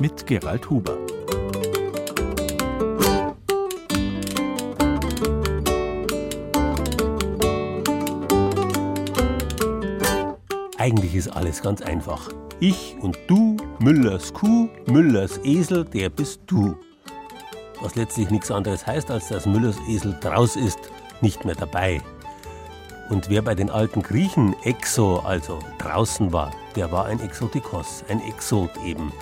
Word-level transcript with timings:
mit 0.00 0.26
Gerald 0.26 0.68
Huber. 0.70 0.96
Eigentlich 10.78 11.14
ist 11.14 11.28
alles 11.28 11.62
ganz 11.62 11.80
einfach. 11.80 12.28
Ich 12.60 12.96
und 13.00 13.18
du, 13.26 13.56
Müllers 13.78 14.34
Kuh, 14.34 14.68
Müllers 14.86 15.40
Esel, 15.42 15.84
der 15.84 16.10
bist 16.10 16.40
du. 16.46 16.76
Was 17.80 17.94
letztlich 17.94 18.30
nichts 18.30 18.50
anderes 18.50 18.86
heißt, 18.86 19.10
als 19.10 19.28
dass 19.28 19.46
Müllers 19.46 19.76
Esel 19.88 20.14
draus 20.20 20.56
ist, 20.56 20.78
nicht 21.20 21.44
mehr 21.44 21.54
dabei. 21.54 22.02
Und 23.10 23.28
wer 23.28 23.42
bei 23.42 23.54
den 23.54 23.70
alten 23.70 24.02
Griechen 24.02 24.54
exo, 24.62 25.20
also 25.20 25.58
draußen 25.78 26.32
war, 26.32 26.50
der 26.76 26.90
war 26.92 27.06
ein 27.06 27.20
Exotikos, 27.20 28.04
ein 28.08 28.20
Exot 28.20 28.70
eben. 28.84 29.12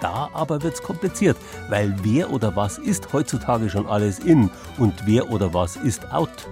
Da 0.00 0.30
aber 0.32 0.62
wird's 0.62 0.82
kompliziert, 0.82 1.36
weil 1.68 1.94
wer 2.02 2.30
oder 2.32 2.56
was 2.56 2.78
ist 2.78 3.12
heutzutage 3.12 3.68
schon 3.68 3.86
alles 3.86 4.18
in 4.18 4.50
und 4.78 4.94
wer 5.06 5.30
oder 5.30 5.52
was 5.52 5.76
ist 5.76 6.10
out. 6.12 6.48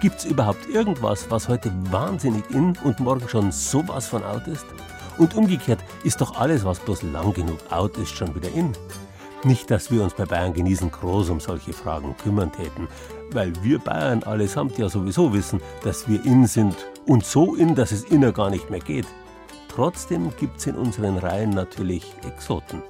Gibt's 0.00 0.24
überhaupt 0.24 0.68
irgendwas, 0.68 1.30
was 1.30 1.48
heute 1.48 1.72
wahnsinnig 1.90 2.44
in 2.50 2.76
und 2.84 3.00
morgen 3.00 3.28
schon 3.28 3.50
sowas 3.50 4.06
von 4.06 4.22
out 4.22 4.46
ist? 4.46 4.66
Und 5.16 5.34
umgekehrt 5.34 5.80
ist 6.04 6.20
doch 6.20 6.38
alles, 6.38 6.64
was 6.64 6.78
bloß 6.78 7.02
lang 7.02 7.32
genug 7.32 7.58
out 7.70 7.96
ist, 7.98 8.16
schon 8.16 8.34
wieder 8.34 8.50
in. 8.54 8.72
Nicht, 9.44 9.70
dass 9.70 9.90
wir 9.90 10.02
uns 10.02 10.14
bei 10.14 10.24
Bayern 10.24 10.52
genießen 10.52 10.90
groß 10.90 11.30
um 11.30 11.40
solche 11.40 11.72
Fragen 11.72 12.16
kümmern 12.16 12.52
täten, 12.52 12.88
weil 13.30 13.52
wir 13.62 13.78
Bayern 13.78 14.22
allesamt 14.24 14.78
ja 14.78 14.88
sowieso 14.88 15.32
wissen, 15.32 15.60
dass 15.84 16.08
wir 16.08 16.24
in 16.24 16.46
sind 16.46 16.74
und 17.06 17.24
so 17.24 17.54
in, 17.54 17.74
dass 17.74 17.92
es 17.92 18.04
inner 18.04 18.32
gar 18.32 18.50
nicht 18.50 18.70
mehr 18.70 18.80
geht. 18.80 19.06
Trotzdem 19.78 20.32
gibt's 20.36 20.66
in 20.66 20.74
unseren 20.74 21.18
Reihen 21.18 21.50
natürlich 21.50 22.02
Exoten. 22.26 22.82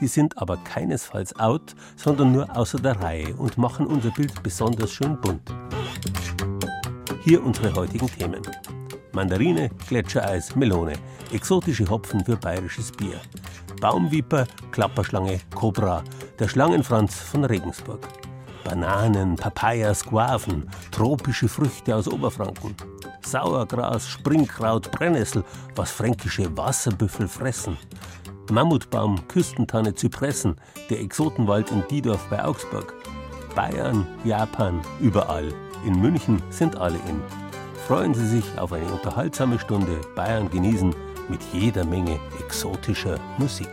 Die 0.00 0.06
sind 0.06 0.38
aber 0.38 0.56
keinesfalls 0.58 1.36
out, 1.40 1.74
sondern 1.96 2.30
nur 2.30 2.56
außer 2.56 2.78
der 2.78 3.00
Reihe 3.00 3.34
und 3.34 3.58
machen 3.58 3.88
unser 3.88 4.12
Bild 4.12 4.40
besonders 4.44 4.92
schön 4.92 5.20
bunt. 5.20 5.42
Hier 7.24 7.44
unsere 7.44 7.74
heutigen 7.74 8.06
Themen. 8.06 8.42
Mandarine, 9.10 9.68
Gletschereis, 9.88 10.54
Melone, 10.54 10.92
exotische 11.32 11.90
Hopfen 11.90 12.24
für 12.24 12.36
bayerisches 12.36 12.92
Bier. 12.92 13.20
Baumviper, 13.80 14.46
Klapperschlange, 14.70 15.40
Kobra, 15.56 16.04
der 16.38 16.46
Schlangenfranz 16.46 17.16
von 17.16 17.46
Regensburg. 17.46 18.06
Bananen, 18.62 19.34
Papayas, 19.34 20.04
Guaven, 20.04 20.70
tropische 20.92 21.48
Früchte 21.48 21.96
aus 21.96 22.06
Oberfranken. 22.06 22.76
Sauergras, 23.30 24.08
Springkraut, 24.08 24.90
Brennnessel, 24.90 25.44
was 25.74 25.90
fränkische 25.90 26.56
Wasserbüffel 26.56 27.28
fressen. 27.28 27.76
Mammutbaum, 28.50 29.28
Küstentanne, 29.28 29.94
Zypressen, 29.94 30.56
der 30.88 31.00
Exotenwald 31.00 31.70
in 31.70 31.84
Diedorf 31.90 32.26
bei 32.30 32.42
Augsburg. 32.42 32.94
Bayern, 33.54 34.06
Japan, 34.24 34.80
überall. 35.00 35.52
In 35.84 36.00
München 36.00 36.42
sind 36.50 36.76
alle 36.76 36.98
in. 37.08 37.20
Freuen 37.86 38.14
Sie 38.14 38.26
sich 38.26 38.44
auf 38.58 38.72
eine 38.72 38.90
unterhaltsame 38.90 39.58
Stunde 39.58 40.00
Bayern 40.14 40.50
genießen 40.50 40.94
mit 41.28 41.40
jeder 41.52 41.84
Menge 41.84 42.18
exotischer 42.40 43.18
Musik. 43.36 43.68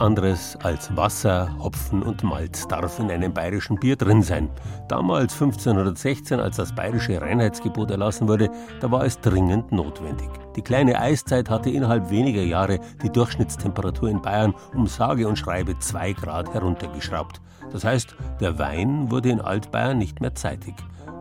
Anderes 0.00 0.56
als 0.62 0.94
Wasser, 0.96 1.54
Hopfen 1.58 2.02
und 2.02 2.22
Malz 2.22 2.66
darf 2.66 2.98
in 2.98 3.10
einem 3.10 3.32
bayerischen 3.32 3.78
Bier 3.78 3.96
drin 3.96 4.22
sein. 4.22 4.50
Damals 4.88 5.34
1516, 5.34 6.40
als 6.40 6.56
das 6.56 6.74
bayerische 6.74 7.20
Reinheitsgebot 7.20 7.90
erlassen 7.90 8.28
wurde, 8.28 8.50
da 8.80 8.90
war 8.90 9.04
es 9.04 9.20
dringend 9.20 9.72
notwendig. 9.72 10.28
Die 10.56 10.62
kleine 10.62 10.98
Eiszeit 11.00 11.50
hatte 11.50 11.70
innerhalb 11.70 12.10
weniger 12.10 12.42
Jahre 12.42 12.80
die 13.02 13.10
Durchschnittstemperatur 13.10 14.08
in 14.08 14.22
Bayern 14.22 14.54
um 14.74 14.86
sage 14.86 15.28
und 15.28 15.36
schreibe 15.36 15.78
zwei 15.78 16.12
Grad 16.12 16.52
heruntergeschraubt. 16.52 17.40
Das 17.72 17.84
heißt, 17.84 18.16
der 18.40 18.58
Wein 18.58 19.10
wurde 19.10 19.30
in 19.30 19.40
Altbayern 19.40 19.98
nicht 19.98 20.20
mehr 20.20 20.34
zeitig. 20.34 20.74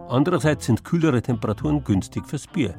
Andererseits 0.08 0.66
sind 0.66 0.84
kühlere 0.84 1.22
Temperaturen 1.22 1.84
günstig 1.84 2.26
fürs 2.26 2.48
Bier. 2.48 2.74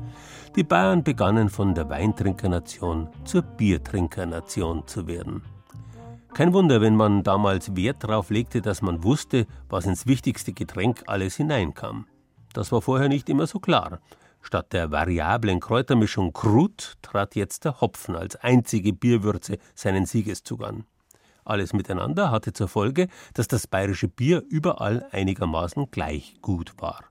Die 0.56 0.64
Bayern 0.64 1.04
begannen 1.04 1.48
von 1.48 1.74
der 1.74 1.88
Weintrinkernation 1.88 3.08
zur 3.24 3.42
Biertrinkernation 3.42 4.86
zu 4.86 5.06
werden. 5.06 5.42
Kein 6.34 6.52
Wunder, 6.52 6.80
wenn 6.80 6.96
man 6.96 7.22
damals 7.22 7.74
Wert 7.76 8.04
darauf 8.04 8.30
legte, 8.30 8.62
dass 8.62 8.82
man 8.82 9.02
wusste, 9.02 9.46
was 9.68 9.86
ins 9.86 10.06
wichtigste 10.06 10.52
Getränk 10.52 11.02
alles 11.06 11.36
hineinkam. 11.36 12.06
Das 12.52 12.72
war 12.72 12.80
vorher 12.80 13.08
nicht 13.08 13.28
immer 13.28 13.46
so 13.46 13.58
klar. 13.58 14.00
Statt 14.40 14.72
der 14.72 14.90
variablen 14.90 15.60
Kräutermischung 15.60 16.32
Krut 16.32 16.94
trat 17.02 17.34
jetzt 17.34 17.64
der 17.64 17.80
Hopfen 17.80 18.16
als 18.16 18.36
einzige 18.36 18.92
Bierwürze 18.92 19.58
seinen 19.74 20.06
Siegeszug 20.06 20.64
an. 20.64 20.84
Alles 21.44 21.72
miteinander 21.72 22.30
hatte 22.30 22.52
zur 22.52 22.68
Folge, 22.68 23.08
dass 23.34 23.48
das 23.48 23.66
bayerische 23.66 24.08
Bier 24.08 24.42
überall 24.48 25.06
einigermaßen 25.10 25.90
gleich 25.90 26.36
gut 26.40 26.74
war. 26.78 27.04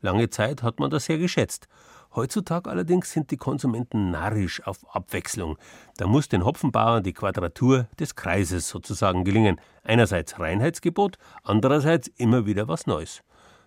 Lange 0.00 0.30
Zeit 0.30 0.62
hat 0.62 0.80
man 0.80 0.90
das 0.90 1.04
sehr 1.04 1.18
geschätzt. 1.18 1.68
Heutzutage 2.14 2.70
allerdings 2.70 3.10
sind 3.10 3.30
die 3.30 3.36
Konsumenten 3.36 4.10
narrisch 4.10 4.64
auf 4.66 4.78
Abwechslung. 4.94 5.58
Da 5.96 6.06
muss 6.06 6.28
den 6.28 6.44
Hopfenbauern 6.44 7.02
die 7.02 7.12
Quadratur 7.12 7.88
des 7.98 8.14
Kreises 8.14 8.68
sozusagen 8.68 9.24
gelingen. 9.24 9.60
Einerseits 9.82 10.38
Reinheitsgebot, 10.38 11.18
andererseits 11.42 12.08
immer 12.16 12.46
wieder 12.46 12.68
was 12.68 12.86
Neues. 12.86 13.22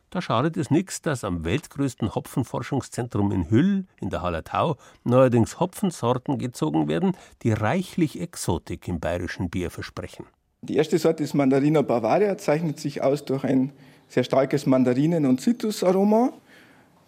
Da 0.10 0.22
schadet 0.22 0.56
es 0.56 0.72
nichts, 0.72 1.02
dass 1.02 1.26
am 1.26 1.44
weltgrößten 1.44 2.16
Hopfenforschungszentrum 2.16 3.34
in 3.34 3.50
Hüll 3.50 3.86
in 4.00 4.10
der 4.10 4.22
Hallertau 4.22 4.78
neuerdings 5.04 5.60
Hopfensorten 5.60 6.38
gezogen 6.38 6.88
werden, 6.88 7.12
die 7.44 7.52
reichlich 7.52 8.22
Exotik 8.22 8.88
im 8.88 9.02
bayerischen 9.02 9.50
Bier 9.50 9.70
versprechen. 9.70 10.26
Die 10.62 10.78
erste 10.78 10.98
Sorte 10.98 11.24
ist 11.24 11.34
Mandarina 11.34 11.82
Bavaria, 11.82 12.38
zeichnet 12.38 12.80
sich 12.80 13.04
aus 13.04 13.26
durch 13.26 13.44
ein 13.44 13.74
sehr 14.08 14.24
starkes 14.24 14.66
Mandarinen- 14.66 15.26
und 15.26 15.42
Zitrusaroma. 15.42 16.32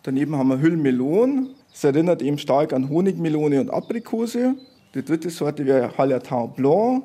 Daneben 0.03 0.35
haben 0.37 0.49
wir 0.49 0.61
Hüllmelon. 0.61 1.49
Es 1.73 1.83
erinnert 1.83 2.21
eben 2.21 2.37
stark 2.37 2.73
an 2.73 2.89
Honigmelone 2.89 3.59
und 3.59 3.69
Aprikose. 3.69 4.55
Die 4.95 5.03
dritte 5.03 5.29
Sorte 5.29 5.65
wäre 5.65 5.97
Hallertau 5.97 6.47
Blanc. 6.47 7.03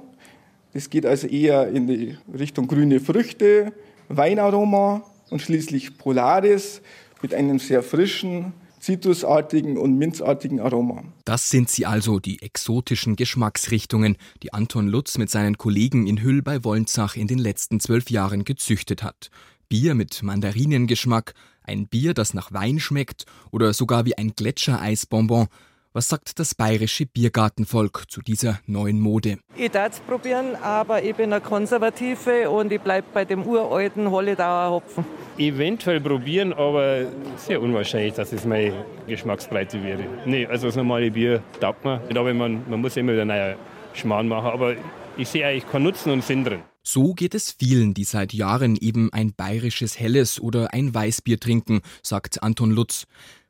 Das 0.72 0.90
geht 0.90 1.04
also 1.04 1.26
eher 1.26 1.68
in 1.68 1.86
die 1.86 2.16
Richtung 2.32 2.66
grüne 2.66 3.00
Früchte, 3.00 3.72
Weinaroma 4.08 5.02
und 5.30 5.40
schließlich 5.40 5.98
Polaris 5.98 6.82
mit 7.22 7.34
einem 7.34 7.58
sehr 7.58 7.82
frischen, 7.82 8.52
zitrusartigen 8.80 9.78
und 9.78 9.96
minzartigen 9.96 10.60
Aroma. 10.60 11.04
Das 11.24 11.48
sind 11.48 11.70
sie 11.70 11.86
also, 11.86 12.20
die 12.20 12.42
exotischen 12.42 13.16
Geschmacksrichtungen, 13.16 14.16
die 14.42 14.52
Anton 14.52 14.88
Lutz 14.88 15.16
mit 15.16 15.30
seinen 15.30 15.56
Kollegen 15.56 16.06
in 16.06 16.22
Hüll 16.22 16.42
bei 16.42 16.64
Wolnzach 16.64 17.16
in 17.16 17.26
den 17.26 17.38
letzten 17.38 17.80
zwölf 17.80 18.10
Jahren 18.10 18.44
gezüchtet 18.44 19.02
hat. 19.02 19.30
Bier 19.68 19.94
mit 19.94 20.22
Mandarinengeschmack, 20.22 21.34
ein 21.64 21.86
Bier, 21.88 22.14
das 22.14 22.34
nach 22.34 22.52
Wein 22.52 22.78
schmeckt 22.78 23.24
oder 23.50 23.72
sogar 23.72 24.04
wie 24.04 24.16
ein 24.16 24.34
Gletschereisbonbon. 24.36 25.48
Was 25.96 26.08
sagt 26.08 26.40
das 26.40 26.56
bayerische 26.56 27.06
Biergartenvolk 27.06 28.10
zu 28.10 28.20
dieser 28.20 28.58
neuen 28.66 28.98
Mode? 28.98 29.38
Ich 29.54 29.70
darf 29.70 29.92
es 29.92 30.00
probieren, 30.00 30.56
aber 30.56 31.04
ich 31.04 31.14
bin 31.14 31.32
eine 31.32 31.40
Konservative 31.40 32.50
und 32.50 32.72
ich 32.72 32.80
bleibe 32.80 33.06
bei 33.14 33.24
dem 33.24 33.46
uralten 33.46 34.10
Holledauer 34.10 34.72
Hopfen. 34.72 35.04
Eventuell 35.38 36.00
probieren, 36.00 36.52
aber 36.52 37.06
sehr 37.36 37.62
unwahrscheinlich, 37.62 38.14
dass 38.14 38.32
es 38.32 38.44
meine 38.44 38.84
Geschmacksbreite 39.06 39.80
wäre. 39.84 40.04
Nee, 40.26 40.46
also 40.46 40.66
das 40.66 40.74
normale 40.74 41.12
Bier 41.12 41.40
taugt 41.60 41.84
mir. 41.84 42.00
Aber 42.10 42.34
man, 42.34 42.68
man 42.68 42.80
muss 42.80 42.96
immer 42.96 43.12
wieder 43.12 43.24
neue 43.24 43.54
Schmarrn 43.92 44.26
machen. 44.26 44.50
Aber 44.50 44.74
ich 45.16 45.28
sehe 45.28 45.46
eigentlich 45.46 45.70
keinen 45.70 45.84
Nutzen 45.84 46.10
und 46.10 46.24
Sinn 46.24 46.42
drin. 46.42 46.62
So 46.86 47.14
geht 47.14 47.34
es 47.34 47.50
vielen, 47.50 47.94
die 47.94 48.04
seit 48.04 48.34
Jahren 48.34 48.76
eben 48.76 49.10
ein 49.10 49.32
bayerisches 49.32 49.98
Helles 49.98 50.38
oder 50.38 50.74
ein 50.74 50.92
Weißbier 50.92 51.40
trinken, 51.40 51.80
sagt 52.02 52.42
Anton 52.42 52.70
Lutz. 52.70 53.06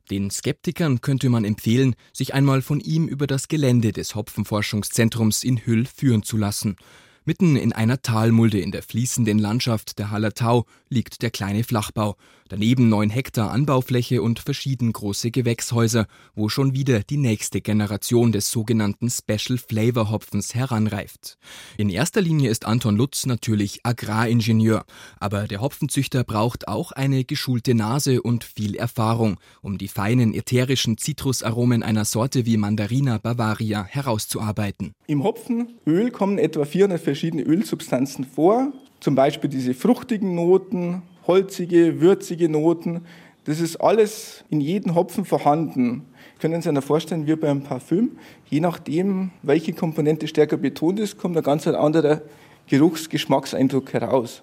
Den 0.09 0.31
Skeptikern 0.31 1.01
könnte 1.01 1.27
man 1.29 1.43
empfehlen, 1.43 1.95
sich 2.13 2.33
einmal 2.33 2.61
von 2.61 2.79
ihm 2.79 3.09
über 3.09 3.27
das 3.27 3.49
Gelände 3.49 3.91
des 3.91 4.15
Hopfenforschungszentrums 4.15 5.43
in 5.43 5.57
Hüll 5.57 5.85
führen 5.85 6.23
zu 6.23 6.37
lassen. 6.37 6.77
Mitten 7.25 7.57
in 7.57 7.73
einer 7.73 8.01
Talmulde 8.01 8.59
in 8.59 8.71
der 8.71 8.83
fließenden 8.83 9.37
Landschaft 9.37 9.99
der 9.99 10.11
Hallertau 10.11 10.65
liegt 10.87 11.21
der 11.21 11.31
kleine 11.31 11.65
Flachbau. 11.65 12.15
Daneben 12.47 12.89
neun 12.89 13.09
Hektar 13.09 13.49
Anbaufläche 13.49 14.21
und 14.21 14.37
verschieden 14.37 14.93
große 14.93 15.31
Gewächshäuser, 15.31 16.05
wo 16.35 16.47
schon 16.47 16.75
wieder 16.75 16.99
die 16.99 17.17
nächste 17.17 17.59
Generation 17.59 18.31
des 18.31 18.51
sogenannten 18.51 19.09
Special 19.09 19.57
Flavor 19.57 20.11
Hopfens 20.11 20.53
heranreift. 20.53 21.39
In 21.75 21.89
erster 21.89 22.21
Linie 22.21 22.51
ist 22.51 22.67
Anton 22.67 22.97
Lutz 22.97 23.25
natürlich 23.25 23.79
Agraringenieur, 23.81 24.85
aber 25.19 25.47
der 25.47 25.59
Hopfenzüchter 25.59 26.23
braucht 26.23 26.67
auch 26.67 26.91
eine 26.91 27.23
geschulte 27.23 27.73
Nase 27.73 28.21
und 28.21 28.43
viel 28.43 28.75
Erfahrung, 28.75 29.39
um 29.63 29.79
die 29.79 29.87
feinen 29.87 30.35
ätherischen 30.35 30.99
Zitrusaromen 30.99 31.81
einer 31.81 32.05
Sorte 32.05 32.45
wie 32.45 32.57
Mandarina 32.57 33.17
Bavaria 33.17 33.85
herauszuarbeiten. 33.85 34.93
Im 35.07 35.23
Hopfenöl 35.23 36.11
kommen 36.11 36.37
etwa 36.37 36.63
400 36.63 37.01
verschiedene 37.01 37.41
Ölsubstanzen 37.41 38.23
vor, 38.23 38.71
zum 38.99 39.15
Beispiel 39.15 39.49
diese 39.49 39.73
fruchtigen 39.73 40.35
Noten, 40.35 41.01
holzige, 41.27 42.01
würzige 42.01 42.49
Noten. 42.49 43.01
Das 43.45 43.59
ist 43.59 43.77
alles 43.77 44.43
in 44.49 44.61
jedem 44.61 44.95
Hopfen 44.95 45.25
vorhanden. 45.25 46.05
Können 46.39 46.61
Sie 46.61 46.69
sich 46.69 46.83
vorstellen, 46.83 47.27
wie 47.27 47.35
beim 47.35 47.61
Parfüm, 47.61 48.17
je 48.49 48.59
nachdem, 48.59 49.31
welche 49.41 49.73
Komponente 49.73 50.27
stärker 50.27 50.57
betont 50.57 50.99
ist, 50.99 51.17
kommt 51.17 51.37
ein 51.37 51.43
ganz 51.43 51.67
anderer 51.67 52.21
Geruchsgeschmackseindruck 52.67 53.93
heraus. 53.93 54.41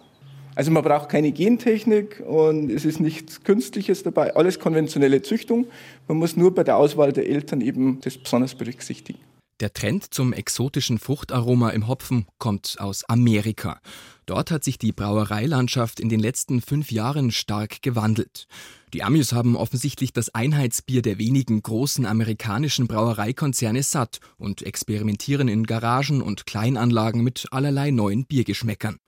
Also 0.55 0.70
man 0.70 0.82
braucht 0.82 1.08
keine 1.08 1.32
Gentechnik 1.32 2.23
und 2.26 2.70
es 2.70 2.84
ist 2.84 3.00
nichts 3.00 3.43
Künstliches 3.43 4.02
dabei, 4.02 4.34
alles 4.37 4.58
konventionelle 4.58 5.23
Züchtung. 5.23 5.67
Man 6.08 6.19
muss 6.19 6.37
nur 6.37 6.55
bei 6.55 6.62
der 6.62 6.76
Auswahl 6.76 7.12
der 7.12 7.29
Eltern 7.29 7.62
eben 7.62 8.00
das 8.02 8.19
besonders 8.19 8.55
berücksichtigen. 8.55 9.19
Der 9.61 9.73
Trend 9.73 10.13
zum 10.13 10.33
exotischen 10.33 10.99
Fruchtaroma 10.99 11.71
im 11.71 11.87
Hopfen 11.87 12.27
kommt 12.39 12.77
aus 12.79 13.05
Amerika. 13.05 13.81
Dort 14.27 14.51
hat 14.51 14.65
sich 14.65 14.79
die 14.79 14.93
Brauereilandschaft 14.93 16.01
in 16.01 16.09
den 16.09 16.21
letzten 16.21 16.61
fünf 16.61 16.91
Jahren 16.91 17.31
stark 17.31 17.83
gewandelt. 17.83 18.47
Die 18.93 19.03
Amis 19.03 19.33
haben 19.33 19.57
offensichtlich 19.57 20.13
das 20.13 20.35
Einheitsbier 20.35 21.01
der 21.03 21.19
wenigen 21.19 21.63
großen 21.63 22.07
amerikanischen 22.07 22.87
Brauereikonzerne 22.87 23.83
satt 23.83 24.21
und 24.37 24.63
experimentieren 24.63 25.49
in 25.49 25.65
Garagen 25.65 26.23
und 26.23 26.47
Kleinanlagen 26.47 27.23
mit 27.23 27.47
allerlei 27.51 27.91
neuen 27.91 28.27
Biergeschmäckern. 28.27 28.99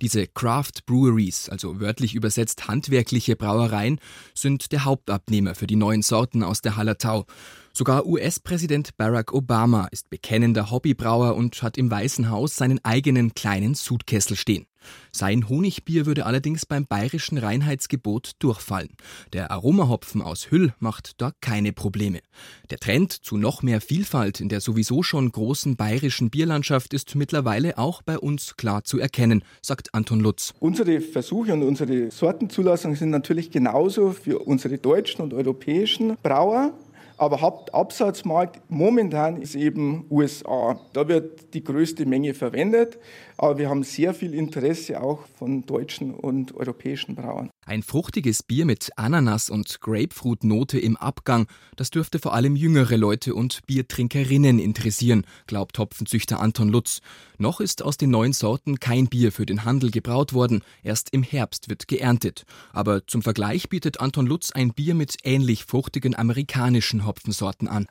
Diese 0.00 0.26
Craft 0.26 0.86
Breweries, 0.86 1.48
also 1.48 1.80
wörtlich 1.80 2.14
übersetzt 2.14 2.68
handwerkliche 2.68 3.36
Brauereien, 3.36 3.98
sind 4.34 4.72
der 4.72 4.84
Hauptabnehmer 4.84 5.54
für 5.54 5.66
die 5.66 5.76
neuen 5.76 6.02
Sorten 6.02 6.42
aus 6.42 6.60
der 6.62 6.76
Hallertau. 6.76 7.26
Sogar 7.74 8.04
US-Präsident 8.04 8.98
Barack 8.98 9.32
Obama 9.32 9.88
ist 9.90 10.10
bekennender 10.10 10.70
Hobbybrauer 10.70 11.34
und 11.34 11.62
hat 11.62 11.78
im 11.78 11.90
Weißen 11.90 12.28
Haus 12.28 12.54
seinen 12.54 12.84
eigenen 12.84 13.32
kleinen 13.34 13.74
Sudkessel 13.74 14.36
stehen. 14.36 14.66
Sein 15.10 15.48
Honigbier 15.48 16.04
würde 16.04 16.26
allerdings 16.26 16.66
beim 16.66 16.86
bayerischen 16.86 17.38
Reinheitsgebot 17.38 18.32
durchfallen. 18.40 18.90
Der 19.32 19.50
Aromahopfen 19.50 20.20
aus 20.20 20.50
Hüll 20.50 20.74
macht 20.80 21.20
da 21.22 21.32
keine 21.40 21.72
Probleme. 21.72 22.20
Der 22.68 22.78
Trend 22.78 23.12
zu 23.12 23.38
noch 23.38 23.62
mehr 23.62 23.80
Vielfalt 23.80 24.40
in 24.40 24.50
der 24.50 24.60
sowieso 24.60 25.02
schon 25.02 25.32
großen 25.32 25.76
bayerischen 25.76 26.28
Bierlandschaft 26.28 26.92
ist 26.92 27.14
mittlerweile 27.14 27.78
auch 27.78 28.02
bei 28.02 28.18
uns 28.18 28.56
klar 28.56 28.84
zu 28.84 28.98
erkennen, 28.98 29.44
sagt 29.62 29.94
Anton 29.94 30.20
Lutz. 30.20 30.52
Unsere 30.60 31.00
Versuche 31.00 31.54
und 31.54 31.62
unsere 31.62 32.10
Sortenzulassungen 32.10 32.96
sind 32.98 33.10
natürlich 33.10 33.50
genauso 33.50 34.10
für 34.10 34.40
unsere 34.40 34.76
deutschen 34.76 35.22
und 35.22 35.32
europäischen 35.32 36.18
Brauer 36.22 36.74
aber 37.22 37.40
Hauptabsatzmarkt 37.40 38.60
momentan 38.68 39.40
ist 39.40 39.54
eben 39.54 40.06
USA. 40.10 40.80
Da 40.92 41.06
wird 41.06 41.54
die 41.54 41.62
größte 41.62 42.04
Menge 42.04 42.34
verwendet, 42.34 42.98
aber 43.36 43.58
wir 43.58 43.70
haben 43.70 43.84
sehr 43.84 44.12
viel 44.12 44.34
Interesse 44.34 45.00
auch 45.00 45.20
von 45.38 45.64
deutschen 45.64 46.14
und 46.14 46.52
europäischen 46.56 47.14
Brauern. 47.14 47.48
Ein 47.64 47.84
fruchtiges 47.84 48.42
Bier 48.42 48.66
mit 48.66 48.90
Ananas- 48.96 49.48
und 49.48 49.80
Grapefruit-Note 49.80 50.80
im 50.80 50.96
Abgang, 50.96 51.46
das 51.76 51.90
dürfte 51.90 52.18
vor 52.18 52.34
allem 52.34 52.56
jüngere 52.56 52.96
Leute 52.96 53.36
und 53.36 53.64
Biertrinkerinnen 53.66 54.58
interessieren, 54.58 55.24
glaubt 55.46 55.78
Hopfenzüchter 55.78 56.40
Anton 56.40 56.68
Lutz. 56.68 57.02
Noch 57.38 57.60
ist 57.60 57.84
aus 57.84 57.96
den 57.96 58.10
neuen 58.10 58.32
Sorten 58.32 58.80
kein 58.80 59.06
Bier 59.06 59.30
für 59.30 59.46
den 59.46 59.64
Handel 59.64 59.92
gebraut 59.92 60.32
worden, 60.32 60.64
erst 60.82 61.10
im 61.12 61.22
Herbst 61.22 61.68
wird 61.68 61.86
geerntet. 61.86 62.46
Aber 62.72 63.06
zum 63.06 63.22
Vergleich 63.22 63.68
bietet 63.68 64.00
Anton 64.00 64.26
Lutz 64.26 64.50
ein 64.50 64.74
Bier 64.74 64.96
mit 64.96 65.18
ähnlich 65.22 65.64
fruchtigen 65.64 66.16
amerikanischen 66.16 67.06
Hopfensorten 67.06 67.68
an. 67.68 67.86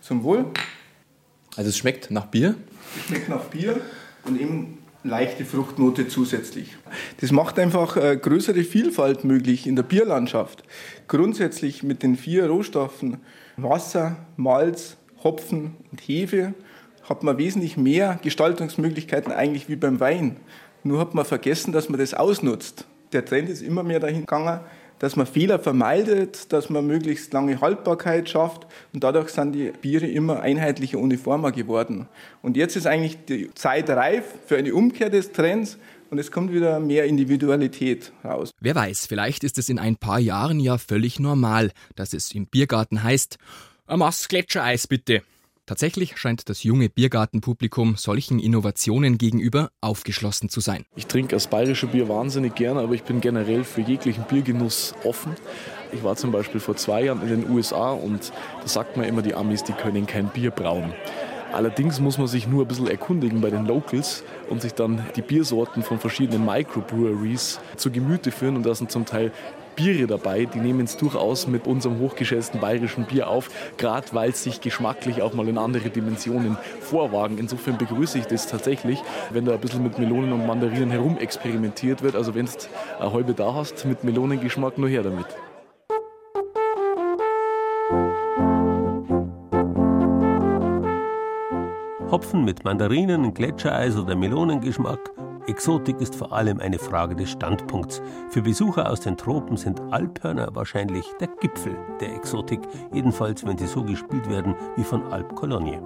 Zum 0.00 0.24
Wohl. 0.24 0.46
Also 1.54 1.70
es 1.70 1.78
schmeckt 1.78 2.10
nach 2.10 2.26
Bier? 2.26 2.56
Es 2.98 3.06
schmeckt 3.06 3.28
nach 3.28 3.44
Bier 3.44 3.80
und 4.24 4.40
eben 4.40 4.78
leichte 5.04 5.44
Fruchtnote 5.44 6.08
zusätzlich. 6.08 6.76
Das 7.20 7.30
macht 7.30 7.58
einfach 7.58 7.96
eine 7.96 8.18
größere 8.18 8.64
Vielfalt 8.64 9.22
möglich 9.22 9.66
in 9.66 9.76
der 9.76 9.82
Bierlandschaft. 9.84 10.64
Grundsätzlich 11.06 11.82
mit 11.82 12.02
den 12.02 12.16
vier 12.16 12.46
Rohstoffen 12.46 13.18
Wasser, 13.56 14.16
Malz, 14.36 14.96
Hopfen 15.22 15.76
und 15.92 16.00
Hefe 16.00 16.54
hat 17.08 17.22
man 17.22 17.38
wesentlich 17.38 17.76
mehr 17.76 18.18
Gestaltungsmöglichkeiten 18.22 19.30
eigentlich 19.30 19.68
wie 19.68 19.76
beim 19.76 20.00
Wein. 20.00 20.38
Nur 20.82 20.98
hat 20.98 21.14
man 21.14 21.24
vergessen, 21.24 21.72
dass 21.72 21.88
man 21.88 22.00
das 22.00 22.14
ausnutzt. 22.14 22.86
Der 23.12 23.24
Trend 23.24 23.48
ist 23.48 23.62
immer 23.62 23.82
mehr 23.82 24.00
dahin 24.00 24.20
gegangen, 24.20 24.60
dass 25.04 25.16
man 25.16 25.26
Fehler 25.26 25.58
vermeidet, 25.58 26.50
dass 26.50 26.70
man 26.70 26.86
möglichst 26.86 27.30
lange 27.34 27.60
Haltbarkeit 27.60 28.26
schafft 28.26 28.66
und 28.94 29.04
dadurch 29.04 29.28
sind 29.28 29.52
die 29.52 29.70
Biere 29.82 30.06
immer 30.06 30.40
einheitlicher, 30.40 30.98
uniformer 30.98 31.52
geworden. 31.52 32.08
Und 32.40 32.56
jetzt 32.56 32.74
ist 32.74 32.86
eigentlich 32.86 33.18
die 33.26 33.52
Zeit 33.52 33.90
reif 33.90 34.24
für 34.46 34.56
eine 34.56 34.74
Umkehr 34.74 35.10
des 35.10 35.32
Trends 35.32 35.76
und 36.08 36.16
es 36.16 36.30
kommt 36.30 36.54
wieder 36.54 36.80
mehr 36.80 37.04
Individualität 37.04 38.12
raus. 38.24 38.50
Wer 38.62 38.74
weiß, 38.74 39.04
vielleicht 39.04 39.44
ist 39.44 39.58
es 39.58 39.68
in 39.68 39.78
ein 39.78 39.96
paar 39.96 40.20
Jahren 40.20 40.58
ja 40.58 40.78
völlig 40.78 41.20
normal, 41.20 41.72
dass 41.96 42.14
es 42.14 42.34
im 42.34 42.46
Biergarten 42.46 43.02
heißt, 43.02 43.36
ein 43.86 43.98
Maß 43.98 44.28
Gletschereis 44.28 44.86
bitte. 44.86 45.20
Tatsächlich 45.66 46.18
scheint 46.18 46.50
das 46.50 46.62
junge 46.62 46.90
Biergartenpublikum 46.90 47.96
solchen 47.96 48.38
Innovationen 48.38 49.16
gegenüber 49.16 49.70
aufgeschlossen 49.80 50.50
zu 50.50 50.60
sein. 50.60 50.84
Ich 50.94 51.06
trinke 51.06 51.34
das 51.34 51.46
bayerische 51.46 51.86
Bier 51.86 52.06
wahnsinnig 52.06 52.54
gerne, 52.54 52.80
aber 52.80 52.92
ich 52.92 53.02
bin 53.02 53.22
generell 53.22 53.64
für 53.64 53.80
jeglichen 53.80 54.24
Biergenuss 54.24 54.94
offen. 55.04 55.34
Ich 55.90 56.04
war 56.04 56.16
zum 56.16 56.32
Beispiel 56.32 56.60
vor 56.60 56.76
zwei 56.76 57.04
Jahren 57.04 57.22
in 57.22 57.28
den 57.28 57.50
USA 57.50 57.92
und 57.92 58.30
da 58.60 58.68
sagt 58.68 58.98
man 58.98 59.06
immer, 59.06 59.22
die 59.22 59.34
Amis, 59.34 59.64
die 59.64 59.72
können 59.72 60.06
kein 60.06 60.28
Bier 60.28 60.50
brauen. 60.50 60.92
Allerdings 61.54 62.00
muss 62.00 62.18
man 62.18 62.26
sich 62.26 62.48
nur 62.48 62.64
ein 62.64 62.68
bisschen 62.68 62.88
erkundigen 62.88 63.40
bei 63.40 63.48
den 63.48 63.64
Locals 63.64 64.24
und 64.50 64.60
sich 64.60 64.74
dann 64.74 65.06
die 65.14 65.22
Biersorten 65.22 65.84
von 65.84 66.00
verschiedenen 66.00 66.44
Microbreweries 66.44 67.60
zu 67.76 67.92
Gemüte 67.92 68.32
führen. 68.32 68.56
Und 68.56 68.66
da 68.66 68.74
sind 68.74 68.90
zum 68.90 69.06
Teil 69.06 69.30
Biere 69.76 70.06
dabei, 70.06 70.46
die 70.46 70.58
nehmen 70.58 70.84
es 70.84 70.96
durchaus 70.96 71.46
mit 71.46 71.66
unserem 71.66 71.98
hochgeschätzten 71.98 72.60
bayerischen 72.60 73.04
Bier 73.06 73.28
auf, 73.28 73.50
gerade 73.76 74.06
weil 74.12 74.30
es 74.30 74.42
sich 74.42 74.60
geschmacklich 74.60 75.22
auch 75.22 75.34
mal 75.34 75.48
in 75.48 75.58
andere 75.58 75.90
Dimensionen 75.90 76.56
vorwagen. 76.80 77.38
Insofern 77.38 77.78
begrüße 77.78 78.18
ich 78.18 78.26
das 78.26 78.46
tatsächlich, 78.46 79.00
wenn 79.30 79.44
da 79.44 79.54
ein 79.54 79.60
bisschen 79.60 79.82
mit 79.82 79.98
Melonen 79.98 80.32
und 80.32 80.46
Mandarinen 80.46 80.90
herum 80.90 81.18
experimentiert 81.18 82.02
wird. 82.02 82.16
Also 82.16 82.34
wenn 82.34 82.46
du 82.46 82.52
eine 83.00 83.12
halbe 83.12 83.32
da 83.32 83.54
hast 83.54 83.84
mit 83.84 84.02
Melonengeschmack, 84.02 84.76
nur 84.78 84.88
her 84.88 85.02
damit. 85.02 85.26
Hopfen 92.14 92.44
mit 92.44 92.62
Mandarinen, 92.62 93.34
Gletschereis 93.34 93.96
oder 93.96 94.14
Melonengeschmack 94.14 95.00
Exotik 95.48 96.00
ist 96.00 96.14
vor 96.14 96.32
allem 96.32 96.60
eine 96.60 96.78
Frage 96.78 97.16
des 97.16 97.32
Standpunkts. 97.32 98.00
Für 98.30 98.42
Besucher 98.42 98.88
aus 98.88 99.00
den 99.00 99.16
Tropen 99.16 99.56
sind 99.56 99.80
Alphörner 99.90 100.54
wahrscheinlich 100.54 101.04
der 101.18 101.26
Gipfel 101.40 101.76
der 102.00 102.14
Exotik, 102.14 102.60
jedenfalls 102.92 103.44
wenn 103.44 103.58
sie 103.58 103.66
so 103.66 103.82
gespielt 103.82 104.30
werden 104.30 104.54
wie 104.76 104.84
von 104.84 105.02
Alp 105.12 105.34
Cologne. 105.34 105.80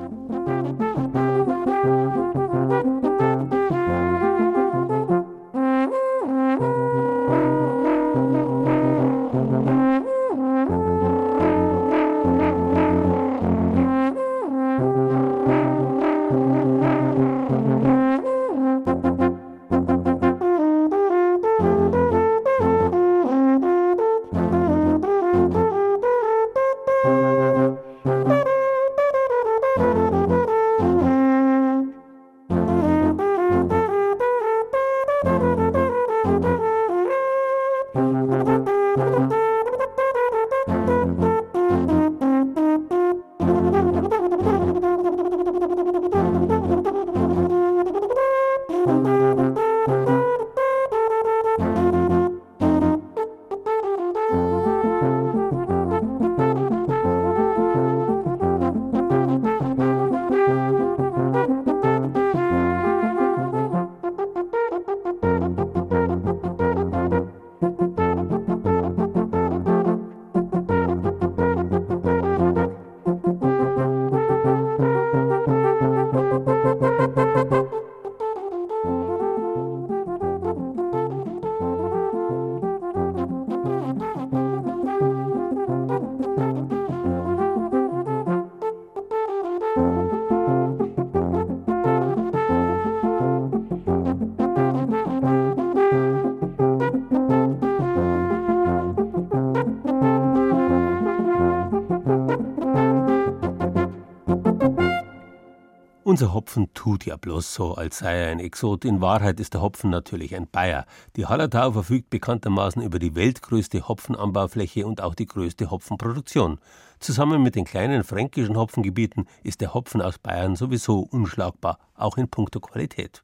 Unser 106.19 106.35
Hopfen 106.35 106.75
tut 106.75 107.07
ja 107.07 107.17
bloß 107.17 107.55
so, 107.55 107.75
als 107.77 107.99
sei 107.99 108.17
er 108.17 108.33
ein 108.33 108.41
Exot. 108.41 108.85
In 108.85 109.01
Wahrheit 109.01 109.39
ist 109.39 109.55
der 109.55 109.61
Hopfen 109.61 109.89
natürlich 109.89 110.35
ein 110.35 110.49
Bayer. 110.51 110.85
Die 111.15 111.27
Hallertau 111.27 111.71
verfügt 111.71 112.11
bekanntermaßen 112.11 112.83
über 112.83 112.99
die 112.99 113.15
weltgrößte 113.15 113.87
Hopfenanbaufläche 113.87 114.85
und 114.85 115.01
auch 115.01 115.15
die 115.15 115.27
größte 115.27 115.71
Hopfenproduktion. 115.71 116.59
Zusammen 116.99 117.41
mit 117.41 117.55
den 117.55 117.65
kleinen 117.65 118.03
fränkischen 118.03 118.57
Hopfengebieten 118.57 119.29
ist 119.45 119.61
der 119.61 119.75
Hopfen 119.75 120.03
aus 120.03 120.19
Bayern 120.19 120.57
sowieso 120.57 121.07
unschlagbar, 121.09 121.79
auch 121.95 122.17
in 122.17 122.29
puncto 122.29 122.59
Qualität. 122.59 123.23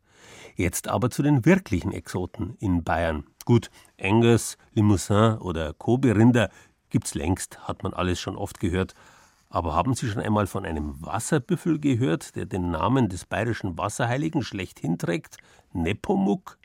Jetzt 0.54 0.86
aber 0.86 1.10
zu 1.10 1.24
den 1.24 1.44
wirklichen 1.44 1.90
Exoten 1.90 2.54
in 2.60 2.84
Bayern. 2.84 3.24
Gut, 3.44 3.72
Angus, 4.00 4.56
Limousin 4.72 5.38
oder 5.38 5.72
Kobe-Rinder 5.72 6.48
gibt's 6.90 7.16
längst, 7.16 7.58
hat 7.66 7.82
man 7.82 7.92
alles 7.92 8.20
schon 8.20 8.36
oft 8.36 8.60
gehört. 8.60 8.94
Aber 9.54 9.72
haben 9.72 9.94
Sie 9.94 10.08
schon 10.08 10.20
einmal 10.20 10.48
von 10.48 10.66
einem 10.66 10.96
Wasserbüffel 11.00 11.78
gehört, 11.78 12.34
der 12.34 12.44
den 12.44 12.72
Namen 12.72 13.08
des 13.08 13.24
bayerischen 13.24 13.78
Wasserheiligen 13.78 14.42
schlechthin 14.42 14.98
trägt? 14.98 15.36
Nepomuk? 15.72 16.58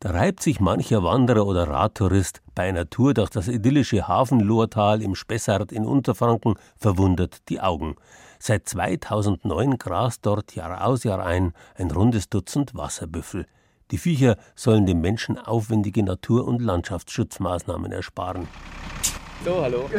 Da 0.00 0.10
reibt 0.10 0.42
sich 0.42 0.58
mancher 0.58 1.04
Wanderer 1.04 1.46
oder 1.46 1.68
Radtourist 1.68 2.42
bei 2.56 2.64
einer 2.64 2.90
Tour 2.90 3.14
durch 3.14 3.30
das 3.30 3.46
idyllische 3.46 4.08
Hafenlohrtal 4.08 5.00
im 5.00 5.14
Spessart 5.14 5.70
in 5.70 5.86
Unterfranken 5.86 6.56
verwundert 6.76 7.48
die 7.50 7.60
Augen. 7.60 7.94
Seit 8.40 8.68
2009 8.68 9.78
grast 9.78 10.26
dort 10.26 10.56
Jahr 10.56 10.84
aus 10.84 11.04
Jahr 11.04 11.24
ein 11.24 11.52
ein 11.76 11.92
rundes 11.92 12.30
Dutzend 12.30 12.74
Wasserbüffel. 12.74 13.46
Die 13.92 13.98
Viecher 13.98 14.38
sollen 14.56 14.86
dem 14.86 15.00
Menschen 15.00 15.38
aufwendige 15.38 16.02
Natur- 16.02 16.48
und 16.48 16.60
Landschaftsschutzmaßnahmen 16.60 17.92
ersparen. 17.92 18.48
So, 19.44 19.60
hallo. 19.60 19.90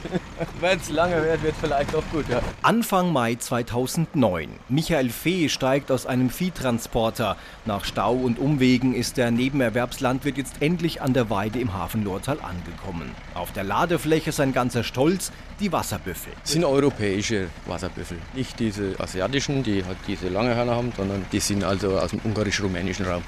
Wenn 0.60 0.78
es 0.78 0.88
lange 0.88 1.22
wird, 1.22 1.42
wird 1.42 1.54
vielleicht 1.60 1.94
auch 1.94 2.02
gut, 2.10 2.26
ja. 2.30 2.40
Anfang 2.62 3.12
Mai 3.12 3.34
2009. 3.34 4.48
Michael 4.70 5.10
Fee 5.10 5.50
steigt 5.50 5.90
aus 5.90 6.06
einem 6.06 6.30
Viehtransporter. 6.30 7.36
Nach 7.66 7.84
Stau 7.84 8.14
und 8.14 8.38
Umwegen 8.38 8.94
ist 8.94 9.18
der 9.18 9.30
Nebenerwerbslandwirt 9.30 10.38
jetzt 10.38 10.62
endlich 10.62 11.02
an 11.02 11.12
der 11.12 11.28
Weide 11.28 11.58
im 11.58 11.74
Hafenlohrtal 11.74 12.38
angekommen. 12.40 13.14
Auf 13.34 13.52
der 13.52 13.64
Ladefläche 13.64 14.32
sein 14.32 14.54
ganzer 14.54 14.82
Stolz, 14.82 15.32
die 15.60 15.70
Wasserbüffel. 15.70 16.32
Das 16.40 16.52
sind 16.52 16.64
europäische 16.64 17.48
Wasserbüffel. 17.66 18.16
Nicht 18.32 18.58
diese 18.58 18.98
asiatischen, 18.98 19.62
die 19.62 19.84
halt 19.84 19.98
diese 20.08 20.28
lange 20.28 20.54
Hörner 20.54 20.76
haben, 20.76 20.94
sondern 20.96 21.26
die 21.30 21.40
sind 21.40 21.62
also 21.62 21.98
aus 21.98 22.10
dem 22.12 22.20
ungarisch-rumänischen 22.24 23.04
Raum 23.04 23.22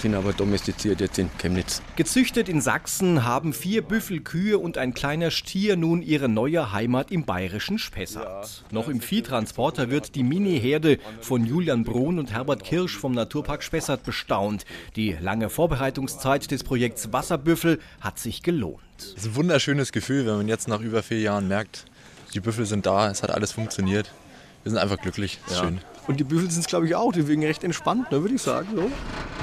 sind 0.00 0.14
aber 0.14 0.32
domestiziert 0.32 1.00
jetzt 1.00 1.18
in 1.18 1.30
Chemnitz. 1.38 1.82
Gezüchtet 1.96 2.48
in 2.48 2.60
Sachsen 2.60 3.24
haben 3.24 3.52
vier 3.52 3.82
Büffelkühe 3.82 4.58
und 4.58 4.78
ein 4.78 4.94
kleiner 4.94 5.30
Stier 5.30 5.76
nun 5.76 6.02
ihre 6.02 6.28
neue 6.28 6.72
Heimat 6.72 7.10
im 7.10 7.24
bayerischen 7.24 7.78
Spessart. 7.78 8.64
Noch 8.70 8.88
im 8.88 9.00
Viehtransporter 9.00 9.90
wird 9.90 10.14
die 10.14 10.22
Mini-Herde 10.22 10.98
von 11.20 11.44
Julian 11.44 11.84
Brun 11.84 12.18
und 12.18 12.32
Herbert 12.32 12.64
Kirsch 12.64 12.96
vom 12.96 13.12
Naturpark 13.12 13.62
Spessart 13.62 14.04
bestaunt. 14.04 14.64
Die 14.96 15.16
lange 15.20 15.50
Vorbereitungszeit 15.50 16.50
des 16.50 16.64
Projekts 16.64 17.12
Wasserbüffel 17.12 17.78
hat 18.00 18.18
sich 18.18 18.42
gelohnt. 18.42 18.80
Es 18.98 19.14
ist 19.14 19.26
ein 19.26 19.36
wunderschönes 19.36 19.92
Gefühl, 19.92 20.26
wenn 20.26 20.36
man 20.36 20.48
jetzt 20.48 20.68
nach 20.68 20.80
über 20.80 21.02
vier 21.02 21.20
Jahren 21.20 21.48
merkt, 21.48 21.84
die 22.34 22.40
Büffel 22.40 22.66
sind 22.66 22.86
da, 22.86 23.10
es 23.10 23.22
hat 23.22 23.30
alles 23.30 23.52
funktioniert. 23.52 24.10
Wir 24.62 24.70
sind 24.70 24.78
einfach 24.78 24.98
glücklich. 24.98 25.38
Ja. 25.48 25.56
Schön. 25.56 25.80
Und 26.06 26.18
die 26.18 26.24
Büffel 26.24 26.50
sind 26.50 26.60
es, 26.60 26.66
glaube 26.66 26.86
ich, 26.86 26.94
auch. 26.94 27.12
Die 27.12 27.26
wirken 27.26 27.44
recht 27.44 27.64
entspannt, 27.64 28.10
ne, 28.10 28.20
würde 28.20 28.34
ich 28.34 28.42
sagen. 28.42 28.68
So. 28.74 28.90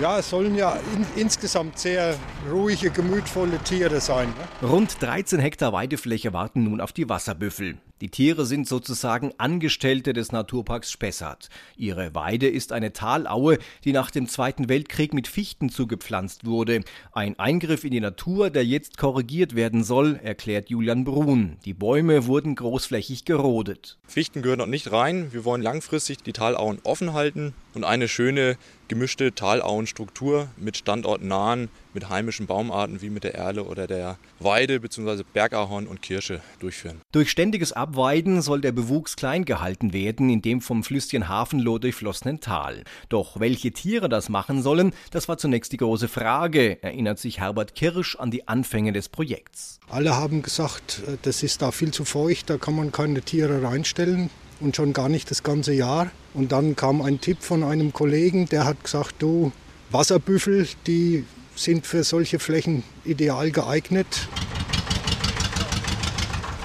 Ja, 0.01 0.19
es 0.19 0.29
sollen 0.29 0.55
ja 0.55 0.77
in, 0.95 1.05
insgesamt 1.21 1.79
sehr 1.79 2.15
ruhige, 2.51 2.89
gemütvolle 2.89 3.57
Tiere 3.63 4.01
sein. 4.01 4.27
Ne? 4.61 4.67
Rund 4.67 5.01
13 5.01 5.39
Hektar 5.39 5.73
Weidefläche 5.73 6.33
warten 6.33 6.63
nun 6.63 6.81
auf 6.81 6.93
die 6.93 7.09
Wasserbüffel. 7.09 7.77
Die 7.99 8.09
Tiere 8.09 8.45
sind 8.45 8.67
sozusagen 8.67 9.33
Angestellte 9.39 10.13
des 10.13 10.31
Naturparks 10.31 10.91
Spessart. 10.91 11.49
Ihre 11.77 12.13
Weide 12.13 12.47
ist 12.47 12.71
eine 12.71 12.93
Talaue, 12.93 13.57
die 13.83 13.91
nach 13.91 14.11
dem 14.11 14.27
Zweiten 14.27 14.69
Weltkrieg 14.69 15.15
mit 15.15 15.27
Fichten 15.27 15.69
zugepflanzt 15.69 16.45
wurde. 16.45 16.81
Ein 17.11 17.39
Eingriff 17.39 17.83
in 17.83 17.91
die 17.91 17.99
Natur, 17.99 18.51
der 18.51 18.63
jetzt 18.63 18.99
korrigiert 18.99 19.55
werden 19.55 19.83
soll, 19.83 20.19
erklärt 20.21 20.69
Julian 20.69 21.05
Brun. 21.05 21.57
Die 21.65 21.73
Bäume 21.73 22.27
wurden 22.27 22.53
großflächig 22.53 23.25
gerodet. 23.25 23.97
Fichten 24.05 24.43
gehören 24.43 24.59
dort 24.59 24.69
nicht 24.69 24.91
rein. 24.91 25.33
Wir 25.33 25.43
wollen 25.43 25.63
langfristig 25.63 26.19
die 26.19 26.33
Talauen 26.33 26.79
offen 26.83 27.13
halten 27.13 27.55
und 27.73 27.83
eine 27.83 28.07
schöne 28.07 28.57
gemischte 28.87 29.33
Talauenstruktur 29.33 30.49
mit 30.57 30.77
standortnahen, 30.77 31.69
mit 31.93 32.09
heimischen 32.09 32.45
Baumarten 32.45 33.01
wie 33.01 33.09
mit 33.09 33.23
der 33.23 33.35
Erle 33.35 33.63
oder 33.63 33.87
der 33.87 34.17
Weide 34.39 34.79
bzw. 34.79 35.23
Bergahorn 35.33 35.87
und 35.87 36.01
Kirsche 36.01 36.41
durchführen. 36.59 37.01
Durch 37.11 37.31
ständiges 37.31 37.73
Abweiden 37.73 38.41
soll 38.41 38.61
der 38.61 38.71
Bewuchs 38.71 39.15
klein 39.15 39.45
gehalten 39.45 39.93
werden 39.93 40.29
in 40.29 40.41
dem 40.41 40.61
vom 40.61 40.83
Flüsschen 40.83 41.27
Hafenloh 41.27 41.79
durchflossenen 41.79 42.39
Tal. 42.39 42.83
Doch 43.09 43.39
welche 43.39 43.71
Tiere 43.71 44.09
das 44.09 44.29
machen 44.29 44.61
sollen, 44.61 44.93
das 45.11 45.27
war 45.27 45.37
zunächst 45.37 45.71
die 45.71 45.77
große 45.77 46.07
Frage, 46.07 46.81
erinnert 46.83 47.19
sich 47.19 47.39
Herbert 47.39 47.75
Kirsch 47.75 48.15
an 48.15 48.31
die 48.31 48.47
Anfänge 48.47 48.93
des 48.93 49.09
Projekts. 49.09 49.79
Alle 49.89 50.15
haben 50.15 50.41
gesagt, 50.41 51.01
äh, 51.07 51.17
das 51.21 51.43
ist 51.43 51.61
da 51.61 51.71
viel 51.71 51.91
zu 51.91 52.05
feucht, 52.05 52.49
da 52.49 52.57
kann 52.57 52.75
man 52.75 52.91
keine 52.91 53.21
Tiere 53.21 53.63
reinstellen 53.63 54.29
und 54.59 54.75
schon 54.75 54.93
gar 54.93 55.09
nicht 55.09 55.29
das 55.31 55.43
ganze 55.43 55.73
Jahr. 55.73 56.11
Und 56.33 56.51
dann 56.51 56.75
kam 56.75 57.01
ein 57.01 57.21
Tipp 57.21 57.41
von 57.41 57.63
einem 57.63 57.93
Kollegen, 57.93 58.47
der 58.47 58.65
hat 58.65 58.83
gesagt, 58.83 59.15
du, 59.19 59.51
Wasserbüffel, 59.89 60.67
die 60.85 61.25
sind 61.55 61.87
für 61.87 62.03
solche 62.03 62.39
Flächen 62.39 62.83
ideal 63.03 63.51
geeignet. 63.51 64.27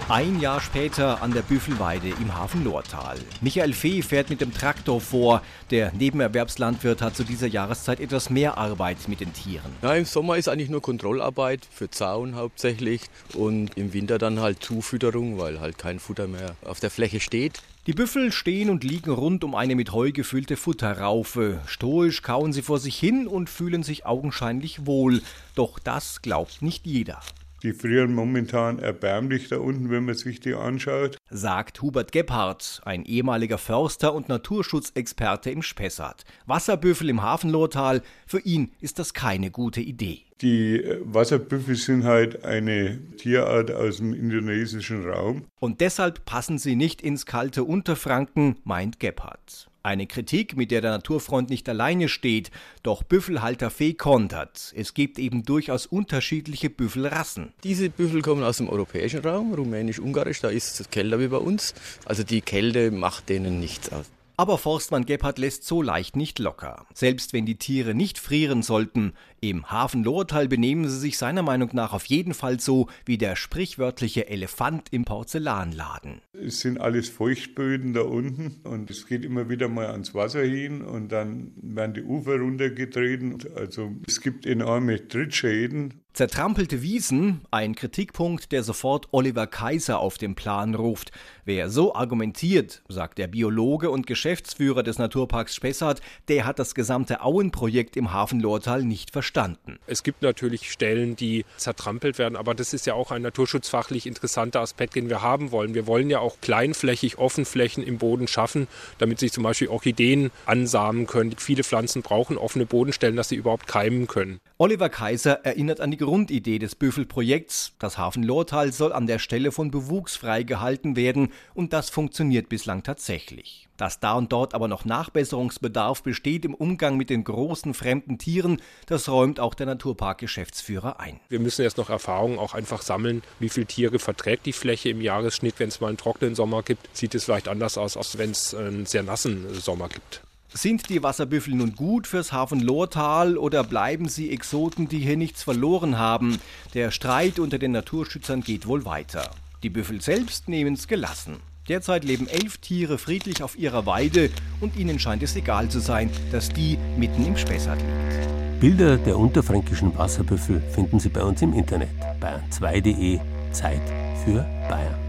Ein 0.09 0.41
Jahr 0.41 0.61
später 0.61 1.23
an 1.23 1.33
der 1.33 1.41
Büffelweide 1.41 2.09
im 2.09 2.37
Hafen 2.37 2.65
Lohrtal. 2.65 3.17
Michael 3.41 3.73
Fee 3.73 4.03
fährt 4.03 4.29
mit 4.29 4.43
dem 4.43 4.53
Traktor 4.53 5.01
vor. 5.01 5.41
Der 5.71 5.91
Nebenerwerbslandwirt 5.93 7.01
hat 7.01 7.17
zu 7.17 7.25
dieser 7.25 7.47
Jahreszeit 7.47 7.99
etwas 7.99 8.29
mehr 8.29 8.59
Arbeit 8.59 9.09
mit 9.09 9.21
den 9.21 9.33
Tieren. 9.33 9.73
Ja, 9.81 9.95
Im 9.95 10.05
Sommer 10.05 10.37
ist 10.37 10.49
eigentlich 10.49 10.69
nur 10.69 10.83
Kontrollarbeit 10.83 11.67
für 11.71 11.89
Zaun 11.89 12.35
hauptsächlich 12.35 13.09
und 13.33 13.75
im 13.79 13.95
Winter 13.95 14.19
dann 14.19 14.41
halt 14.41 14.63
Zufütterung, 14.63 15.39
weil 15.39 15.61
halt 15.61 15.79
kein 15.79 15.99
Futter 15.99 16.27
mehr 16.27 16.57
auf 16.63 16.79
der 16.79 16.91
Fläche 16.91 17.21
steht. 17.21 17.63
Die 17.89 17.95
Büffel 17.95 18.31
stehen 18.31 18.71
und 18.71 18.85
liegen 18.85 19.11
rund 19.11 19.43
um 19.43 19.57
eine 19.57 19.75
mit 19.75 19.91
Heu 19.93 20.13
gefüllte 20.13 20.57
Futterraufe. 20.57 21.61
Stoisch 21.67 22.23
kauen 22.23 22.53
sie 22.53 22.63
vor 22.63 22.79
sich 22.79 22.97
hin 22.97 23.27
und 23.27 23.51
fühlen 23.51 23.83
sich 23.83 24.07
augenscheinlich 24.07 24.87
wohl. 24.87 25.21
Doch 25.57 25.81
das 25.81 26.23
glaubt 26.23 26.63
nicht 26.63 26.87
jeder. 26.87 27.19
Die 27.63 27.73
frieren 27.73 28.13
momentan 28.13 28.81
erbärmlich 28.81 29.49
da 29.49 29.59
unten, 29.59 29.89
wenn 29.89 30.05
man 30.05 30.17
sich 30.17 30.41
die 30.41 30.55
anschaut. 30.55 31.17
Sagt 31.31 31.81
Hubert 31.81 32.11
Gebhardt, 32.11 32.81
ein 32.85 33.05
ehemaliger 33.05 33.59
Förster 33.59 34.15
und 34.15 34.29
Naturschutzexperte 34.29 35.51
im 35.51 35.63
Spessart. 35.63 36.25
Wasserbüffel 36.47 37.09
im 37.09 37.23
Hafenlohrtal, 37.23 38.03
für 38.27 38.41
ihn 38.41 38.73
ist 38.81 38.99
das 38.99 39.15
keine 39.15 39.53
gute 39.53 39.81
Idee. 39.81 40.23
Die 40.41 40.83
äh, 40.83 41.01
Wasserbüffel 41.05 41.77
sind 41.77 42.03
halt 42.03 42.45
eine 42.45 42.99
Tierart 43.17 43.71
aus 43.71 43.99
dem 43.99 44.13
indonesischen 44.13 45.09
Raum. 45.09 45.45
Und 45.61 45.81
deshalb 45.81 46.25
passen 46.25 46.59
sie 46.59 46.75
nicht 46.75 47.01
ins 47.01 47.27
kalte 47.27 47.63
Unterfranken, 47.63 48.57
meint 48.65 48.99
Gebhardt. 48.99 49.69
Eine 49.83 50.07
Kritik, 50.07 50.57
mit 50.57 50.71
der 50.71 50.81
der 50.81 50.93
Naturfreund 50.93 51.51
nicht 51.51 51.69
alleine 51.69 52.09
steht, 52.09 52.51
doch 52.83 53.03
Büffelhalter 53.03 53.69
Fee 53.71 53.95
kontert. 53.95 54.73
Es 54.77 54.95
gibt 54.95 55.19
eben 55.19 55.43
durchaus 55.43 55.87
unterschiedliche 55.87 56.71
Büffelrassen. 56.71 57.53
Diese 57.65 57.91
Büffel 57.91 58.23
kommen 58.23 58.45
aus 58.45 58.59
dem 58.59 58.69
europäischen 58.69 59.21
Raum, 59.21 59.55
rumänisch-ungarisch, 59.55 60.41
da 60.41 60.51
ist 60.51 60.79
es 60.79 60.91
kälter 60.91 61.19
wie 61.19 61.29
bei 61.29 61.39
uns. 61.39 61.75
Also 62.05 62.23
die 62.23 62.43
Kälte 62.43 62.91
macht 62.93 63.29
denen 63.29 63.59
nichts 63.59 63.91
aus. 63.91 64.07
Aber 64.37 64.59
Forstmann 64.59 65.05
Gebhardt 65.05 65.39
lässt 65.39 65.65
so 65.65 65.83
leicht 65.83 66.17
nicht 66.17 66.39
locker. 66.39 66.87
Selbst 66.95 67.33
wenn 67.33 67.47
die 67.47 67.59
Tiere 67.59 67.95
nicht 67.95 68.19
frieren 68.19 68.63
sollten, 68.63 69.13
im 69.41 69.71
Hafen 69.71 70.05
Lohrtal 70.05 70.49
benehmen 70.49 70.89
sie 70.89 70.99
sich 70.99 71.19
seiner 71.19 71.43
Meinung 71.43 71.71
nach 71.73 71.93
auf 71.93 72.07
jeden 72.07 72.33
Fall 72.33 72.61
so 72.61 72.89
wie 73.05 73.19
der 73.19 73.37
sprichwörtliche 73.37 74.29
Elefant 74.29 74.89
im 74.93 75.05
Porzellanladen. 75.05 76.23
Es 76.33 76.61
sind 76.61 76.81
alles 76.81 77.09
Feuchtböden 77.09 77.93
da 77.93 78.03
unten 78.03 78.61
und 78.65 78.91
es 78.91 79.07
geht 79.07 79.25
immer 79.25 79.49
wieder 79.49 79.69
mal 79.69 79.87
ans 79.87 80.15
Wasser 80.15 80.43
hin 80.43 80.83
und 80.83 81.11
dann 81.13 81.53
werden 81.57 81.95
die 81.95 82.03
Ufer 82.03 82.39
runtergetreten. 82.39 83.39
Also 83.55 83.93
es 84.07 84.21
gibt 84.21 84.47
enorme 84.47 85.09
Trittschäden 85.09 86.02
Zertrampelte 86.15 86.83
Wiesen, 86.83 87.41
ein 87.51 87.75
Kritikpunkt, 87.75 88.53
der 88.53 88.63
sofort 88.63 89.09
Oliver 89.13 89.47
Kaiser 89.47 89.99
auf 89.99 90.19
den 90.19 90.35
Plan 90.35 90.75
ruft. 90.75 91.11
Wer 91.47 91.71
so 91.71 91.95
argumentiert, 91.95 92.83
sagt 92.87 93.17
der 93.17 93.29
Biologe 93.29 93.89
und 93.89 94.07
Geschäftsführer 94.07 94.83
des 94.83 94.99
Naturparks 94.99 95.55
Spessart, 95.55 96.03
der 96.29 96.45
hat 96.45 96.59
das 96.59 96.75
gesamte 96.75 97.23
Auenprojekt 97.23 97.97
im 97.97 98.13
Hafenlohrtal 98.13 98.85
nicht 98.85 99.11
verstanden. 99.11 99.79
Es 99.87 100.03
gibt 100.03 100.21
natürlich 100.21 100.71
Stellen, 100.71 101.17
die 101.17 101.47
zertrampelt 101.57 102.19
werden, 102.19 102.37
aber 102.37 102.55
das 102.55 102.75
ist 102.75 102.85
ja 102.87 102.93
auch 102.93 103.11
ein 103.11 103.23
naturschutzfachlich 103.23 104.07
interessanter 104.07 104.61
Aspekt, 104.61 104.97
den 104.97 105.09
wir 105.09 105.23
haben 105.23 105.51
wollen. 105.51 105.73
Wir 105.73 105.87
wollen 105.87 106.11
ja 106.11 106.19
auch 106.19 106.43
kleinflächig 106.43 107.17
Offenflächen 107.17 107.83
im 107.83 107.97
Boden 107.97 108.29
schaffen, 108.29 108.69
damit 108.99 109.19
sich 109.19 109.33
zum 109.33 109.45
Beispiel 109.45 109.69
Orchideen 109.69 110.31
ansamen 110.45 111.07
können. 111.07 111.37
Viele 111.39 111.65
Pflanzen 111.65 112.03
brauchen 112.03 112.37
offene 112.37 112.67
Bodenstellen, 112.67 113.17
dass 113.17 113.31
sie 113.31 113.37
überhaupt 113.37 113.67
keimen 113.67 114.09
können. 114.09 114.41
Oliver 114.59 114.91
Kaiser 114.91 115.43
erinnert 115.43 115.81
an 115.81 115.91
die 115.91 116.02
Grundidee 116.03 116.59
des 116.59 116.75
Büffelprojekts. 116.75 117.75
Das 117.79 117.97
Hafen 117.97 118.23
Lortal 118.23 118.73
soll 118.73 118.93
an 118.93 119.07
der 119.07 119.19
Stelle 119.19 119.53
von 119.53 119.71
Bewuchs 119.71 120.17
freigehalten 120.17 120.97
werden 120.97 121.33
und 121.55 121.73
das 121.73 121.91
funktioniert 121.91 122.49
bislang 122.49 122.83
tatsächlich. 122.83 123.69
Dass 123.77 124.01
da 124.01 124.15
und 124.15 124.33
dort 124.33 124.55
aber 124.55 124.69
noch 124.69 124.85
Nachbesserungsbedarf 124.85 126.03
besteht 126.03 126.45
im 126.45 126.55
Umgang 126.55 126.97
mit 126.97 127.11
den 127.11 127.25
großen 127.25 127.75
fremden 127.75 128.19
Tieren, 128.19 128.61
das 128.87 129.09
räumt 129.09 129.41
auch 129.41 129.55
der 129.55 129.67
Naturparkgeschäftsführer 129.67 131.01
ein. 131.01 131.21
Wir 131.29 131.41
müssen 131.41 131.63
jetzt 131.63 131.79
noch 131.79 131.89
Erfahrungen 131.91 132.39
auch 132.39 132.55
einfach 132.55 132.83
sammeln, 132.83 133.23
wie 133.39 133.49
viele 133.49 133.67
Tiere 133.67 133.99
verträgt 133.99 134.47
die 134.47 134.53
Fläche 134.53 134.89
im 134.89 135.01
Jahresschnitt. 135.01 135.55
Wenn 135.59 135.69
es 135.69 135.81
mal 135.81 135.89
einen 135.89 135.97
trockenen 135.97 136.35
Sommer 136.35 136.63
gibt, 136.63 136.89
sieht 136.97 137.15
es 137.15 137.25
vielleicht 137.25 137.49
anders 137.49 137.79
aus, 137.79 137.97
als 137.97 138.19
wenn 138.19 138.33
es 138.33 138.55
einen 138.55 138.87
sehr 138.87 139.03
nassen 139.03 139.55
Sommer 139.55 139.89
gibt. 139.89 140.23
Sind 140.55 140.91
die 140.91 141.03
Wasserbüffel 141.03 141.55
nun 141.55 141.75
gut 141.75 142.07
fürs 142.07 142.31
Hafenlohrtal 142.31 143.39
oder 143.39 143.65
bleiben 143.65 144.09
sie 144.09 144.31
Exoten, 144.31 144.87
die 144.87 144.99
hier 144.99 145.17
nichts 145.17 145.43
verloren 145.43 145.99
haben? 145.99 146.39
Der 146.75 146.91
Streit 146.91 147.39
unter 147.39 147.59
den 147.59 147.73
Naturschützern 147.73 148.43
geht 148.43 148.67
wohl 148.67 148.85
weiter. 148.85 149.31
Die 149.63 149.71
Büffel 149.71 150.03
selbst 150.03 150.49
nehmen 150.49 150.75
es 150.75 150.89
gelassen. 150.89 151.37
Derzeit 151.69 152.05
leben 152.05 152.29
elf 152.29 152.59
Tiere 152.59 152.99
friedlich 152.99 153.43
auf 153.43 153.59
ihrer 153.59 153.87
Weide 153.87 154.29
und 154.61 154.77
ihnen 154.77 154.99
scheint 154.99 155.23
es 155.23 155.37
egal 155.37 155.69
zu 155.71 155.79
sein, 155.79 156.11
dass 156.33 156.51
die 156.51 156.77
mitten 156.99 157.25
im 157.25 157.37
Spessart 157.37 157.81
liegt. 157.81 158.61
Bilder 158.61 158.99
der 158.99 159.17
unterfränkischen 159.17 159.97
Wasserbüffel 159.97 160.61
finden 160.73 161.01
Sie 161.01 161.09
bei 161.09 161.23
uns 161.23 161.41
im 161.41 161.55
Internet 161.55 161.89
bayern2.de 162.21 163.21
Zeit 163.53 163.83
für 164.25 164.45
Bayern. 164.69 165.02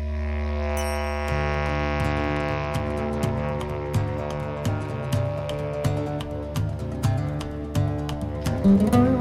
Mit 8.73 9.12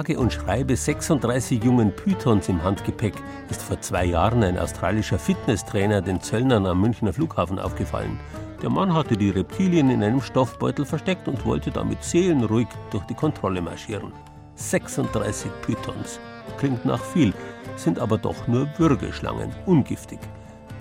sage 0.00 0.18
und 0.18 0.32
schreibe 0.32 0.74
36 0.76 1.62
jungen 1.62 1.94
Pythons 1.94 2.48
im 2.48 2.62
Handgepäck 2.62 3.12
ist 3.50 3.60
vor 3.60 3.78
zwei 3.82 4.06
Jahren 4.06 4.42
ein 4.42 4.58
australischer 4.58 5.18
Fitnesstrainer 5.18 6.00
den 6.00 6.22
Zöllnern 6.22 6.64
am 6.64 6.80
Münchner 6.80 7.12
Flughafen 7.12 7.58
aufgefallen. 7.58 8.18
Der 8.62 8.70
Mann 8.70 8.94
hatte 8.94 9.14
die 9.14 9.28
Reptilien 9.28 9.90
in 9.90 10.02
einem 10.02 10.22
Stoffbeutel 10.22 10.86
versteckt 10.86 11.28
und 11.28 11.44
wollte 11.44 11.70
damit 11.70 12.02
seelenruhig 12.02 12.68
durch 12.90 13.04
die 13.04 13.14
Kontrolle 13.14 13.60
marschieren. 13.60 14.12
36 14.54 15.50
Pythons. 15.60 16.18
Klingt 16.56 16.86
nach 16.86 17.04
viel, 17.04 17.34
sind 17.76 17.98
aber 17.98 18.16
doch 18.16 18.48
nur 18.48 18.68
Würgeschlangen, 18.78 19.50
ungiftig. 19.66 20.20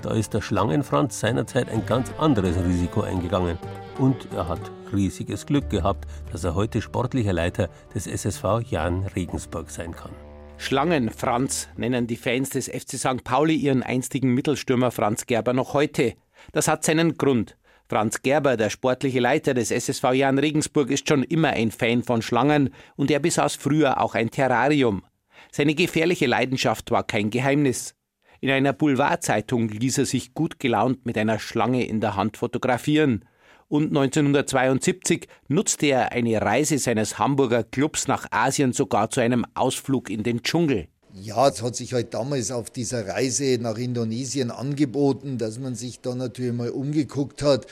Da 0.01 0.11
ist 0.13 0.33
der 0.33 0.41
Schlangenfranz 0.41 1.19
seinerzeit 1.19 1.69
ein 1.69 1.85
ganz 1.85 2.09
anderes 2.19 2.55
Risiko 2.63 3.01
eingegangen. 3.01 3.57
Und 3.99 4.29
er 4.33 4.47
hat 4.47 4.71
riesiges 4.93 5.45
Glück 5.45 5.69
gehabt, 5.69 6.07
dass 6.31 6.45
er 6.45 6.55
heute 6.55 6.81
sportlicher 6.81 7.33
Leiter 7.33 7.69
des 7.93 8.07
SSV 8.07 8.61
Jan 8.69 9.03
Regensburg 9.13 9.69
sein 9.69 9.93
kann. 9.93 10.13
Schlangenfranz 10.57 11.67
nennen 11.75 12.07
die 12.07 12.15
Fans 12.15 12.49
des 12.49 12.69
FC 12.69 12.97
St. 12.97 13.25
Pauli 13.25 13.55
ihren 13.55 13.83
einstigen 13.83 14.33
Mittelstürmer 14.33 14.91
Franz 14.91 15.25
Gerber 15.25 15.51
noch 15.51 15.73
heute. 15.73 16.13
Das 16.53 16.69
hat 16.69 16.85
seinen 16.85 17.17
Grund. 17.17 17.57
Franz 17.89 18.21
Gerber, 18.21 18.55
der 18.55 18.69
sportliche 18.69 19.19
Leiter 19.19 19.53
des 19.53 19.69
SSV 19.69 20.13
Jan 20.13 20.39
Regensburg, 20.39 20.91
ist 20.91 21.09
schon 21.09 21.23
immer 21.23 21.49
ein 21.49 21.71
Fan 21.71 22.01
von 22.01 22.21
Schlangen 22.21 22.69
und 22.95 23.11
er 23.11 23.19
besaß 23.19 23.55
früher 23.55 23.99
auch 23.99 24.15
ein 24.15 24.31
Terrarium. 24.31 25.03
Seine 25.51 25.75
gefährliche 25.75 26.27
Leidenschaft 26.27 26.89
war 26.91 27.03
kein 27.03 27.31
Geheimnis. 27.31 27.95
In 28.39 28.49
einer 28.49 28.71
Boulevardzeitung 28.71 29.67
ließ 29.67 29.97
er 29.97 30.05
sich 30.05 30.33
gut 30.33 30.57
gelaunt 30.59 31.05
mit 31.05 31.17
einer 31.17 31.39
Schlange 31.39 31.85
in 31.85 31.99
der 31.99 32.15
Hand 32.15 32.37
fotografieren 32.37 33.25
und 33.69 33.95
1972 33.95 35.27
nutzte 35.47 35.85
er 35.87 36.11
eine 36.11 36.41
Reise 36.41 36.77
seines 36.79 37.17
Hamburger 37.17 37.63
Clubs 37.63 38.07
nach 38.07 38.25
Asien 38.31 38.73
sogar 38.73 39.09
zu 39.09 39.21
einem 39.21 39.45
Ausflug 39.53 40.09
in 40.09 40.23
den 40.23 40.41
Dschungel. 40.41 40.87
Ja, 41.13 41.47
es 41.47 41.61
hat 41.61 41.75
sich 41.75 41.93
halt 41.93 42.13
damals 42.13 42.51
auf 42.51 42.69
dieser 42.69 43.07
Reise 43.07 43.57
nach 43.59 43.77
Indonesien 43.77 44.51
angeboten, 44.51 45.37
dass 45.37 45.59
man 45.59 45.75
sich 45.75 46.01
da 46.01 46.13
natürlich 46.13 46.53
mal 46.53 46.69
umgeguckt 46.69 47.41
hat. 47.41 47.65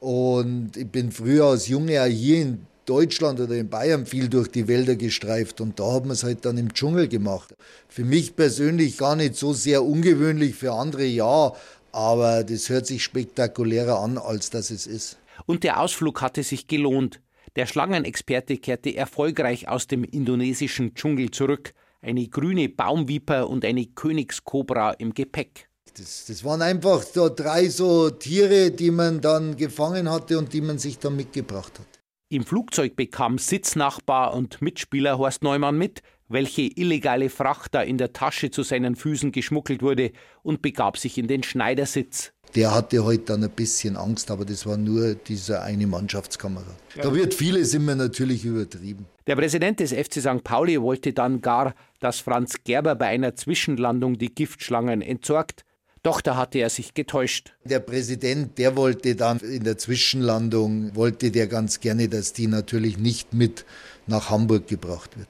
Und 0.00 0.76
ich 0.76 0.88
bin 0.88 1.12
früher 1.12 1.46
als 1.46 1.68
Junge 1.68 2.02
auch 2.02 2.06
hier 2.06 2.42
in 2.42 2.66
Deutschland 2.84 3.40
oder 3.40 3.54
in 3.54 3.68
Bayern 3.68 4.06
viel 4.06 4.28
durch 4.28 4.48
die 4.48 4.66
Wälder 4.68 4.96
gestreift 4.96 5.60
und 5.60 5.78
da 5.78 5.84
haben 5.84 6.06
wir 6.06 6.14
es 6.14 6.24
halt 6.24 6.44
dann 6.44 6.58
im 6.58 6.74
Dschungel 6.74 7.06
gemacht. 7.06 7.54
Für 7.88 8.04
mich 8.04 8.34
persönlich 8.34 8.98
gar 8.98 9.14
nicht 9.14 9.36
so 9.36 9.52
sehr 9.52 9.84
ungewöhnlich, 9.84 10.56
für 10.56 10.72
andere 10.72 11.04
ja, 11.04 11.52
aber 11.92 12.42
das 12.42 12.68
hört 12.68 12.86
sich 12.86 13.04
spektakulärer 13.04 14.00
an, 14.00 14.18
als 14.18 14.50
das 14.50 14.70
es 14.70 14.88
ist 14.88 15.16
und 15.46 15.64
der 15.64 15.80
Ausflug 15.80 16.22
hatte 16.22 16.42
sich 16.42 16.66
gelohnt. 16.66 17.20
Der 17.56 17.66
Schlangenexperte 17.66 18.56
kehrte 18.56 18.96
erfolgreich 18.96 19.68
aus 19.68 19.86
dem 19.86 20.04
indonesischen 20.04 20.94
Dschungel 20.94 21.30
zurück. 21.30 21.74
Eine 22.00 22.26
grüne 22.28 22.68
Baumviper 22.68 23.48
und 23.48 23.64
eine 23.64 23.86
Königskobra 23.86 24.92
im 24.92 25.12
Gepäck. 25.12 25.68
Das, 25.96 26.24
das, 26.26 26.42
waren 26.42 26.62
einfach 26.62 27.02
so 27.02 27.28
drei 27.28 27.68
so 27.68 28.08
Tiere, 28.08 28.70
die 28.70 28.90
man 28.90 29.20
dann 29.20 29.56
gefangen 29.56 30.10
hatte 30.10 30.38
und 30.38 30.52
die 30.52 30.62
man 30.62 30.78
sich 30.78 30.98
dann 30.98 31.16
mitgebracht 31.16 31.78
hat. 31.78 31.86
Im 32.30 32.46
Flugzeug 32.46 32.96
bekam 32.96 33.36
Sitznachbar 33.36 34.32
und 34.32 34.62
Mitspieler 34.62 35.18
Horst 35.18 35.42
Neumann 35.42 35.76
mit, 35.76 36.00
welche 36.28 36.62
illegale 36.62 37.28
Fracht 37.28 37.74
da 37.74 37.82
in 37.82 37.98
der 37.98 38.14
Tasche 38.14 38.50
zu 38.50 38.62
seinen 38.62 38.96
Füßen 38.96 39.32
geschmuggelt 39.32 39.82
wurde 39.82 40.12
und 40.42 40.62
begab 40.62 40.96
sich 40.96 41.18
in 41.18 41.28
den 41.28 41.42
Schneidersitz. 41.42 42.31
Der 42.54 42.74
hatte 42.74 42.98
heute 42.98 43.06
halt 43.06 43.30
dann 43.30 43.44
ein 43.44 43.50
bisschen 43.50 43.96
Angst, 43.96 44.30
aber 44.30 44.44
das 44.44 44.66
war 44.66 44.76
nur 44.76 45.14
dieser 45.14 45.62
eine 45.62 45.86
Mannschaftskamerad. 45.86 46.76
Da 47.00 47.14
wird 47.14 47.32
vieles 47.32 47.72
immer 47.72 47.94
natürlich 47.94 48.44
übertrieben. 48.44 49.06
Der 49.26 49.36
Präsident 49.36 49.80
des 49.80 49.92
FC 49.92 50.20
St. 50.20 50.44
Pauli 50.44 50.80
wollte 50.80 51.12
dann 51.12 51.40
gar, 51.40 51.74
dass 52.00 52.20
Franz 52.20 52.56
Gerber 52.64 52.94
bei 52.94 53.06
einer 53.06 53.34
Zwischenlandung 53.34 54.18
die 54.18 54.34
Giftschlangen 54.34 55.00
entsorgt. 55.00 55.64
Doch 56.02 56.20
da 56.20 56.36
hatte 56.36 56.58
er 56.58 56.68
sich 56.68 56.94
getäuscht. 56.94 57.54
Der 57.64 57.78
Präsident, 57.78 58.58
der 58.58 58.76
wollte 58.76 59.14
dann 59.14 59.38
in 59.38 59.62
der 59.62 59.78
Zwischenlandung, 59.78 60.96
wollte 60.96 61.30
der 61.30 61.46
ganz 61.46 61.78
gerne, 61.78 62.08
dass 62.08 62.32
die 62.32 62.48
natürlich 62.48 62.98
nicht 62.98 63.32
mit 63.32 63.64
nach 64.08 64.28
Hamburg 64.28 64.66
gebracht 64.66 65.16
wird. 65.16 65.28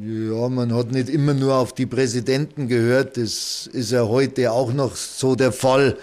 Ja, 0.00 0.48
man 0.48 0.72
hat 0.74 0.92
nicht 0.92 1.08
immer 1.08 1.34
nur 1.34 1.56
auf 1.56 1.72
die 1.72 1.86
Präsidenten 1.86 2.68
gehört, 2.68 3.16
das 3.16 3.68
ist 3.72 3.90
ja 3.90 4.06
heute 4.06 4.52
auch 4.52 4.72
noch 4.72 4.94
so 4.94 5.34
der 5.34 5.50
Fall 5.50 5.96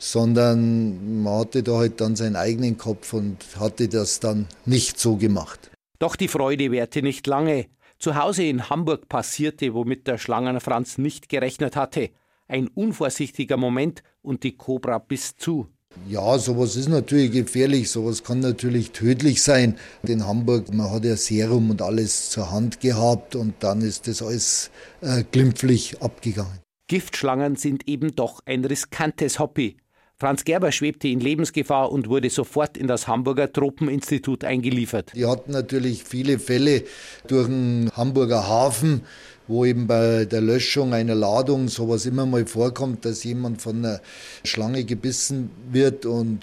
sondern 0.00 1.22
man 1.22 1.40
hatte 1.40 1.62
da 1.62 1.76
halt 1.76 2.00
dann 2.00 2.16
seinen 2.16 2.34
eigenen 2.34 2.78
Kopf 2.78 3.12
und 3.12 3.36
hatte 3.60 3.86
das 3.86 4.18
dann 4.18 4.46
nicht 4.64 4.98
so 4.98 5.16
gemacht. 5.16 5.70
Doch 5.98 6.16
die 6.16 6.28
Freude 6.28 6.72
währte 6.72 7.02
nicht 7.02 7.26
lange. 7.26 7.66
Zu 7.98 8.16
Hause 8.16 8.44
in 8.44 8.70
Hamburg 8.70 9.10
passierte, 9.10 9.74
womit 9.74 10.06
der 10.06 10.16
Schlangenfranz 10.16 10.96
nicht 10.96 11.28
gerechnet 11.28 11.76
hatte. 11.76 12.08
Ein 12.48 12.68
unvorsichtiger 12.68 13.58
Moment 13.58 14.02
und 14.22 14.42
die 14.42 14.56
Kobra 14.56 14.98
biss 14.98 15.36
zu. 15.36 15.68
Ja, 16.08 16.38
sowas 16.38 16.76
ist 16.76 16.88
natürlich 16.88 17.32
gefährlich, 17.32 17.90
sowas 17.90 18.24
kann 18.24 18.40
natürlich 18.40 18.92
tödlich 18.92 19.42
sein. 19.42 19.76
In 20.02 20.26
Hamburg, 20.26 20.72
man 20.72 20.90
hat 20.90 21.04
ja 21.04 21.16
Serum 21.16 21.68
und 21.68 21.82
alles 21.82 22.30
zur 22.30 22.50
Hand 22.50 22.80
gehabt 22.80 23.36
und 23.36 23.54
dann 23.60 23.82
ist 23.82 24.08
das 24.08 24.22
alles 24.22 24.70
äh, 25.02 25.24
glimpflich 25.30 26.00
abgegangen. 26.00 26.60
Giftschlangen 26.88 27.56
sind 27.56 27.86
eben 27.86 28.16
doch 28.16 28.40
ein 28.46 28.64
riskantes 28.64 29.38
Hobby. 29.38 29.76
Franz 30.20 30.44
Gerber 30.44 30.70
schwebte 30.70 31.08
in 31.08 31.18
Lebensgefahr 31.18 31.90
und 31.90 32.06
wurde 32.06 32.28
sofort 32.28 32.76
in 32.76 32.86
das 32.86 33.08
Hamburger 33.08 33.50
Tropeninstitut 33.50 34.44
eingeliefert. 34.44 35.12
Die 35.14 35.24
hatten 35.24 35.52
natürlich 35.52 36.04
viele 36.04 36.38
Fälle 36.38 36.82
durch 37.26 37.46
den 37.46 37.90
Hamburger 37.96 38.46
Hafen, 38.46 39.00
wo 39.48 39.64
eben 39.64 39.86
bei 39.86 40.26
der 40.26 40.42
Löschung 40.42 40.92
einer 40.92 41.14
Ladung 41.14 41.68
sowas 41.68 42.04
immer 42.04 42.26
mal 42.26 42.44
vorkommt, 42.44 43.06
dass 43.06 43.24
jemand 43.24 43.62
von 43.62 43.78
einer 43.78 44.02
Schlange 44.44 44.84
gebissen 44.84 45.50
wird 45.72 46.04
und 46.04 46.40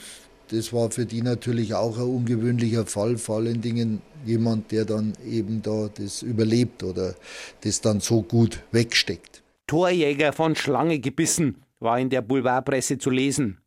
das 0.50 0.74
war 0.74 0.90
für 0.90 1.06
die 1.06 1.22
natürlich 1.22 1.76
auch 1.76 2.00
ein 2.00 2.08
ungewöhnlicher 2.08 2.88
Fall, 2.88 3.18
vor 3.18 3.38
allen 3.38 3.62
Dingen 3.62 4.02
jemand, 4.26 4.72
der 4.72 4.86
dann 4.86 5.14
eben 5.24 5.62
da 5.62 5.88
das 5.94 6.24
überlebt 6.24 6.82
oder 6.82 7.14
das 7.62 7.82
dann 7.82 8.00
so 8.00 8.24
gut 8.24 8.64
wegsteckt. 8.72 9.44
Torjäger 9.68 10.34
von 10.34 10.56
Schlange 10.56 10.98
gebissen, 10.98 11.62
war 11.80 12.00
in 12.00 12.10
der 12.10 12.24
Boulevardpresse 12.24 12.98
zu 12.98 13.12
lesen. 13.12 13.60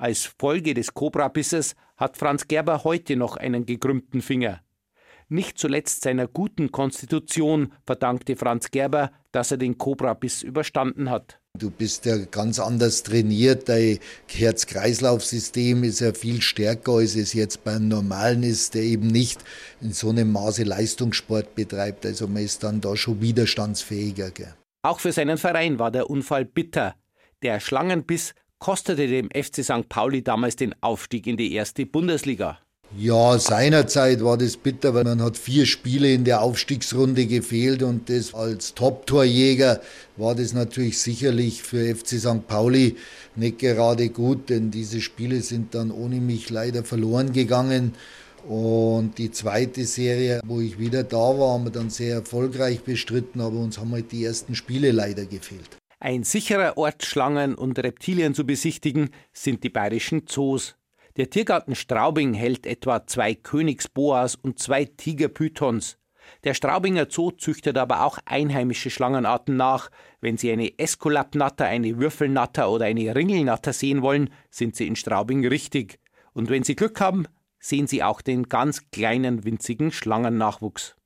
Als 0.00 0.32
Folge 0.38 0.74
des 0.74 0.94
Kobrabisses 0.94 1.74
hat 1.96 2.16
Franz 2.16 2.46
Gerber 2.46 2.84
heute 2.84 3.16
noch 3.16 3.36
einen 3.36 3.66
gekrümmten 3.66 4.22
Finger. 4.22 4.60
Nicht 5.28 5.58
zuletzt 5.58 6.02
seiner 6.02 6.28
guten 6.28 6.70
Konstitution 6.70 7.72
verdankte 7.84 8.36
Franz 8.36 8.70
Gerber, 8.70 9.10
dass 9.32 9.50
er 9.50 9.56
den 9.56 9.76
Kobrabiss 9.76 10.44
überstanden 10.44 11.10
hat. 11.10 11.40
Du 11.58 11.72
bist 11.72 12.06
ja 12.06 12.16
ganz 12.16 12.60
anders 12.60 13.02
trainiert. 13.02 13.68
Dein 13.68 13.98
Herz-Kreislauf-System 14.28 15.82
ist 15.82 15.98
ja 15.98 16.14
viel 16.14 16.42
stärker, 16.42 16.92
als 16.92 17.16
es 17.16 17.32
jetzt 17.32 17.64
beim 17.64 17.88
Normalen 17.88 18.44
ist, 18.44 18.74
der 18.74 18.82
eben 18.82 19.08
nicht 19.08 19.44
in 19.80 19.92
so 19.92 20.10
einem 20.10 20.30
Maße 20.30 20.62
Leistungssport 20.62 21.56
betreibt. 21.56 22.06
Also 22.06 22.28
man 22.28 22.44
ist 22.44 22.62
dann 22.62 22.80
da 22.80 22.96
schon 22.96 23.20
widerstandsfähiger. 23.20 24.30
Gell? 24.30 24.54
Auch 24.82 25.00
für 25.00 25.10
seinen 25.10 25.38
Verein 25.38 25.80
war 25.80 25.90
der 25.90 26.08
Unfall 26.08 26.44
bitter. 26.44 26.94
Der 27.42 27.58
Schlangenbiss 27.58 28.34
kostete 28.58 29.06
dem 29.06 29.28
FC 29.30 29.64
St. 29.64 29.88
Pauli 29.88 30.22
damals 30.22 30.56
den 30.56 30.74
Aufstieg 30.80 31.26
in 31.26 31.36
die 31.36 31.52
erste 31.52 31.86
Bundesliga. 31.86 32.58
Ja, 32.96 33.38
seinerzeit 33.38 34.24
war 34.24 34.38
das 34.38 34.56
bitter, 34.56 34.94
weil 34.94 35.04
man 35.04 35.20
hat 35.20 35.36
vier 35.36 35.66
Spiele 35.66 36.10
in 36.10 36.24
der 36.24 36.40
Aufstiegsrunde 36.40 37.26
gefehlt 37.26 37.82
und 37.82 38.08
das 38.08 38.32
als 38.32 38.74
Top-Torjäger 38.74 39.82
war 40.16 40.34
das 40.34 40.54
natürlich 40.54 40.98
sicherlich 40.98 41.62
für 41.62 41.94
FC 41.94 42.18
St. 42.18 42.46
Pauli 42.48 42.96
nicht 43.36 43.58
gerade 43.58 44.08
gut, 44.08 44.48
denn 44.48 44.70
diese 44.70 45.02
Spiele 45.02 45.42
sind 45.42 45.74
dann 45.74 45.90
ohne 45.90 46.16
mich 46.16 46.48
leider 46.48 46.82
verloren 46.82 47.34
gegangen. 47.34 47.94
Und 48.48 49.18
die 49.18 49.32
zweite 49.32 49.84
Serie, 49.84 50.40
wo 50.46 50.60
ich 50.60 50.78
wieder 50.78 51.04
da 51.04 51.16
war, 51.38 51.54
haben 51.54 51.64
wir 51.64 51.70
dann 51.70 51.90
sehr 51.90 52.14
erfolgreich 52.14 52.80
bestritten, 52.80 53.42
aber 53.42 53.58
uns 53.58 53.78
haben 53.78 53.92
halt 53.92 54.12
die 54.12 54.24
ersten 54.24 54.54
Spiele 54.54 54.92
leider 54.92 55.26
gefehlt. 55.26 55.76
Ein 56.00 56.22
sicherer 56.22 56.78
Ort, 56.78 57.04
Schlangen 57.04 57.56
und 57.56 57.76
Reptilien 57.76 58.32
zu 58.32 58.46
besichtigen, 58.46 59.10
sind 59.32 59.64
die 59.64 59.68
bayerischen 59.68 60.28
Zoos. 60.28 60.76
Der 61.16 61.28
Tiergarten 61.28 61.74
Straubing 61.74 62.34
hält 62.34 62.66
etwa 62.66 63.04
zwei 63.04 63.34
Königsboas 63.34 64.36
und 64.36 64.60
zwei 64.60 64.84
Tigerpythons. 64.84 65.98
Der 66.44 66.54
Straubinger 66.54 67.08
Zoo 67.10 67.32
züchtet 67.32 67.76
aber 67.76 68.04
auch 68.04 68.20
einheimische 68.26 68.90
Schlangenarten 68.90 69.56
nach. 69.56 69.90
Wenn 70.20 70.36
Sie 70.36 70.52
eine 70.52 70.78
Eskulapnatter, 70.78 71.64
eine 71.64 71.98
Würfelnatter 71.98 72.70
oder 72.70 72.84
eine 72.84 73.16
Ringelnatter 73.16 73.72
sehen 73.72 74.00
wollen, 74.00 74.30
sind 74.50 74.76
Sie 74.76 74.86
in 74.86 74.94
Straubing 74.94 75.44
richtig. 75.44 75.98
Und 76.32 76.48
wenn 76.48 76.62
Sie 76.62 76.76
Glück 76.76 77.00
haben, 77.00 77.26
sehen 77.58 77.88
Sie 77.88 78.04
auch 78.04 78.20
den 78.20 78.44
ganz 78.44 78.88
kleinen 78.92 79.42
winzigen 79.42 79.90
Schlangennachwuchs. 79.90 80.97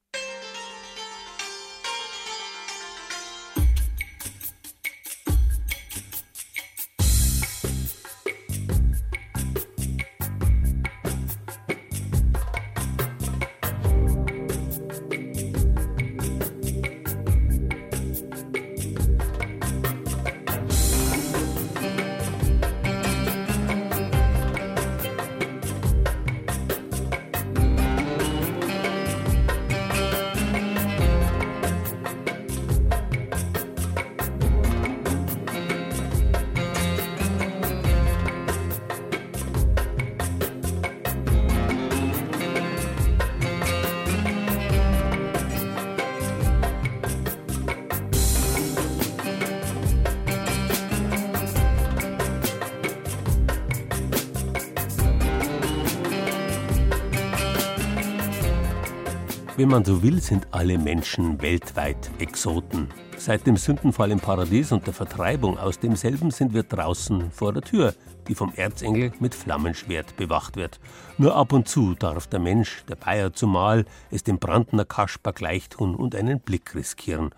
Wenn 59.62 59.68
man 59.68 59.84
so 59.84 60.02
will, 60.02 60.20
sind 60.20 60.48
alle 60.50 60.76
Menschen 60.76 61.40
weltweit 61.40 62.10
Exoten. 62.18 62.88
Seit 63.16 63.46
dem 63.46 63.56
Sündenfall 63.56 64.10
im 64.10 64.18
Paradies 64.18 64.72
und 64.72 64.88
der 64.88 64.92
Vertreibung 64.92 65.56
aus 65.56 65.78
demselben 65.78 66.32
sind 66.32 66.52
wir 66.52 66.64
draußen 66.64 67.30
vor 67.30 67.52
der 67.52 67.62
Tür, 67.62 67.94
die 68.26 68.34
vom 68.34 68.52
Erzengel 68.56 69.12
mit 69.20 69.36
Flammenschwert 69.36 70.16
bewacht 70.16 70.56
wird. 70.56 70.80
Nur 71.16 71.36
ab 71.36 71.52
und 71.52 71.68
zu 71.68 71.94
darf 71.94 72.26
der 72.26 72.40
Mensch, 72.40 72.84
der 72.88 72.96
Bayer 72.96 73.34
zumal, 73.34 73.84
es 74.10 74.24
dem 74.24 74.40
Brandner 74.40 74.84
Kasper 74.84 75.32
gleichtun 75.32 75.94
und 75.94 76.16
einen 76.16 76.40
Blick 76.40 76.74
riskieren. 76.74 77.30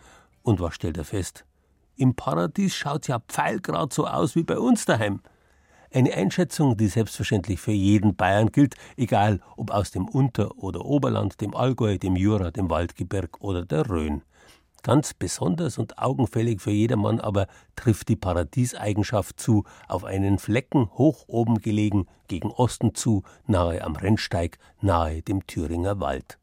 Und 0.42 0.60
was 0.60 0.76
stellt 0.76 0.96
er 0.96 1.04
fest? 1.04 1.44
Im 1.94 2.14
Paradies 2.14 2.74
schaut's 2.74 3.08
ja 3.08 3.18
pfeilgrad 3.18 3.92
so 3.92 4.06
aus 4.06 4.34
wie 4.34 4.44
bei 4.44 4.58
uns 4.58 4.86
daheim. 4.86 5.20
Eine 5.94 6.12
Einschätzung, 6.12 6.76
die 6.76 6.88
selbstverständlich 6.88 7.60
für 7.60 7.70
jeden 7.70 8.16
Bayern 8.16 8.50
gilt, 8.50 8.74
egal 8.96 9.38
ob 9.56 9.70
aus 9.70 9.92
dem 9.92 10.08
Unter- 10.08 10.58
oder 10.58 10.84
Oberland, 10.84 11.40
dem 11.40 11.54
Allgäu, 11.54 11.98
dem 11.98 12.16
Jura, 12.16 12.50
dem 12.50 12.68
Waldgebirg 12.68 13.40
oder 13.40 13.64
der 13.64 13.88
Rhön. 13.88 14.22
Ganz 14.82 15.14
besonders 15.14 15.78
und 15.78 15.96
augenfällig 16.00 16.60
für 16.60 16.72
jedermann 16.72 17.20
aber 17.20 17.46
trifft 17.76 18.08
die 18.08 18.16
Paradieseigenschaft 18.16 19.38
zu, 19.38 19.62
auf 19.86 20.02
einen 20.02 20.40
Flecken 20.40 20.90
hoch 20.94 21.26
oben 21.28 21.60
gelegen, 21.60 22.08
gegen 22.26 22.50
Osten 22.50 22.96
zu, 22.96 23.22
nahe 23.46 23.84
am 23.84 23.94
Rennsteig, 23.94 24.58
nahe 24.80 25.22
dem 25.22 25.46
Thüringer 25.46 26.00
Wald. 26.00 26.40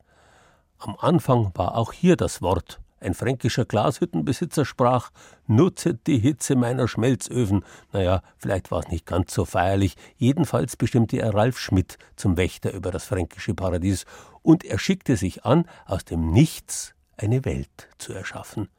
Am 0.78 0.96
Anfang 0.98 1.52
war 1.56 1.76
auch 1.76 1.92
hier 1.92 2.16
das 2.16 2.42
Wort 2.42 2.80
ein 3.02 3.14
fränkischer 3.14 3.66
Glashüttenbesitzer 3.66 4.66
sprach: 4.66 5.12
Nutzet 5.48 6.08
die 6.08 6.20
Hitze 6.20 6.56
meiner 6.56 6.88
Schmelzöfen. 6.88 7.66
Naja, 7.92 8.22
vielleicht 8.38 8.72
war 8.72 8.80
es 8.80 8.88
nicht 8.88 9.06
ganz 9.06 9.34
so 9.34 9.46
feierlich. 9.46 9.96
Jedenfalls 10.18 10.78
bestimmte 10.78 11.18
er 11.18 11.34
Ralf 11.34 11.60
Schmidt 11.60 11.98
zum 12.16 12.38
Wächter 12.38 12.74
über 12.74 12.92
das 12.92 13.06
fränkische 13.06 13.54
Paradies 13.54 14.06
und 14.42 14.64
er 14.64 14.80
schickte 14.80 15.18
sich 15.18 15.46
an, 15.46 15.66
aus 15.86 16.06
dem 16.06 16.32
Nichts 16.32 16.94
eine 17.18 17.46
Welt 17.46 17.90
zu 17.98 18.14
erschaffen. 18.14 18.70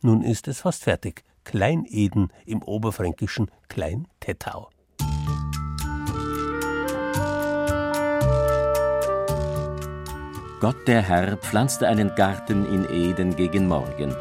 Nun 0.00 0.22
ist 0.22 0.48
es 0.48 0.60
fast 0.60 0.84
fertig. 0.84 1.24
Klein-Eden 1.44 2.32
im 2.44 2.62
oberfränkischen 2.62 3.50
Klein-Tettau. 3.68 4.70
Gott 10.60 10.88
der 10.88 11.02
Herr 11.02 11.36
pflanzte 11.36 11.86
einen 11.86 12.16
Garten 12.16 12.66
in 12.66 12.84
Eden 12.90 13.36
gegen 13.36 13.68
Morgen. 13.68 14.12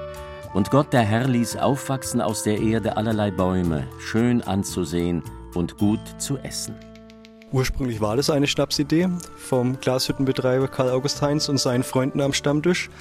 Und 0.53 0.69
Gott 0.69 0.93
der 0.93 1.01
Herr 1.01 1.27
ließ 1.27 1.57
aufwachsen 1.57 2.21
aus 2.21 2.43
der 2.43 2.59
Erde 2.59 2.95
allerlei 2.95 3.31
Bäume, 3.31 3.87
schön 3.97 4.43
anzusehen 4.43 5.23
und 5.55 5.79
gut 5.79 5.99
zu 6.19 6.37
essen. 6.37 6.75
Ursprünglich 7.51 8.01
war 8.01 8.17
das 8.17 8.29
eine 8.29 8.45
Schnapsidee 8.45 9.09
vom 9.35 9.79
Glashüttenbetreiber 9.79 10.67
Karl 10.67 10.91
August 10.91 11.23
Heinz 11.23 11.49
und 11.49 11.57
seinen 11.57 11.81
Freunden 11.81 12.21
am 12.21 12.33
Stammtisch. 12.33 12.91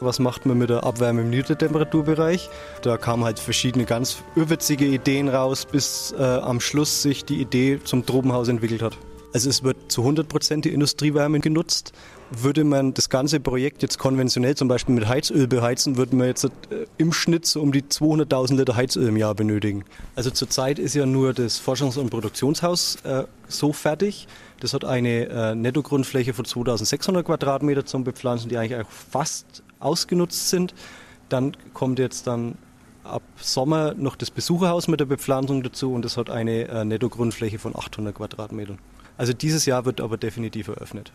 Was 0.00 0.18
macht 0.18 0.46
man 0.46 0.56
mit 0.56 0.70
der 0.70 0.84
Abwärme 0.84 1.20
im 1.20 1.28
Niedertemperaturbereich? 1.28 2.48
Da 2.80 2.96
kamen 2.96 3.24
halt 3.24 3.38
verschiedene 3.38 3.84
ganz 3.84 4.22
irrwitzige 4.34 4.86
Ideen 4.86 5.28
raus, 5.28 5.66
bis 5.66 6.14
äh, 6.18 6.22
am 6.22 6.58
Schluss 6.58 7.02
sich 7.02 7.26
die 7.26 7.42
Idee 7.42 7.80
zum 7.84 8.06
Tropenhaus 8.06 8.48
entwickelt 8.48 8.80
hat. 8.80 8.96
Also 9.34 9.50
es 9.50 9.62
wird 9.62 9.92
zu 9.92 10.00
100 10.00 10.26
Prozent 10.26 10.64
die 10.64 10.72
Industriewärme 10.72 11.40
genutzt 11.40 11.92
würde 12.30 12.64
man 12.64 12.94
das 12.94 13.08
ganze 13.08 13.40
Projekt 13.40 13.82
jetzt 13.82 13.98
konventionell 13.98 14.54
zum 14.54 14.68
Beispiel 14.68 14.94
mit 14.94 15.08
Heizöl 15.08 15.46
beheizen, 15.46 15.96
würde 15.96 16.16
man 16.16 16.26
jetzt 16.26 16.44
äh, 16.44 16.48
im 16.98 17.12
Schnitt 17.12 17.46
so 17.46 17.60
um 17.62 17.72
die 17.72 17.82
200.000 17.82 18.56
Liter 18.56 18.76
Heizöl 18.76 19.08
im 19.08 19.16
Jahr 19.16 19.34
benötigen. 19.34 19.84
Also 20.14 20.30
zurzeit 20.30 20.78
ist 20.78 20.94
ja 20.94 21.06
nur 21.06 21.32
das 21.32 21.60
Forschungs- 21.60 21.98
und 21.98 22.10
Produktionshaus 22.10 22.96
äh, 23.04 23.24
so 23.48 23.72
fertig. 23.72 24.28
Das 24.60 24.74
hat 24.74 24.84
eine 24.84 25.28
äh, 25.28 25.54
Nettogrundfläche 25.54 26.34
von 26.34 26.44
2600 26.44 27.24
Quadratmeter 27.24 27.86
zum 27.86 28.04
Bepflanzen, 28.04 28.48
die 28.48 28.58
eigentlich 28.58 28.80
auch 28.80 28.90
fast 28.90 29.62
ausgenutzt 29.80 30.50
sind. 30.50 30.74
Dann 31.28 31.56
kommt 31.72 31.98
jetzt 31.98 32.26
dann 32.26 32.56
ab 33.04 33.22
Sommer 33.36 33.94
noch 33.94 34.16
das 34.16 34.30
Besucherhaus 34.30 34.88
mit 34.88 35.00
der 35.00 35.06
Bepflanzung 35.06 35.62
dazu 35.62 35.92
und 35.92 36.04
das 36.04 36.16
hat 36.16 36.28
eine 36.28 36.68
äh, 36.68 36.84
Nettogrundfläche 36.84 37.58
von 37.58 37.74
800 37.74 38.14
Quadratmetern. 38.14 38.78
Also 39.16 39.32
dieses 39.32 39.66
Jahr 39.66 39.84
wird 39.84 40.00
aber 40.00 40.16
definitiv 40.16 40.68
eröffnet. 40.68 41.12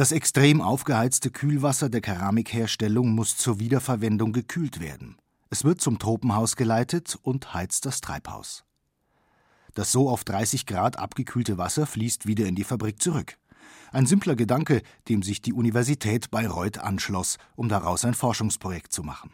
Das 0.00 0.12
extrem 0.12 0.62
aufgeheizte 0.62 1.30
Kühlwasser 1.30 1.90
der 1.90 2.00
Keramikherstellung 2.00 3.10
muss 3.10 3.36
zur 3.36 3.60
Wiederverwendung 3.60 4.32
gekühlt 4.32 4.80
werden. 4.80 5.18
Es 5.50 5.62
wird 5.62 5.82
zum 5.82 5.98
Tropenhaus 5.98 6.56
geleitet 6.56 7.18
und 7.20 7.52
heizt 7.52 7.84
das 7.84 8.00
Treibhaus. 8.00 8.64
Das 9.74 9.92
so 9.92 10.08
auf 10.08 10.24
30 10.24 10.64
Grad 10.64 10.98
abgekühlte 10.98 11.58
Wasser 11.58 11.84
fließt 11.84 12.26
wieder 12.26 12.46
in 12.46 12.54
die 12.54 12.64
Fabrik 12.64 13.02
zurück. 13.02 13.36
Ein 13.92 14.06
simpler 14.06 14.36
Gedanke, 14.36 14.80
dem 15.10 15.22
sich 15.22 15.42
die 15.42 15.52
Universität 15.52 16.30
Bayreuth 16.30 16.78
anschloss, 16.78 17.36
um 17.54 17.68
daraus 17.68 18.06
ein 18.06 18.14
Forschungsprojekt 18.14 18.94
zu 18.94 19.02
machen. 19.02 19.30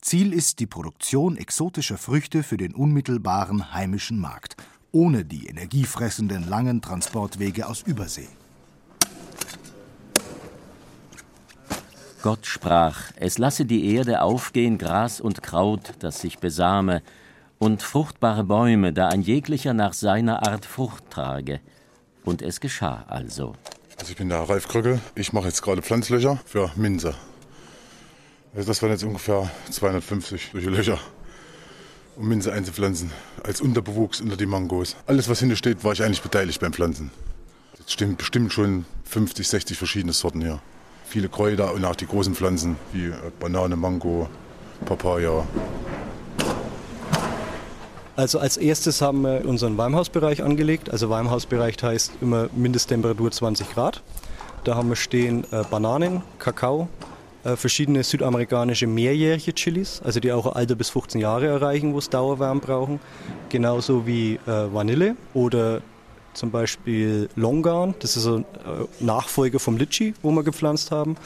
Ziel 0.00 0.32
ist 0.32 0.60
die 0.60 0.68
Produktion 0.68 1.36
exotischer 1.36 1.98
Früchte 1.98 2.44
für 2.44 2.58
den 2.58 2.76
unmittelbaren 2.76 3.74
heimischen 3.74 4.20
Markt, 4.20 4.54
ohne 4.92 5.24
die 5.24 5.48
energiefressenden 5.48 6.48
langen 6.48 6.80
Transportwege 6.80 7.66
aus 7.66 7.82
Übersee. 7.82 8.28
Gott 12.22 12.44
sprach, 12.44 13.12
es 13.16 13.38
lasse 13.38 13.64
die 13.64 13.94
Erde 13.94 14.20
aufgehen 14.20 14.76
Gras 14.76 15.22
und 15.22 15.42
Kraut, 15.42 15.94
das 16.00 16.20
sich 16.20 16.38
besame, 16.38 17.02
und 17.58 17.82
fruchtbare 17.82 18.44
Bäume, 18.44 18.92
da 18.92 19.08
ein 19.08 19.22
jeglicher 19.22 19.72
nach 19.72 19.94
seiner 19.94 20.46
Art 20.46 20.66
Frucht 20.66 21.10
trage. 21.10 21.60
Und 22.22 22.42
es 22.42 22.60
geschah 22.60 23.04
also. 23.08 23.54
Also 23.98 24.12
ich 24.12 24.16
bin 24.16 24.28
der 24.28 24.40
Ralf 24.40 24.68
Krückel. 24.68 25.00
Ich 25.14 25.32
mache 25.32 25.46
jetzt 25.46 25.62
gerade 25.62 25.80
Pflanzlöcher 25.80 26.38
für 26.44 26.70
Minze. 26.76 27.14
Also 28.54 28.68
das 28.68 28.82
waren 28.82 28.90
jetzt 28.90 29.04
ungefähr 29.04 29.50
250 29.70 30.50
solche 30.52 30.70
Löcher, 30.70 30.98
um 32.16 32.28
Minze 32.28 32.52
einzupflanzen. 32.52 33.12
Als 33.44 33.62
Unterbewuchs 33.62 34.20
unter 34.20 34.36
die 34.36 34.46
Mangos. 34.46 34.94
Alles, 35.06 35.30
was 35.30 35.40
hinter 35.40 35.56
steht, 35.56 35.84
war 35.84 35.92
ich 35.92 36.02
eigentlich 36.02 36.22
beteiligt 36.22 36.60
beim 36.60 36.74
Pflanzen. 36.74 37.10
Es 37.78 37.94
stimmt 37.94 38.18
bestimmt 38.18 38.52
schon 38.52 38.84
50, 39.04 39.48
60 39.48 39.78
verschiedene 39.78 40.12
Sorten 40.12 40.42
hier. 40.42 40.60
Viele 41.10 41.28
Kräuter 41.28 41.74
und 41.74 41.84
auch 41.84 41.96
die 41.96 42.06
großen 42.06 42.36
Pflanzen 42.36 42.76
wie 42.92 43.12
Banane, 43.40 43.74
Mango, 43.74 44.28
Papaya, 44.86 45.44
also 48.20 48.38
als 48.38 48.58
erstes 48.58 49.00
haben 49.00 49.22
wir 49.22 49.46
unseren 49.46 49.78
Weimhausbereich 49.78 50.42
angelegt. 50.42 50.90
Also 50.90 51.08
Weimhausbereich 51.08 51.76
heißt 51.82 52.12
immer 52.20 52.50
Mindesttemperatur 52.54 53.30
20 53.30 53.72
Grad. 53.72 54.02
Da 54.64 54.74
haben 54.74 54.90
wir 54.90 54.96
stehen 54.96 55.44
äh, 55.52 55.64
Bananen, 55.70 56.20
Kakao, 56.38 56.88
äh, 57.44 57.56
verschiedene 57.56 58.04
südamerikanische 58.04 58.86
mehrjährige 58.86 59.54
Chilis, 59.54 60.02
also 60.04 60.20
die 60.20 60.32
auch 60.32 60.44
ein 60.44 60.52
Alter 60.52 60.74
bis 60.74 60.90
15 60.90 61.18
Jahre 61.18 61.46
erreichen, 61.46 61.94
wo 61.94 61.98
es 61.98 62.10
Dauerwärme 62.10 62.60
brauchen. 62.60 63.00
Genauso 63.48 64.06
wie 64.06 64.34
äh, 64.34 64.38
Vanille 64.46 65.16
oder 65.32 65.80
zum 66.34 66.50
Beispiel 66.50 67.28
Longan, 67.36 67.94
das 67.98 68.16
ist 68.16 68.26
ein 68.26 68.42
äh, 68.42 68.44
Nachfolger 69.00 69.58
vom 69.58 69.76
Litchi, 69.76 70.14
wo 70.22 70.30
wir 70.30 70.42
gepflanzt 70.42 70.90
haben. 70.90 71.16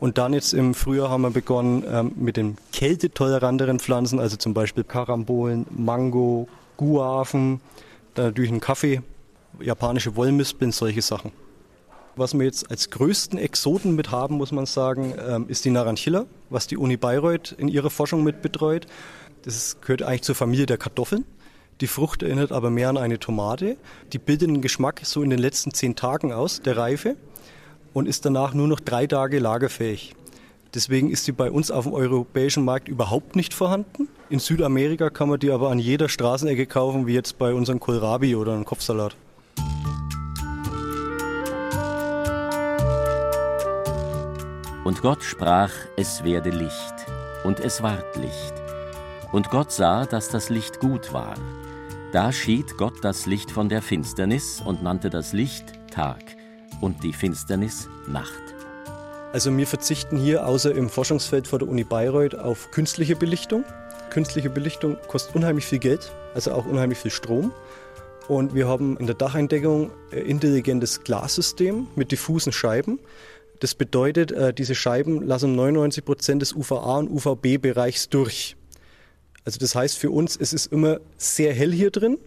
Und 0.00 0.16
dann 0.16 0.32
jetzt 0.32 0.54
im 0.54 0.74
Frühjahr 0.74 1.10
haben 1.10 1.22
wir 1.22 1.30
begonnen 1.30 1.84
ähm, 1.86 2.12
mit 2.16 2.36
den 2.36 2.56
kältetoleranteren 2.72 3.78
Pflanzen, 3.78 4.18
also 4.18 4.36
zum 4.36 4.54
Beispiel 4.54 4.82
Karambolen, 4.82 5.66
Mango, 5.70 6.48
Guaven, 6.78 7.60
dann 8.14 8.26
natürlich 8.26 8.50
ein 8.50 8.60
Kaffee, 8.60 9.02
japanische 9.60 10.16
Wollmispeln, 10.16 10.72
solche 10.72 11.02
Sachen. 11.02 11.32
Was 12.16 12.34
wir 12.34 12.44
jetzt 12.44 12.70
als 12.70 12.90
größten 12.90 13.38
Exoten 13.38 13.94
mit 13.94 14.10
haben, 14.10 14.36
muss 14.36 14.52
man 14.52 14.66
sagen, 14.66 15.14
ähm, 15.26 15.46
ist 15.48 15.64
die 15.64 15.70
Naranchilla, 15.70 16.26
was 16.48 16.66
die 16.66 16.76
Uni 16.76 16.96
Bayreuth 16.96 17.52
in 17.52 17.68
ihrer 17.68 17.90
Forschung 17.90 18.24
mit 18.24 18.42
betreut. 18.42 18.86
Das 19.42 19.80
gehört 19.80 20.02
eigentlich 20.02 20.22
zur 20.22 20.34
Familie 20.34 20.66
der 20.66 20.78
Kartoffeln. 20.78 21.24
Die 21.80 21.86
Frucht 21.86 22.22
erinnert 22.22 22.52
aber 22.52 22.68
mehr 22.70 22.90
an 22.90 22.98
eine 22.98 23.18
Tomate. 23.18 23.78
Die 24.12 24.18
bildet 24.18 24.48
den 24.48 24.60
Geschmack 24.60 25.00
so 25.04 25.22
in 25.22 25.30
den 25.30 25.38
letzten 25.38 25.72
zehn 25.72 25.96
Tagen 25.96 26.30
aus, 26.30 26.60
der 26.60 26.76
Reife 26.76 27.16
und 27.94 28.06
ist 28.06 28.26
danach 28.26 28.52
nur 28.52 28.68
noch 28.68 28.80
drei 28.80 29.06
Tage 29.06 29.38
lagerfähig. 29.38 30.14
Deswegen 30.74 31.10
ist 31.10 31.24
sie 31.24 31.32
bei 31.32 31.50
uns 31.50 31.70
auf 31.70 31.84
dem 31.84 31.94
europäischen 31.94 32.64
Markt 32.64 32.88
überhaupt 32.88 33.34
nicht 33.34 33.54
vorhanden. 33.54 34.08
In 34.28 34.38
Südamerika 34.38 35.10
kann 35.10 35.30
man 35.30 35.40
die 35.40 35.50
aber 35.50 35.70
an 35.70 35.78
jeder 35.78 36.08
Straßenecke 36.08 36.66
kaufen, 36.66 37.06
wie 37.06 37.14
jetzt 37.14 37.38
bei 37.38 37.54
unserem 37.54 37.80
Kohlrabi 37.80 38.36
oder 38.36 38.52
einem 38.52 38.64
Kopfsalat. 38.66 39.16
Und 44.84 45.02
Gott 45.02 45.24
sprach, 45.24 45.72
es 45.96 46.24
werde 46.24 46.50
Licht, 46.50 46.94
und 47.44 47.58
es 47.58 47.82
ward 47.82 48.16
Licht. 48.16 48.54
Und 49.32 49.50
Gott 49.50 49.72
sah, 49.72 50.04
dass 50.04 50.28
das 50.28 50.50
Licht 50.50 50.80
gut 50.80 51.12
war. 51.12 51.34
Da 52.12 52.32
schied 52.32 52.76
Gott 52.76 52.94
das 53.02 53.26
Licht 53.26 53.52
von 53.52 53.68
der 53.68 53.82
Finsternis 53.82 54.60
und 54.64 54.82
nannte 54.82 55.10
das 55.10 55.32
Licht 55.32 55.74
Tag 55.92 56.18
und 56.80 57.04
die 57.04 57.12
Finsternis 57.12 57.88
Nacht. 58.08 58.42
Also 59.32 59.56
wir 59.56 59.66
verzichten 59.66 60.16
hier 60.16 60.44
außer 60.44 60.74
im 60.74 60.88
Forschungsfeld 60.88 61.46
vor 61.46 61.60
der 61.60 61.68
Uni 61.68 61.84
Bayreuth 61.84 62.34
auf 62.34 62.72
künstliche 62.72 63.14
Belichtung. 63.14 63.64
Künstliche 64.10 64.50
Belichtung 64.50 64.96
kostet 65.06 65.36
unheimlich 65.36 65.66
viel 65.66 65.78
Geld, 65.78 66.10
also 66.34 66.50
auch 66.50 66.66
unheimlich 66.66 66.98
viel 66.98 67.12
Strom. 67.12 67.52
Und 68.26 68.56
wir 68.56 68.66
haben 68.66 68.96
in 68.96 69.06
der 69.06 69.14
Dacheindeckung 69.14 69.92
ein 70.10 70.18
intelligentes 70.18 71.04
Glassystem 71.04 71.86
mit 71.94 72.10
diffusen 72.10 72.50
Scheiben. 72.50 72.98
Das 73.60 73.76
bedeutet, 73.76 74.32
äh, 74.32 74.52
diese 74.52 74.74
Scheiben 74.74 75.22
lassen 75.22 75.54
99 75.54 76.04
Prozent 76.04 76.42
des 76.42 76.56
UVA- 76.56 76.98
und 76.98 77.08
UVB-Bereichs 77.08 78.08
durch. 78.08 78.56
Also 79.44 79.58
das 79.58 79.74
heißt 79.74 79.98
für 79.98 80.10
uns, 80.10 80.36
es 80.36 80.52
ist 80.52 80.66
immer 80.66 81.00
sehr 81.16 81.54
hell 81.54 81.72
hier 81.72 81.90
drin 81.90 82.18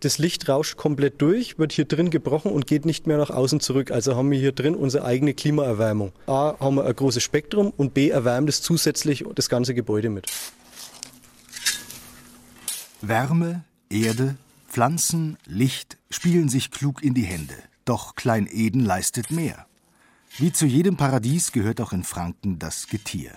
das 0.00 0.18
Licht 0.18 0.48
rauscht 0.48 0.76
komplett 0.76 1.20
durch, 1.20 1.58
wird 1.58 1.72
hier 1.72 1.84
drin 1.84 2.10
gebrochen 2.10 2.52
und 2.52 2.66
geht 2.66 2.84
nicht 2.84 3.06
mehr 3.06 3.18
nach 3.18 3.30
außen 3.30 3.60
zurück. 3.60 3.90
Also 3.90 4.16
haben 4.16 4.30
wir 4.30 4.38
hier 4.38 4.52
drin 4.52 4.74
unsere 4.74 5.04
eigene 5.04 5.34
Klimaerwärmung. 5.34 6.12
A, 6.26 6.54
haben 6.60 6.76
wir 6.76 6.84
ein 6.84 6.94
großes 6.94 7.22
Spektrum 7.22 7.72
und 7.76 7.94
B, 7.94 8.10
erwärmt 8.10 8.48
es 8.48 8.62
zusätzlich 8.62 9.24
das 9.34 9.48
ganze 9.48 9.74
Gebäude 9.74 10.10
mit. 10.10 10.26
Wärme, 13.00 13.64
Erde, 13.90 14.36
Pflanzen, 14.68 15.36
Licht 15.46 15.98
spielen 16.10 16.48
sich 16.48 16.70
klug 16.70 17.02
in 17.02 17.14
die 17.14 17.22
Hände. 17.22 17.54
Doch 17.84 18.14
Klein 18.14 18.48
Eden 18.50 18.84
leistet 18.84 19.30
mehr. 19.30 19.66
Wie 20.36 20.52
zu 20.52 20.66
jedem 20.66 20.96
Paradies 20.96 21.52
gehört 21.52 21.80
auch 21.80 21.92
in 21.92 22.04
Franken 22.04 22.58
das 22.58 22.86
Getier. 22.86 23.32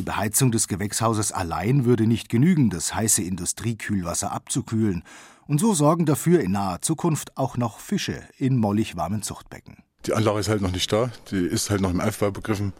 Die 0.00 0.04
Beheizung 0.06 0.50
des 0.50 0.66
Gewächshauses 0.66 1.30
allein 1.30 1.84
würde 1.84 2.06
nicht 2.06 2.30
genügen, 2.30 2.70
das 2.70 2.94
heiße 2.94 3.22
Industriekühlwasser 3.22 4.32
abzukühlen 4.32 5.02
und 5.46 5.60
so 5.60 5.74
sorgen 5.74 6.06
dafür 6.06 6.40
in 6.40 6.52
naher 6.52 6.80
Zukunft 6.80 7.36
auch 7.36 7.58
noch 7.58 7.80
Fische 7.80 8.22
in 8.38 8.56
mollig 8.56 8.96
warmen 8.96 9.20
Zuchtbecken. 9.20 9.82
Die 10.06 10.14
Anlage 10.14 10.38
ist 10.38 10.48
halt 10.48 10.62
noch 10.62 10.72
nicht 10.72 10.90
da, 10.90 11.10
die 11.30 11.36
ist 11.36 11.68
halt 11.68 11.82
noch 11.82 11.90
im 11.90 12.00
Aufbau 12.00 12.30
begriffen. 12.30 12.72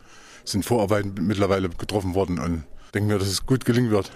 Sind 0.47 0.65
Vorarbeiten 0.65 1.13
mittlerweile 1.27 1.69
getroffen 1.69 2.15
worden 2.15 2.39
und 2.39 2.65
denken 2.95 3.11
wir, 3.11 3.19
dass 3.19 3.29
es 3.29 3.45
gut 3.45 3.67
gelingen 3.67 3.91
wird. 3.91 4.13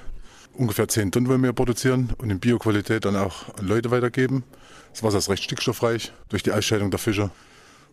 Ungefähr 0.54 0.88
10 0.88 1.12
Tonnen 1.12 1.28
wollen 1.28 1.42
wir 1.42 1.52
produzieren 1.52 2.14
und 2.16 2.30
in 2.30 2.40
Bioqualität 2.40 3.04
dann 3.04 3.16
auch 3.16 3.54
an 3.58 3.66
Leute 3.66 3.90
weitergeben. 3.90 4.44
Das 4.94 5.02
Wasser 5.02 5.18
ist 5.18 5.28
recht 5.28 5.44
stickstoffreich 5.44 6.10
durch 6.30 6.42
die 6.42 6.52
Ausscheidung 6.52 6.90
der 6.90 6.98
Fische. 6.98 7.30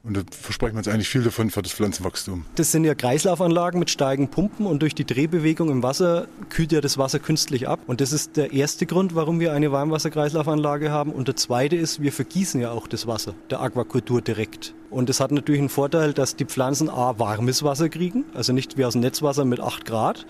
Und 0.04 0.18
da 0.18 0.22
versprechen 0.32 0.74
wir 0.74 0.80
uns 0.80 0.88
eigentlich 0.88 1.10
viel 1.10 1.22
davon 1.22 1.52
für 1.52 1.62
das 1.62 1.74
Pflanzenwachstum. 1.74 2.46
Das 2.56 2.72
sind 2.72 2.86
ja 2.86 2.96
Kreislaufanlagen 2.96 3.80
mit 3.80 3.92
starken 3.92 4.30
Pumpen 4.30 4.66
und 4.66 4.82
durch 4.82 4.96
die 4.96 5.06
Drehbewegung 5.06 5.70
im 5.70 5.84
Wasser 5.84 6.28
kühlt 6.50 6.72
ja 6.72 6.82
das 6.82 6.98
Wasser 6.98 7.20
künstlich 7.20 7.68
ab. 7.68 7.82
Und 7.86 8.02
das 8.02 8.12
ist 8.12 8.36
der 8.36 8.52
erste 8.52 8.88
Grund, 8.88 9.14
warum 9.14 9.40
wir 9.40 9.54
eine 9.54 9.72
Warmwasserkreislaufanlage 9.72 10.90
haben. 10.90 11.12
Und 11.12 11.28
der 11.28 11.36
zweite 11.36 11.76
ist, 11.76 12.02
wir 12.02 12.12
vergießen 12.12 12.60
ja 12.60 12.72
auch 12.72 12.88
das 12.88 13.06
Wasser 13.06 13.36
der 13.52 13.62
Aquakultur 13.62 14.22
direkt. 14.22 14.74
Und 14.90 15.08
das 15.08 15.20
hat 15.20 15.32
natürlich 15.32 15.60
einen 15.60 15.70
Vorteil, 15.70 16.14
dass 16.14 16.36
die 16.36 16.46
Pflanzen 16.46 16.90
A 16.90 17.20
warmes 17.20 17.64
Wasser 17.64 17.88
kriegen, 17.88 18.26
also 18.34 18.54
nicht 18.54 18.78
wie 18.78 18.86
aus 18.86 18.94
dem 18.94 19.02
Netzwasser 19.02 19.46
mit 19.46 19.60
8 19.60 19.86
Grad, 19.86 20.26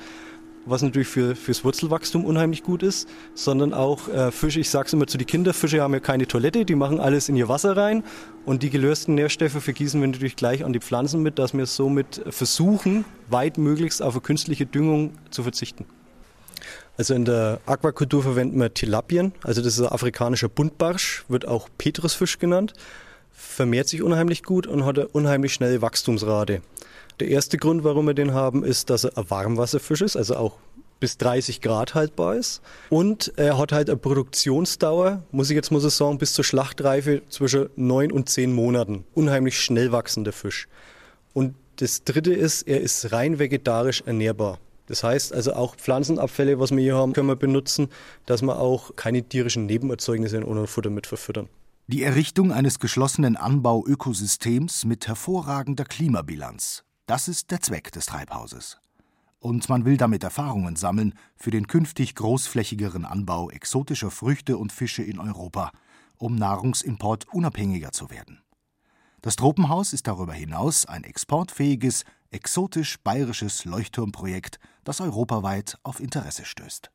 was 0.65 0.81
natürlich 0.81 1.07
für, 1.07 1.35
fürs 1.35 1.63
Wurzelwachstum 1.63 2.25
unheimlich 2.25 2.63
gut 2.63 2.83
ist, 2.83 3.07
sondern 3.33 3.73
auch 3.73 4.07
äh, 4.07 4.31
Fische, 4.31 4.59
ich 4.59 4.69
sage 4.69 4.87
es 4.87 4.93
immer 4.93 5.07
zu 5.07 5.17
den 5.17 5.27
Kindern, 5.27 5.53
Fische 5.53 5.81
haben 5.81 5.93
ja 5.93 5.99
keine 5.99 6.27
Toilette, 6.27 6.65
die 6.65 6.75
machen 6.75 6.99
alles 6.99 7.29
in 7.29 7.35
ihr 7.35 7.49
Wasser 7.49 7.75
rein 7.75 8.03
und 8.45 8.63
die 8.63 8.69
gelösten 8.69 9.15
Nährstoffe 9.15 9.63
vergießen 9.63 9.99
wir 9.99 10.07
natürlich 10.07 10.35
gleich 10.35 10.63
an 10.63 10.73
die 10.73 10.79
Pflanzen 10.79 11.21
mit, 11.21 11.39
dass 11.39 11.53
wir 11.53 11.65
somit 11.65 12.21
versuchen, 12.29 13.05
weit 13.29 13.57
möglichst 13.57 14.01
auf 14.01 14.13
eine 14.13 14.21
künstliche 14.21 14.65
Düngung 14.65 15.13
zu 15.29 15.43
verzichten. 15.43 15.85
Also 16.97 17.15
in 17.15 17.25
der 17.25 17.59
Aquakultur 17.65 18.21
verwenden 18.21 18.59
wir 18.59 18.73
Tilapien, 18.73 19.33
also 19.43 19.61
das 19.61 19.77
ist 19.77 19.81
ein 19.81 19.91
afrikanischer 19.91 20.49
Buntbarsch, 20.49 21.23
wird 21.27 21.47
auch 21.47 21.69
Petrusfisch 21.77 22.37
genannt, 22.37 22.73
vermehrt 23.31 23.87
sich 23.87 24.03
unheimlich 24.03 24.43
gut 24.43 24.67
und 24.67 24.85
hat 24.85 24.99
eine 24.99 25.07
unheimlich 25.07 25.53
schnelle 25.53 25.81
Wachstumsrate. 25.81 26.61
Der 27.21 27.29
erste 27.29 27.59
Grund, 27.59 27.83
warum 27.83 28.07
wir 28.07 28.15
den 28.15 28.33
haben, 28.33 28.63
ist, 28.63 28.89
dass 28.89 29.03
er 29.03 29.15
ein 29.15 29.29
Warmwasserfisch 29.29 30.01
ist, 30.01 30.15
also 30.17 30.37
auch 30.37 30.57
bis 30.99 31.19
30 31.19 31.61
Grad 31.61 31.93
haltbar 31.93 32.35
ist. 32.35 32.63
Und 32.89 33.31
er 33.35 33.59
hat 33.59 33.71
halt 33.71 33.91
eine 33.91 33.97
Produktionsdauer, 33.99 35.21
muss 35.31 35.51
ich 35.51 35.55
jetzt 35.55 35.69
mal 35.69 35.79
so 35.79 35.89
sagen, 35.89 36.17
bis 36.17 36.33
zur 36.33 36.43
Schlachtreife 36.43 37.21
zwischen 37.29 37.69
9 37.75 38.11
und 38.11 38.27
10 38.27 38.51
Monaten. 38.51 39.05
Unheimlich 39.13 39.59
schnell 39.59 39.91
wachsender 39.91 40.31
Fisch. 40.31 40.67
Und 41.33 41.53
das 41.75 42.05
dritte 42.05 42.33
ist, 42.33 42.63
er 42.63 42.81
ist 42.81 43.11
rein 43.11 43.37
vegetarisch 43.37 44.01
ernährbar. 44.03 44.57
Das 44.87 45.03
heißt 45.03 45.31
also 45.31 45.53
auch 45.53 45.75
Pflanzenabfälle, 45.75 46.59
was 46.59 46.71
wir 46.71 46.79
hier 46.81 46.95
haben, 46.95 47.13
können 47.13 47.27
wir 47.27 47.35
benutzen, 47.35 47.89
dass 48.25 48.41
wir 48.41 48.59
auch 48.59 48.95
keine 48.95 49.21
tierischen 49.21 49.67
Nebenerzeugnisse 49.67 50.37
in 50.37 50.43
unserem 50.43 50.65
Futter 50.65 50.89
mit 50.89 51.05
verfüttern. 51.05 51.49
Die 51.85 52.01
Errichtung 52.01 52.51
eines 52.51 52.79
geschlossenen 52.79 53.37
Anbauökosystems 53.37 54.85
mit 54.85 55.07
hervorragender 55.07 55.85
Klimabilanz. 55.85 56.83
Das 57.11 57.27
ist 57.27 57.51
der 57.51 57.59
Zweck 57.59 57.91
des 57.91 58.05
Treibhauses. 58.05 58.79
Und 59.39 59.67
man 59.67 59.83
will 59.83 59.97
damit 59.97 60.23
Erfahrungen 60.23 60.77
sammeln 60.77 61.13
für 61.35 61.51
den 61.51 61.67
künftig 61.67 62.15
großflächigeren 62.15 63.03
Anbau 63.03 63.49
exotischer 63.49 64.09
Früchte 64.09 64.57
und 64.57 64.71
Fische 64.71 65.03
in 65.03 65.19
Europa, 65.19 65.71
um 66.15 66.35
Nahrungsimport 66.35 67.25
unabhängiger 67.33 67.91
zu 67.91 68.09
werden. 68.11 68.39
Das 69.21 69.35
Tropenhaus 69.35 69.91
ist 69.91 70.07
darüber 70.07 70.31
hinaus 70.31 70.85
ein 70.85 71.03
exportfähiges, 71.03 72.05
exotisch-bayerisches 72.29 73.65
Leuchtturmprojekt, 73.65 74.57
das 74.85 75.01
europaweit 75.01 75.77
auf 75.83 75.99
Interesse 75.99 76.45
stößt. 76.45 76.91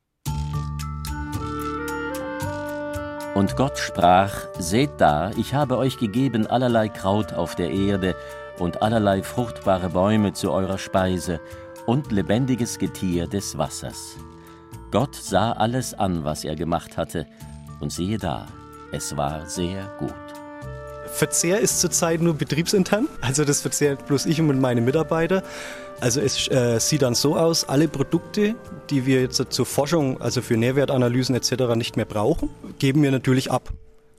Und 3.35 3.55
Gott 3.57 3.77
sprach: 3.77 4.49
Seht 4.59 4.93
da, 4.97 5.33
ich 5.33 5.53
habe 5.53 5.77
euch 5.77 5.99
gegeben 5.99 6.47
allerlei 6.47 6.89
Kraut 6.89 7.35
auf 7.35 7.55
der 7.55 7.71
Erde 7.71 8.17
und 8.59 8.83
allerlei 8.83 9.23
fruchtbare 9.23 9.91
Bäume 9.91 10.33
zu 10.33 10.51
eurer 10.51 10.79
Speise 10.79 11.41
und 11.87 12.13
lebendiges 12.13 12.79
Getier 12.79 13.27
des 13.27 13.57
Wassers. 13.57 14.17
Gott 14.91 15.15
sah 15.15 15.53
alles 15.53 15.95
an, 15.95 16.25
was 16.25 16.45
er 16.45 16.57
gemacht 16.57 16.97
hatte, 16.97 17.27
und 17.81 17.93
siehe 17.93 18.19
da, 18.19 18.47
es 18.93 19.17
war 19.17 19.47
sehr 19.47 19.85
gut. 19.99 20.13
Verzehr 21.07 21.61
ist 21.61 21.81
zurzeit 21.81 22.21
nur 22.21 22.35
betriebsintern, 22.35 23.09
also 23.21 23.45
das 23.45 23.61
verzehrt 23.63 24.07
bloß 24.07 24.27
ich 24.27 24.41
und 24.41 24.61
meine 24.61 24.81
Mitarbeiter. 24.81 25.43
Also 26.01 26.21
es 26.21 26.49
äh, 26.49 26.79
sieht 26.79 27.03
dann 27.03 27.15
so 27.15 27.37
aus, 27.37 27.69
alle 27.69 27.89
Produkte, 27.89 28.55
die 28.91 29.07
wir 29.07 29.23
jetzt 29.23 29.43
zur 29.51 29.67
Forschung, 29.67 30.21
also 30.21 30.43
für 30.43 30.57
Nährwertanalysen 30.57 31.35
etc. 31.35 31.75
nicht 31.75 31.97
mehr 31.97 32.05
brauchen, 32.05 32.51
geben 32.79 33.03
wir 33.03 33.11
natürlich 33.11 33.51
ab. 33.51 33.73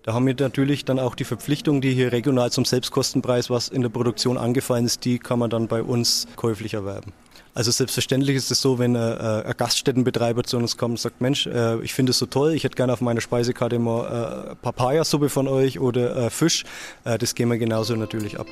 Da 0.07 0.13
haben 0.13 0.25
wir 0.25 0.35
natürlich 0.39 0.85
dann 0.85 0.99
auch 0.99 1.15
die 1.15 1.25
Verpflichtung, 1.25 1.81
die 1.81 1.93
hier 1.93 2.13
regional 2.13 2.49
zum 2.49 2.63
Selbstkostenpreis, 2.63 3.49
was 3.49 3.67
in 3.67 3.81
der 3.81 3.89
Produktion 3.89 4.37
angefallen 4.37 4.85
ist, 4.85 5.03
die 5.03 5.19
kann 5.19 5.37
man 5.37 5.49
dann 5.49 5.67
bei 5.67 5.83
uns 5.83 6.27
käuflich 6.37 6.75
erwerben. 6.75 7.11
Also 7.53 7.71
selbstverständlich 7.71 8.37
ist 8.37 8.49
es 8.49 8.61
so, 8.61 8.79
wenn 8.79 8.95
äh, 8.95 8.99
ein 8.99 9.53
Gaststättenbetreiber 9.57 10.45
zu 10.45 10.55
uns 10.55 10.77
kommt 10.77 10.91
und 10.91 10.99
sagt, 11.01 11.19
Mensch, 11.19 11.45
äh, 11.47 11.81
ich 11.81 11.93
finde 11.93 12.11
es 12.11 12.19
so 12.19 12.25
toll, 12.25 12.53
ich 12.53 12.63
hätte 12.63 12.77
gerne 12.77 12.93
auf 12.93 13.01
meiner 13.01 13.19
Speisekarte 13.19 13.79
mal 13.79 14.51
äh, 14.51 14.55
Papayasuppe 14.55 15.27
von 15.27 15.45
euch 15.49 15.81
oder 15.81 16.15
äh, 16.15 16.29
Fisch, 16.29 16.63
äh, 17.03 17.17
das 17.17 17.35
gehen 17.35 17.49
wir 17.49 17.57
genauso 17.57 17.93
natürlich 17.97 18.39
ab. 18.39 18.47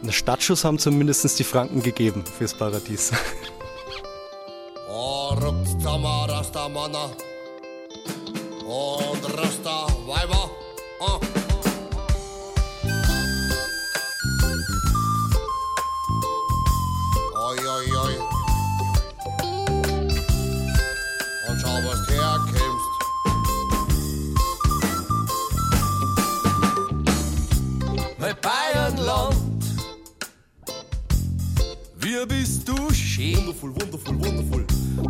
Einen 0.00 0.10
Startschuss 0.10 0.64
haben 0.64 0.78
zumindest 0.78 1.38
die 1.38 1.44
Franken 1.44 1.82
gegeben 1.82 2.24
fürs 2.38 2.54
Paradies. 2.54 3.12
Und 8.66 9.38
Rasta 9.38 9.86
Weiber. 10.06 10.43
Oh. 10.43 10.43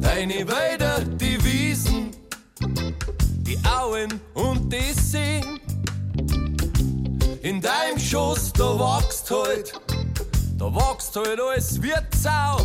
Deine 0.01 0.49
Wälder, 0.49 1.01
die 1.05 1.43
Wiesen, 1.45 2.11
die 3.43 3.59
Auen 3.67 4.21
und 4.35 4.73
die 4.73 4.93
Seen. 4.93 5.64
In 7.45 7.61
deinem 7.61 7.99
Schoß, 7.99 8.55
da 8.55 8.65
wächst 8.79 9.31
halt, 9.31 9.75
da 10.57 10.65
wächst 10.75 11.15
halt 11.15 11.39
alles 11.39 11.83
wie 11.83 11.93
Zau. 12.23 12.57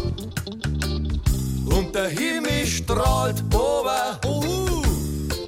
Und 1.77 1.93
der 1.93 2.07
Himmel 2.07 2.65
strahlt 2.65 3.43
ober, 3.53 4.17
uh, 4.25 4.81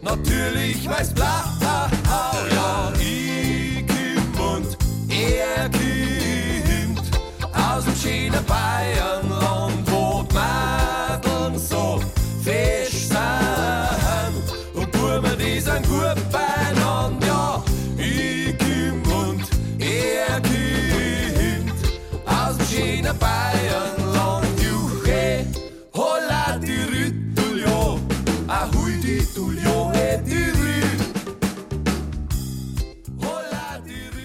natürlich 0.01 0.85
weiß 0.89 1.13
blau. 1.13 1.25
Ja, 1.61 2.91
ich 2.99 3.85
komm 3.87 4.55
und 4.55 4.77
er 5.07 5.69
kommt 5.69 7.09
aus 7.55 7.85
dem 7.85 7.95
schönen 7.95 8.45
Bayernland, 8.45 9.20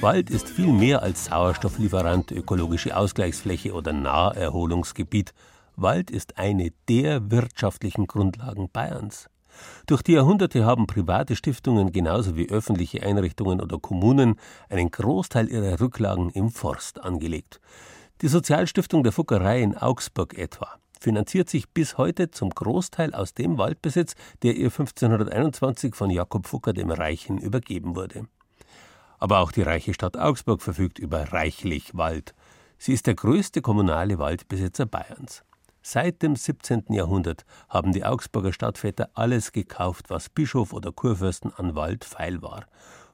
Wald 0.06 0.30
ist 0.30 0.48
viel 0.48 0.72
mehr 0.72 1.02
als 1.02 1.24
Sauerstofflieferant, 1.24 2.30
ökologische 2.30 2.96
Ausgleichsfläche 2.96 3.72
oder 3.72 3.92
Naherholungsgebiet. 3.92 5.34
Wald 5.74 6.12
ist 6.12 6.38
eine 6.38 6.70
der 6.88 7.32
wirtschaftlichen 7.32 8.06
Grundlagen 8.06 8.70
Bayerns. 8.72 9.28
Durch 9.88 10.02
die 10.02 10.12
Jahrhunderte 10.12 10.64
haben 10.64 10.86
private 10.86 11.34
Stiftungen 11.34 11.90
genauso 11.90 12.36
wie 12.36 12.48
öffentliche 12.48 13.02
Einrichtungen 13.02 13.60
oder 13.60 13.80
Kommunen 13.80 14.36
einen 14.68 14.92
Großteil 14.92 15.50
ihrer 15.50 15.80
Rücklagen 15.80 16.30
im 16.30 16.50
Forst 16.50 17.02
angelegt. 17.02 17.60
Die 18.22 18.28
Sozialstiftung 18.28 19.02
der 19.02 19.10
Fuckerei 19.10 19.60
in 19.60 19.76
Augsburg 19.76 20.38
etwa 20.38 20.68
finanziert 21.00 21.50
sich 21.50 21.68
bis 21.70 21.98
heute 21.98 22.30
zum 22.30 22.50
Großteil 22.50 23.12
aus 23.12 23.34
dem 23.34 23.58
Waldbesitz, 23.58 24.14
der 24.44 24.54
ihr 24.54 24.66
1521 24.66 25.96
von 25.96 26.10
Jakob 26.10 26.46
Fucker 26.46 26.72
dem 26.72 26.92
Reichen 26.92 27.38
übergeben 27.38 27.96
wurde. 27.96 28.28
Aber 29.18 29.38
auch 29.40 29.52
die 29.52 29.62
reiche 29.62 29.94
Stadt 29.94 30.16
Augsburg 30.16 30.62
verfügt 30.62 30.98
über 30.98 31.32
reichlich 31.32 31.96
Wald. 31.96 32.34
Sie 32.78 32.92
ist 32.92 33.06
der 33.06 33.14
größte 33.14 33.62
kommunale 33.62 34.18
Waldbesitzer 34.18 34.86
Bayerns. 34.86 35.42
Seit 35.82 36.22
dem 36.22 36.34
17. 36.34 36.86
Jahrhundert 36.88 37.44
haben 37.68 37.92
die 37.92 38.04
Augsburger 38.04 38.52
Stadtväter 38.52 39.08
alles 39.14 39.52
gekauft, 39.52 40.10
was 40.10 40.28
Bischof 40.28 40.72
oder 40.72 40.90
Kurfürsten 40.90 41.52
an 41.56 41.76
Wald 41.76 42.04
feil 42.04 42.42
war. 42.42 42.66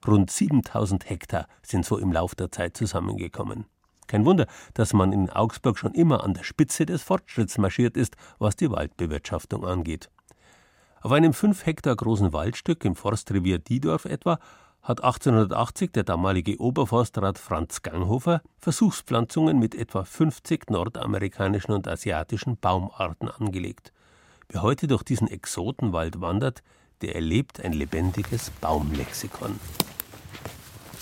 Rund 0.06 0.30
7000 0.30 1.08
Hektar 1.08 1.46
sind 1.62 1.84
so 1.84 1.98
im 1.98 2.12
Lauf 2.12 2.34
der 2.34 2.50
Zeit 2.50 2.76
zusammengekommen. 2.76 3.66
Kein 4.06 4.24
Wunder, 4.24 4.46
dass 4.74 4.94
man 4.94 5.12
in 5.12 5.30
Augsburg 5.30 5.78
schon 5.78 5.94
immer 5.94 6.24
an 6.24 6.34
der 6.34 6.44
Spitze 6.44 6.86
des 6.86 7.02
Fortschritts 7.02 7.58
marschiert 7.58 7.96
ist, 7.96 8.16
was 8.38 8.56
die 8.56 8.70
Waldbewirtschaftung 8.70 9.64
angeht. 9.64 10.10
Auf 11.02 11.12
einem 11.12 11.32
fünf 11.32 11.66
Hektar 11.66 11.96
großen 11.96 12.32
Waldstück 12.32 12.84
im 12.84 12.94
Forstrevier 12.94 13.58
Diedorf 13.58 14.04
etwa 14.04 14.38
hat 14.82 15.04
1880 15.04 15.92
der 15.92 16.02
damalige 16.02 16.58
Oberforstrat 16.60 17.38
Franz 17.38 17.82
Ganghofer 17.82 18.42
Versuchspflanzungen 18.58 19.58
mit 19.58 19.74
etwa 19.74 20.04
50 20.04 20.70
nordamerikanischen 20.70 21.72
und 21.72 21.86
asiatischen 21.86 22.56
Baumarten 22.56 23.28
angelegt. 23.28 23.92
Wer 24.48 24.62
heute 24.62 24.88
durch 24.88 25.04
diesen 25.04 25.28
Exotenwald 25.28 26.20
wandert, 26.20 26.62
der 27.00 27.14
erlebt 27.14 27.60
ein 27.64 27.72
lebendiges 27.72 28.50
Baumlexikon. 28.60 29.58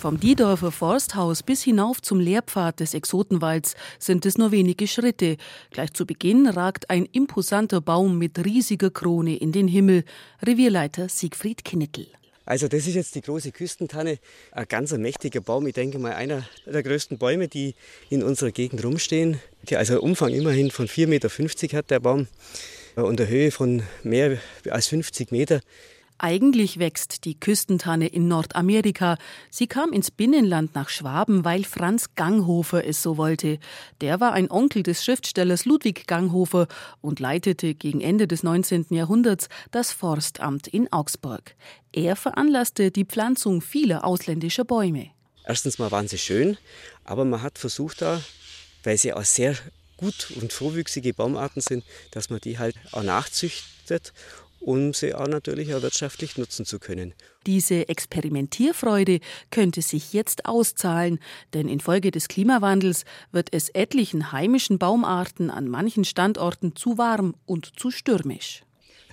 Vom 0.01 0.19
Diedorfer 0.19 0.71
Forsthaus 0.71 1.43
bis 1.43 1.61
hinauf 1.61 2.01
zum 2.01 2.19
Lehrpfad 2.19 2.79
des 2.79 2.95
Exotenwalds 2.95 3.75
sind 3.99 4.25
es 4.25 4.35
nur 4.35 4.51
wenige 4.51 4.87
Schritte. 4.87 5.37
Gleich 5.69 5.93
zu 5.93 6.07
Beginn 6.07 6.47
ragt 6.47 6.89
ein 6.89 7.05
imposanter 7.05 7.81
Baum 7.81 8.17
mit 8.17 8.43
riesiger 8.43 8.89
Krone 8.89 9.35
in 9.35 9.51
den 9.51 9.67
Himmel. 9.67 10.03
Revierleiter 10.41 11.07
Siegfried 11.07 11.63
Knittel. 11.63 12.07
Also 12.51 12.67
das 12.67 12.85
ist 12.85 12.95
jetzt 12.95 13.15
die 13.15 13.21
große 13.21 13.53
Küstentanne, 13.53 14.19
ein 14.51 14.65
ganz 14.67 14.91
mächtiger 14.91 15.39
Baum. 15.39 15.67
Ich 15.67 15.73
denke 15.73 15.99
mal 15.99 16.11
einer 16.11 16.45
der 16.65 16.83
größten 16.83 17.17
Bäume, 17.17 17.47
die 17.47 17.75
in 18.09 18.23
unserer 18.23 18.51
Gegend 18.51 18.83
rumstehen. 18.83 19.39
Also 19.73 20.01
Umfang 20.01 20.33
immerhin 20.33 20.69
von 20.69 20.85
4,50 20.85 21.07
Meter 21.07 21.77
hat 21.77 21.89
der 21.91 22.01
Baum 22.01 22.27
und 22.97 23.21
eine 23.21 23.29
Höhe 23.29 23.51
von 23.51 23.83
mehr 24.03 24.37
als 24.69 24.87
50 24.87 25.31
Meter. 25.31 25.61
Eigentlich 26.23 26.77
wächst 26.77 27.25
die 27.25 27.33
Küstentanne 27.33 28.05
in 28.05 28.27
Nordamerika. 28.27 29.17
Sie 29.49 29.65
kam 29.65 29.91
ins 29.91 30.11
Binnenland 30.11 30.75
nach 30.75 30.89
Schwaben, 30.89 31.43
weil 31.45 31.63
Franz 31.63 32.13
Ganghofer 32.13 32.85
es 32.85 33.01
so 33.01 33.17
wollte. 33.17 33.57
Der 34.01 34.19
war 34.19 34.33
ein 34.33 34.51
Onkel 34.51 34.83
des 34.83 35.03
Schriftstellers 35.03 35.65
Ludwig 35.65 36.05
Ganghofer 36.05 36.67
und 37.01 37.19
leitete 37.19 37.73
gegen 37.73 38.01
Ende 38.01 38.27
des 38.27 38.43
19. 38.43 38.85
Jahrhunderts 38.91 39.49
das 39.71 39.91
Forstamt 39.91 40.67
in 40.67 40.93
Augsburg. 40.93 41.55
Er 41.91 42.15
veranlasste 42.15 42.91
die 42.91 43.05
Pflanzung 43.05 43.59
vieler 43.59 44.05
ausländischer 44.05 44.63
Bäume. 44.63 45.09
Erstens 45.43 45.79
mal 45.79 45.89
waren 45.89 46.07
sie 46.07 46.19
schön, 46.19 46.55
aber 47.03 47.25
man 47.25 47.41
hat 47.41 47.57
versucht 47.57 48.03
da, 48.03 48.21
weil 48.83 48.99
sie 48.99 49.11
auch 49.11 49.23
sehr 49.23 49.55
gut 49.97 50.31
und 50.39 50.53
vorwüchsige 50.53 51.15
Baumarten 51.15 51.63
sind, 51.63 51.83
dass 52.11 52.29
man 52.29 52.39
die 52.41 52.59
halt 52.59 52.75
auch 52.91 53.01
nachzüchtet 53.01 54.13
um 54.61 54.93
sie 54.93 55.13
auch 55.13 55.27
natürlich 55.27 55.73
auch 55.73 55.81
wirtschaftlich 55.81 56.37
nutzen 56.37 56.65
zu 56.65 56.79
können. 56.79 57.13
Diese 57.45 57.89
Experimentierfreude 57.89 59.19
könnte 59.49 59.81
sich 59.81 60.13
jetzt 60.13 60.45
auszahlen, 60.45 61.19
denn 61.53 61.67
infolge 61.67 62.11
des 62.11 62.27
Klimawandels 62.27 63.03
wird 63.31 63.49
es 63.51 63.69
etlichen 63.69 64.31
heimischen 64.31 64.77
Baumarten 64.77 65.49
an 65.49 65.67
manchen 65.67 66.05
Standorten 66.05 66.75
zu 66.75 66.97
warm 66.97 67.35
und 67.45 67.79
zu 67.79 67.91
stürmisch. 67.91 68.63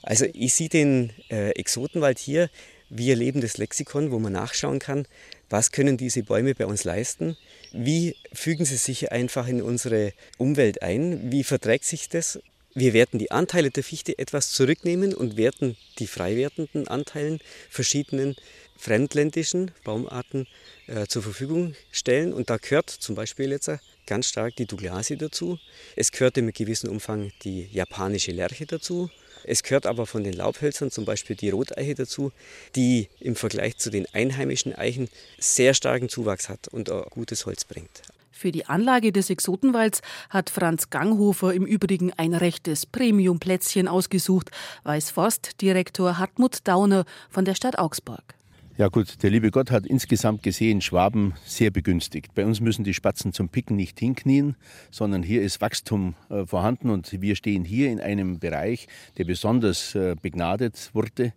Also 0.02 0.26
ich 0.32 0.54
sehe 0.54 0.68
den 0.68 1.12
äh, 1.30 1.50
Exotenwald 1.50 2.18
hier 2.18 2.50
wie 2.90 3.12
ein 3.12 3.18
lebendes 3.18 3.58
Lexikon, 3.58 4.10
wo 4.10 4.18
man 4.18 4.32
nachschauen 4.32 4.78
kann, 4.78 5.06
was 5.50 5.72
können 5.72 5.96
diese 5.96 6.22
Bäume 6.22 6.54
bei 6.54 6.66
uns 6.66 6.84
leisten, 6.84 7.36
wie 7.72 8.16
fügen 8.32 8.64
sie 8.64 8.76
sich 8.76 9.12
einfach 9.12 9.46
in 9.48 9.62
unsere 9.62 10.12
Umwelt 10.38 10.82
ein, 10.82 11.30
wie 11.32 11.44
verträgt 11.44 11.84
sich 11.84 12.08
das. 12.08 12.38
Wir 12.80 12.92
werden 12.92 13.18
die 13.18 13.32
Anteile 13.32 13.72
der 13.72 13.82
Fichte 13.82 14.16
etwas 14.20 14.52
zurücknehmen 14.52 15.12
und 15.12 15.36
werden 15.36 15.76
die 15.98 16.06
frei 16.06 16.36
werdenden 16.36 16.86
Anteilen 16.86 17.40
verschiedenen 17.68 18.36
fremdländischen 18.76 19.72
Baumarten 19.82 20.46
äh, 20.86 21.08
zur 21.08 21.24
Verfügung 21.24 21.74
stellen. 21.90 22.32
Und 22.32 22.50
da 22.50 22.56
gehört 22.56 22.88
zum 22.88 23.16
Beispiel 23.16 23.50
jetzt 23.50 23.68
ganz 24.06 24.28
stark 24.28 24.54
die 24.54 24.66
Douglasie 24.66 25.16
dazu. 25.16 25.58
Es 25.96 26.12
gehört 26.12 26.38
im 26.38 26.52
gewissen 26.52 26.88
Umfang 26.88 27.32
die 27.42 27.64
japanische 27.72 28.30
Lerche 28.30 28.64
dazu. 28.64 29.10
Es 29.42 29.64
gehört 29.64 29.84
aber 29.84 30.06
von 30.06 30.22
den 30.22 30.34
Laubhölzern 30.34 30.92
zum 30.92 31.04
Beispiel 31.04 31.34
die 31.34 31.50
Roteiche 31.50 31.96
dazu, 31.96 32.30
die 32.76 33.08
im 33.18 33.34
Vergleich 33.34 33.76
zu 33.78 33.90
den 33.90 34.06
einheimischen 34.12 34.72
Eichen 34.72 35.08
sehr 35.40 35.74
starken 35.74 36.08
Zuwachs 36.08 36.48
hat 36.48 36.68
und 36.68 36.92
auch 36.92 37.10
gutes 37.10 37.44
Holz 37.44 37.64
bringt. 37.64 38.02
Für 38.38 38.52
die 38.52 38.66
Anlage 38.66 39.10
des 39.10 39.30
Exotenwalds 39.30 40.00
hat 40.30 40.48
Franz 40.48 40.90
Ganghofer 40.90 41.52
im 41.52 41.66
Übrigen 41.66 42.12
ein 42.12 42.34
rechtes 42.34 42.86
Premiumplätzchen 42.86 43.88
ausgesucht, 43.88 44.52
weiß 44.84 45.10
Forstdirektor 45.10 46.18
Hartmut 46.18 46.58
Dauner 46.62 47.04
von 47.30 47.44
der 47.44 47.56
Stadt 47.56 47.80
Augsburg. 47.80 48.36
Ja 48.76 48.86
gut, 48.86 49.24
der 49.24 49.30
liebe 49.30 49.50
Gott 49.50 49.72
hat 49.72 49.86
insgesamt 49.86 50.44
gesehen 50.44 50.80
Schwaben 50.80 51.34
sehr 51.44 51.72
begünstigt. 51.72 52.32
Bei 52.36 52.46
uns 52.46 52.60
müssen 52.60 52.84
die 52.84 52.94
Spatzen 52.94 53.32
zum 53.32 53.48
Picken 53.48 53.74
nicht 53.74 53.98
hinknien, 53.98 54.54
sondern 54.92 55.24
hier 55.24 55.42
ist 55.42 55.60
Wachstum 55.60 56.14
äh, 56.30 56.46
vorhanden 56.46 56.90
und 56.90 57.20
wir 57.20 57.34
stehen 57.34 57.64
hier 57.64 57.90
in 57.90 57.98
einem 57.98 58.38
Bereich, 58.38 58.86
der 59.16 59.24
besonders 59.24 59.96
äh, 59.96 60.14
begnadet 60.22 60.90
wurde, 60.92 61.32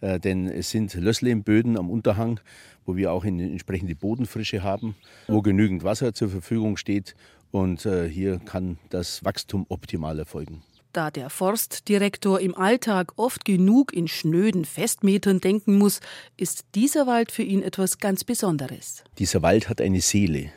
äh, 0.00 0.18
denn 0.18 0.46
es 0.46 0.70
sind 0.70 0.94
Lösslehmböden 0.94 1.76
am 1.76 1.90
Unterhang, 1.90 2.40
wo 2.86 2.96
wir 2.96 3.12
auch 3.12 3.24
eine 3.24 3.44
entsprechende 3.44 3.94
Bodenfrische 3.94 4.62
haben, 4.62 4.96
wo 5.28 5.42
genügend 5.42 5.84
Wasser 5.84 6.14
zur 6.14 6.30
Verfügung 6.30 6.76
steht 6.76 7.14
und 7.50 7.84
äh, 7.86 8.08
hier 8.08 8.38
kann 8.38 8.78
das 8.90 9.24
Wachstum 9.24 9.66
optimal 9.68 10.18
erfolgen. 10.18 10.62
Da 10.92 11.10
der 11.10 11.28
Forstdirektor 11.28 12.40
im 12.40 12.54
Alltag 12.54 13.12
oft 13.16 13.44
genug 13.44 13.92
in 13.92 14.08
schnöden 14.08 14.64
Festmetern 14.64 15.40
denken 15.40 15.76
muss, 15.76 16.00
ist 16.38 16.64
dieser 16.74 17.06
Wald 17.06 17.30
für 17.30 17.42
ihn 17.42 17.62
etwas 17.62 17.98
ganz 17.98 18.24
Besonderes. 18.24 19.04
Dieser 19.18 19.42
Wald 19.42 19.68
hat 19.68 19.82
eine 19.82 20.00
Seele 20.00 20.50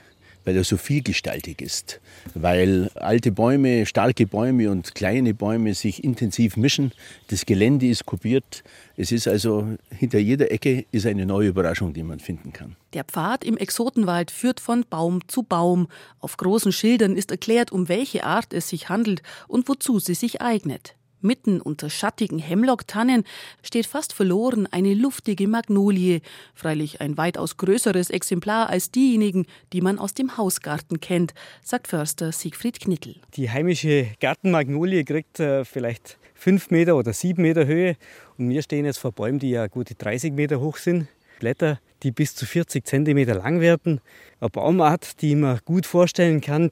weil 0.45 0.55
er 0.55 0.63
so 0.63 0.77
vielgestaltig 0.77 1.61
ist, 1.61 1.99
weil 2.33 2.89
alte 2.95 3.31
Bäume, 3.31 3.85
starke 3.85 4.25
Bäume 4.25 4.71
und 4.71 4.95
kleine 4.95 5.33
Bäume 5.33 5.73
sich 5.73 6.03
intensiv 6.03 6.57
mischen. 6.57 6.91
Das 7.27 7.45
Gelände 7.45 7.87
ist 7.87 8.05
kopiert. 8.05 8.63
Es 8.97 9.11
ist 9.11 9.27
also 9.27 9.67
hinter 9.89 10.19
jeder 10.19 10.51
Ecke 10.51 10.85
ist 10.91 11.05
eine 11.05 11.25
neue 11.25 11.49
Überraschung, 11.49 11.93
die 11.93 12.03
man 12.03 12.19
finden 12.19 12.53
kann. 12.53 12.75
Der 12.93 13.03
Pfad 13.03 13.43
im 13.43 13.57
Exotenwald 13.57 14.31
führt 14.31 14.59
von 14.59 14.85
Baum 14.89 15.27
zu 15.27 15.43
Baum. 15.43 15.87
Auf 16.19 16.37
großen 16.37 16.71
Schildern 16.71 17.15
ist 17.15 17.31
erklärt, 17.31 17.71
um 17.71 17.87
welche 17.87 18.23
Art 18.23 18.53
es 18.53 18.69
sich 18.69 18.89
handelt 18.89 19.21
und 19.47 19.67
wozu 19.69 19.99
sie 19.99 20.15
sich 20.15 20.41
eignet. 20.41 20.95
Mitten 21.22 21.61
unter 21.61 21.89
schattigen 21.89 22.39
Hemlock-Tannen 22.39 23.24
steht 23.61 23.86
fast 23.86 24.13
verloren 24.13 24.67
eine 24.72 24.93
luftige 24.93 25.47
Magnolie, 25.47 26.22
freilich 26.53 27.01
ein 27.01 27.17
weitaus 27.17 27.57
größeres 27.57 28.09
Exemplar 28.09 28.70
als 28.70 28.91
diejenigen, 28.91 29.45
die 29.74 29.82
man 29.82 29.99
aus 29.99 30.13
dem 30.13 30.38
Hausgarten 30.38 30.99
kennt, 30.99 31.34
sagt 31.63 31.88
Förster 31.88 32.32
Siegfried 32.32 32.80
Knittel. 32.80 33.15
Die 33.36 33.49
heimische 33.49 34.07
Gartenmagnolie 34.20 35.03
kriegt 35.03 35.39
äh, 35.39 35.65
vielleicht 35.65 36.17
fünf 36.34 36.72
Meter 36.72 36.95
oder 36.95 37.13
sieben 37.13 37.41
Meter 37.41 37.65
Höhe 37.65 37.97
und 38.38 38.49
wir 38.49 38.61
stehen 38.61 38.86
jetzt 38.86 38.99
vor 38.99 39.11
Bäumen, 39.11 39.39
die 39.39 39.51
ja 39.51 39.67
gute 39.67 39.95
30 39.95 40.34
Meter 40.34 40.59
hoch 40.59 40.78
sind. 40.78 41.07
Blätter, 41.39 41.80
die 42.03 42.11
bis 42.11 42.35
zu 42.35 42.45
40 42.45 42.85
Zentimeter 42.85 43.35
lang 43.35 43.59
werden. 43.59 44.01
Eine 44.39 44.49
Baumart, 44.49 45.21
die 45.21 45.35
man 45.35 45.59
gut 45.65 45.85
vorstellen 45.85 46.41
kann 46.41 46.71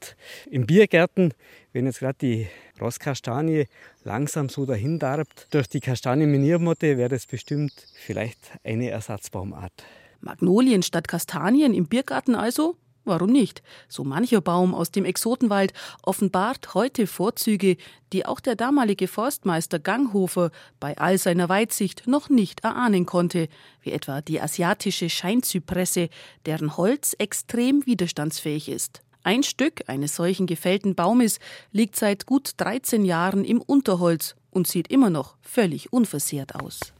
im 0.49 0.65
Biergärten, 0.65 1.33
wenn 1.73 1.85
jetzt 1.85 1.99
gerade 1.99 2.17
die 2.19 2.47
Rosskastanie 2.79 3.65
langsam 4.03 4.49
so 4.49 4.65
dahin 4.65 4.99
darbt. 4.99 5.47
Durch 5.51 5.67
die 5.67 5.79
Kastanienminiermotte 5.79 6.97
wäre 6.97 7.09
das 7.09 7.25
bestimmt 7.25 7.73
vielleicht 7.93 8.39
eine 8.63 8.89
Ersatzbaumart. 8.89 9.73
Magnolien 10.21 10.83
statt 10.83 11.07
Kastanien 11.07 11.73
im 11.73 11.87
Biergarten 11.87 12.35
also? 12.35 12.75
Warum 13.07 13.31
nicht? 13.31 13.63
So 13.87 14.03
mancher 14.03 14.41
Baum 14.41 14.75
aus 14.75 14.91
dem 14.91 15.05
Exotenwald 15.05 15.71
offenbart 16.03 16.73
heute 16.73 17.07
Vorzüge, 17.07 17.77
die 18.11 18.25
auch 18.25 18.41
der 18.41 18.57
damalige 18.57 19.07
Forstmeister 19.07 19.79
Ganghofer 19.79 20.51
bei 20.81 20.97
all 20.97 21.17
seiner 21.17 21.47
Weitsicht 21.47 22.05
noch 22.05 22.27
nicht 22.27 22.65
erahnen 22.65 23.05
konnte, 23.05 23.47
wie 23.81 23.93
etwa 23.93 24.19
die 24.19 24.41
asiatische 24.41 25.09
Scheinzypresse, 25.09 26.09
deren 26.45 26.75
Holz 26.75 27.15
extrem 27.17 27.85
widerstandsfähig 27.85 28.67
ist. 28.67 29.01
Ein 29.23 29.43
Stück 29.43 29.83
eines 29.87 30.17
solchen 30.17 30.45
gefällten 30.45 30.93
Baumes 30.93 31.39
liegt 31.71 31.95
seit 31.95 32.25
gut 32.25 32.51
13 32.57 33.05
Jahren 33.05 33.45
im 33.45 33.61
Unterholz 33.61 34.35
und 34.51 34.67
sieht 34.67 34.89
immer 34.89 35.09
noch 35.09 35.37
völlig 35.41 35.93
unversehrt 35.93 36.55
aus. 36.55 36.93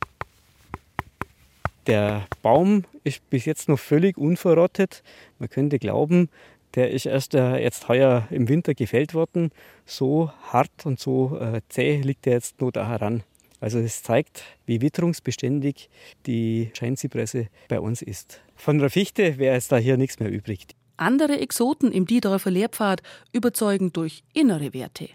Der 1.88 2.28
Baum 2.42 2.84
ist 3.06 3.28
bis 3.30 3.46
jetzt 3.46 3.70
noch 3.70 3.80
völlig 3.80 4.18
unverrottet. 4.18 5.04
Man 5.40 5.50
könnte 5.50 5.80
glauben, 5.80 6.30
der 6.76 6.92
ist 6.92 7.06
erst 7.06 7.34
äh, 7.34 7.58
jetzt 7.60 7.88
heuer 7.88 8.28
im 8.30 8.50
Winter 8.50 8.74
gefällt 8.74 9.14
worden. 9.14 9.52
So 9.86 10.30
hart 10.52 10.86
und 10.86 11.00
so 11.00 11.38
äh, 11.40 11.62
zäh 11.70 12.02
liegt 12.02 12.28
er 12.28 12.34
jetzt 12.34 12.60
nur 12.60 12.74
da 12.74 12.90
heran. 12.90 13.24
Also 13.62 13.80
es 13.80 14.04
zeigt, 14.04 14.44
wie 14.66 14.82
witterungsbeständig 14.82 15.90
die 16.26 16.72
Scheinzypresse 16.74 17.48
bei 17.70 17.80
uns 17.80 18.02
ist. 18.02 18.42
Von 18.56 18.80
der 18.80 18.90
Fichte 18.90 19.38
wäre 19.38 19.56
es 19.56 19.70
da 19.70 19.78
hier 19.78 19.96
nichts 19.96 20.20
mehr 20.20 20.30
übrig. 20.30 20.68
Andere 20.98 21.40
Exoten 21.40 21.94
im 21.94 22.06
Diedorfer 22.06 22.52
Lehrpfad 22.52 23.02
überzeugen 23.32 23.94
durch 23.94 24.24
innere 24.34 24.74
Werte. 24.74 25.08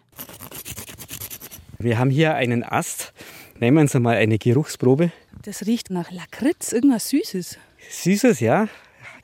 Wir 1.79 1.99
haben 1.99 2.11
hier 2.11 2.35
einen 2.35 2.63
Ast. 2.63 3.13
Nehmen 3.63 3.77
wir 3.77 3.83
uns 3.83 3.95
einmal 3.95 4.17
eine 4.17 4.39
Geruchsprobe. 4.39 5.13
Das 5.43 5.67
riecht 5.67 5.89
nach 5.89 6.11
Lakritz, 6.11 6.73
irgendwas 6.73 7.11
Süßes. 7.11 7.59
Süßes, 7.91 8.41
ja. 8.41 8.67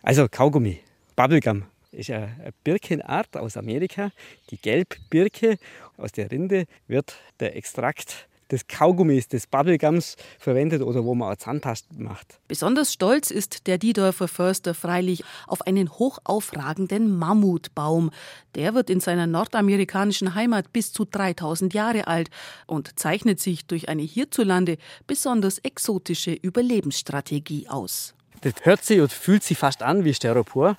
Also 0.00 0.28
Kaugummi, 0.30 0.78
Bubblegum. 1.16 1.64
Ist 1.90 2.12
eine 2.12 2.52
Birkenart 2.62 3.36
aus 3.36 3.56
Amerika, 3.56 4.12
die 4.50 4.56
Gelbbirke. 4.56 5.58
Aus 5.96 6.12
der 6.12 6.30
Rinde 6.30 6.66
wird 6.86 7.18
der 7.40 7.56
Extrakt 7.56 8.28
des 8.50 8.66
Kaugummis, 8.66 9.28
des 9.28 9.46
Bubblegums 9.46 10.16
verwendet 10.38 10.82
oder 10.82 11.04
wo 11.04 11.14
man 11.14 11.32
auch 11.32 11.36
Zahnpasta 11.36 11.88
macht. 11.96 12.40
Besonders 12.48 12.92
stolz 12.92 13.30
ist 13.30 13.66
der 13.66 13.78
Diedorfer 13.78 14.28
Förster 14.28 14.74
freilich 14.74 15.24
auf 15.46 15.66
einen 15.66 15.90
hochaufragenden 15.90 17.16
Mammutbaum. 17.16 18.10
Der 18.54 18.74
wird 18.74 18.90
in 18.90 19.00
seiner 19.00 19.26
nordamerikanischen 19.26 20.34
Heimat 20.34 20.72
bis 20.72 20.92
zu 20.92 21.04
3000 21.04 21.74
Jahre 21.74 22.06
alt 22.06 22.30
und 22.66 22.98
zeichnet 22.98 23.40
sich 23.40 23.66
durch 23.66 23.88
eine 23.88 24.02
hierzulande 24.02 24.78
besonders 25.06 25.58
exotische 25.58 26.32
Überlebensstrategie 26.32 27.68
aus. 27.68 28.14
Das 28.42 28.54
hört 28.62 28.84
sich 28.84 29.00
und 29.00 29.12
fühlt 29.12 29.42
sich 29.42 29.58
fast 29.58 29.82
an 29.82 30.04
wie 30.04 30.14
Styropor, 30.14 30.76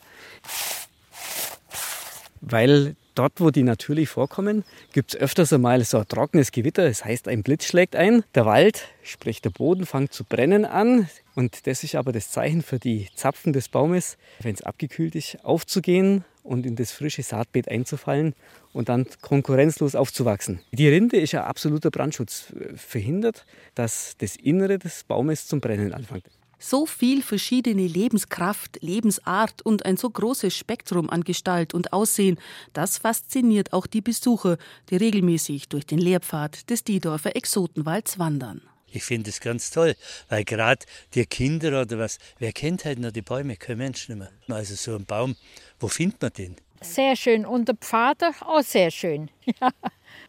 weil 2.42 2.96
dort, 3.20 3.42
wo 3.42 3.52
die 3.52 3.64
natürlich 3.64 4.08
vorkommen, 4.08 4.64
gibt 4.94 5.14
es 5.14 5.20
öfters 5.20 5.52
einmal 5.52 5.84
so 5.84 5.98
ein 6.00 6.08
trockenes 6.08 6.52
Gewitter. 6.52 6.88
Das 6.88 7.04
heißt, 7.04 7.28
ein 7.28 7.44
Blitz 7.44 7.66
schlägt 7.66 7.98
ein. 7.98 8.24
Der 8.34 8.46
Wald, 8.46 8.86
sprich 9.04 9.42
der 9.42 9.50
Boden, 9.50 9.86
fängt 9.86 10.14
zu 10.14 10.24
brennen 10.24 10.64
an. 10.64 11.10
Und 11.36 11.68
das 11.68 11.84
ist 11.84 11.96
aber 11.96 12.14
das 12.14 12.32
Zeichen 12.32 12.62
für 12.62 12.80
die 12.80 13.10
Zapfen 13.16 13.52
des 13.52 13.68
Baumes, 13.68 14.18
wenn 14.42 14.56
es 14.56 14.62
abgekühlt 14.62 15.16
ist, 15.16 15.44
aufzugehen 15.44 16.24
und 16.44 16.66
in 16.66 16.78
das 16.78 16.94
frische 16.94 17.22
Saatbeet 17.22 17.68
einzufallen 17.70 18.34
und 18.72 18.88
dann 18.88 19.06
konkurrenzlos 19.22 19.96
aufzuwachsen. 19.96 20.62
Die 20.72 20.88
Rinde 20.88 21.18
ist 21.18 21.36
ein 21.36 21.42
absoluter 21.42 21.92
Brandschutz, 21.92 22.54
verhindert, 22.76 23.46
dass 23.76 24.16
das 24.18 24.38
Innere 24.38 24.80
des 24.80 25.04
Baumes 25.04 25.46
zum 25.46 25.60
Brennen 25.60 25.94
anfängt. 25.94 26.26
So 26.60 26.86
viel 26.86 27.24
verschiedene 27.24 27.88
Lebenskraft, 27.88 28.80
Lebensart 28.82 29.62
und 29.62 29.86
ein 29.86 29.96
so 29.96 30.10
großes 30.10 30.56
Spektrum 30.56 31.10
an 31.10 31.24
Gestalt 31.24 31.74
und 31.74 31.94
Aussehen, 31.94 32.38
das 32.74 32.98
fasziniert 32.98 33.72
auch 33.72 33.88
die 33.88 34.02
Besucher, 34.02 34.58
die 34.90 34.98
regelmäßig 34.98 35.70
durch 35.70 35.86
den 35.86 36.00
Lehrpfad 36.00 36.70
des 36.70 36.84
Diedorfer 36.84 37.36
Exotenwalds 37.36 38.20
wandern. 38.20 38.62
Ich 38.92 39.04
finde 39.04 39.30
es 39.30 39.40
ganz 39.40 39.70
toll, 39.72 39.96
weil 40.28 40.44
gerade 40.44 40.86
die 41.14 41.26
Kinder 41.26 41.82
oder 41.82 41.98
was, 41.98 42.18
wer 42.40 42.52
kennt 42.52 42.86
halt 42.86 43.00
noch 43.00 43.12
die 43.12 43.22
Bäume? 43.22 43.56
Kein 43.56 43.78
Mensch 43.78 44.10
nicht 44.10 44.18
mehr. 44.18 44.32
Also 44.50 44.76
so 44.76 44.96
ein 44.96 45.06
Baum, 45.06 45.36
wo 45.80 45.88
findet 45.88 46.22
man 46.22 46.34
den? 46.34 46.56
Sehr 46.82 47.16
schön 47.16 47.46
und 47.46 47.68
der 47.68 47.76
Pfad 47.76 48.24
auch 48.42 48.64
sehr 48.64 48.90
schön. 48.90 49.30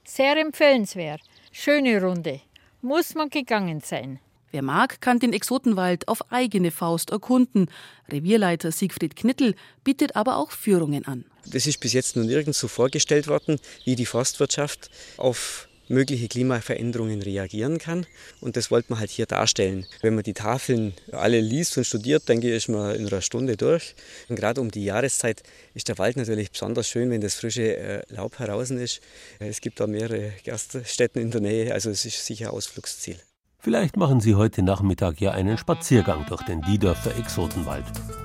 sehr 0.04 0.36
empfehlenswert. 0.36 1.22
Schöne 1.50 2.00
Runde. 2.00 2.40
muss 2.82 3.14
man 3.14 3.30
gegangen 3.30 3.80
sein. 3.80 4.20
Wer 4.50 4.62
mag, 4.62 5.00
kann 5.00 5.18
den 5.18 5.32
Exotenwald 5.32 6.08
auf 6.08 6.32
eigene 6.32 6.70
Faust 6.70 7.10
erkunden. 7.10 7.70
Revierleiter 8.10 8.72
Siegfried 8.72 9.14
Knittel 9.14 9.54
bietet 9.84 10.16
aber 10.16 10.36
auch 10.36 10.50
Führungen 10.50 11.06
an. 11.06 11.24
Das 11.46 11.66
ist 11.66 11.80
bis 11.80 11.92
jetzt 11.92 12.16
noch 12.16 12.24
nirgends 12.24 12.58
so 12.58 12.68
vorgestellt 12.68 13.28
worden, 13.28 13.58
wie 13.84 13.96
die 13.96 14.06
Forstwirtschaft 14.06 14.90
auf 15.16 15.68
mögliche 15.90 16.28
Klimaveränderungen 16.28 17.20
reagieren 17.20 17.78
kann. 17.78 18.06
Und 18.40 18.56
das 18.56 18.70
wollte 18.70 18.92
man 18.92 19.00
halt 19.00 19.10
hier 19.10 19.26
darstellen. 19.26 19.86
Wenn 20.00 20.14
man 20.14 20.22
die 20.22 20.34
Tafeln 20.34 20.94
alle 21.10 21.40
liest 21.40 21.76
und 21.76 21.84
studiert, 21.84 22.28
denke 22.28 22.48
ich, 22.48 22.54
ist 22.54 22.68
man 22.68 22.94
in 22.94 23.06
einer 23.06 23.20
Stunde 23.20 23.56
durch. 23.56 23.94
Und 24.28 24.36
gerade 24.36 24.60
um 24.60 24.70
die 24.70 24.84
Jahreszeit 24.84 25.42
ist 25.74 25.88
der 25.88 25.98
Wald 25.98 26.16
natürlich 26.16 26.52
besonders 26.52 26.88
schön, 26.88 27.10
wenn 27.10 27.20
das 27.20 27.34
frische 27.34 27.76
äh, 27.76 28.02
Laub 28.08 28.38
heraus 28.38 28.70
ist. 28.70 29.00
Es 29.40 29.60
gibt 29.60 29.80
da 29.80 29.86
mehrere 29.86 30.32
Gaststätten 30.44 31.20
in 31.20 31.30
der 31.32 31.40
Nähe, 31.40 31.74
also 31.74 31.90
es 31.90 32.04
ist 32.04 32.24
sicher 32.24 32.52
Ausflugsziel. 32.52 33.16
Vielleicht 33.62 33.98
machen 33.98 34.20
Sie 34.20 34.36
heute 34.36 34.62
Nachmittag 34.62 35.20
ja 35.20 35.32
einen 35.32 35.58
Spaziergang 35.58 36.24
durch 36.26 36.42
den 36.44 36.62
Diedorfer 36.62 37.14
Exotenwald. 37.18 37.84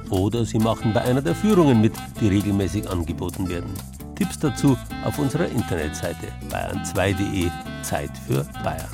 Oder 0.10 0.46
Sie 0.46 0.60
machen 0.60 0.94
bei 0.94 1.02
einer 1.02 1.22
der 1.22 1.36
Führungen 1.36 1.82
mit, 1.82 1.92
die 2.22 2.30
regelmäßig 2.30 2.90
angeboten 2.90 3.50
werden. 3.50 3.74
Tipps 4.16 4.40
dazu 4.40 4.78
auf 5.04 5.20
unserer 5.20 5.50
Internetseite 5.50 6.28
bayern2.de 6.50 7.50
Zeit 7.84 8.12
für 8.26 8.46
Bayern. 8.64 8.90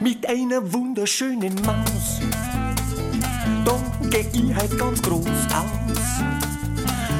Mit 0.00 0.28
einer 0.28 0.70
wunderschönen 0.70 1.54
Maus, 1.64 2.20
da 3.64 3.80
geh 4.10 4.26
ich 4.34 4.54
halt 4.54 4.78
ganz 4.78 5.00
groß 5.00 5.26
aus. 5.26 5.87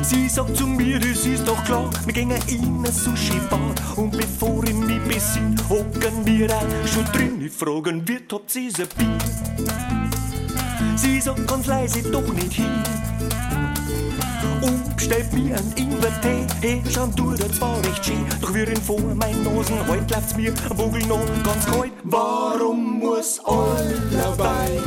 Sie 0.08 0.26
sagt 0.26 0.56
zu 0.56 0.66
mir, 0.66 0.98
das 0.98 1.26
ist 1.26 1.46
doch 1.46 1.62
klar, 1.64 1.90
wir 2.06 2.14
gehen 2.14 2.30
in 2.46 2.78
eine 2.78 2.90
Sushi-Bar. 2.90 3.74
Und 3.96 4.12
bevor 4.12 4.64
ich 4.64 4.72
mich 4.72 5.02
besinn, 5.02 5.54
hocken 5.68 6.24
wir 6.24 6.50
auch 6.50 6.88
schon 6.88 7.04
drin. 7.12 7.42
Ich 7.44 7.52
fragen, 7.52 8.08
wird 8.08 8.32
habt 8.32 8.56
ihr 8.56 8.70
ein 8.70 8.88
Bier? 8.96 9.18
Sie 10.96 11.20
sagt 11.20 11.46
ganz 11.46 11.66
leise, 11.66 12.00
doch 12.10 12.32
nicht 12.32 12.54
hin 12.54 12.82
und 14.62 14.96
bestellt 14.96 15.30
mir 15.34 15.56
ein 15.56 15.72
Ingwer-Tee. 15.76 16.46
Hey, 16.62 16.82
schon 16.90 17.14
tut 17.14 17.40
er 17.40 17.52
zwar 17.52 17.76
recht 17.84 18.04
schön, 18.06 18.24
doch 18.40 18.54
wir 18.54 18.66
in 18.66 18.76
vor 18.78 19.00
mein 19.14 19.42
Nosen, 19.42 19.86
heut 19.88 20.10
läuft's 20.10 20.34
mir 20.36 20.54
Vogel 20.74 21.04
noch 21.06 21.26
ganz 21.44 21.66
kalt. 21.66 21.92
Warum 22.04 22.98
muss 23.00 23.40
allerweil 23.44 24.82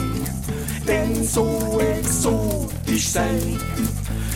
denn 0.87 1.23
so 1.23 1.79
exotisch 1.79 3.07
sein? 3.07 3.59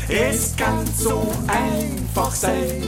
Es 0.08 0.56
kann 0.56 0.86
so 0.97 1.32
einfach 1.47 2.32
sein. 2.32 2.84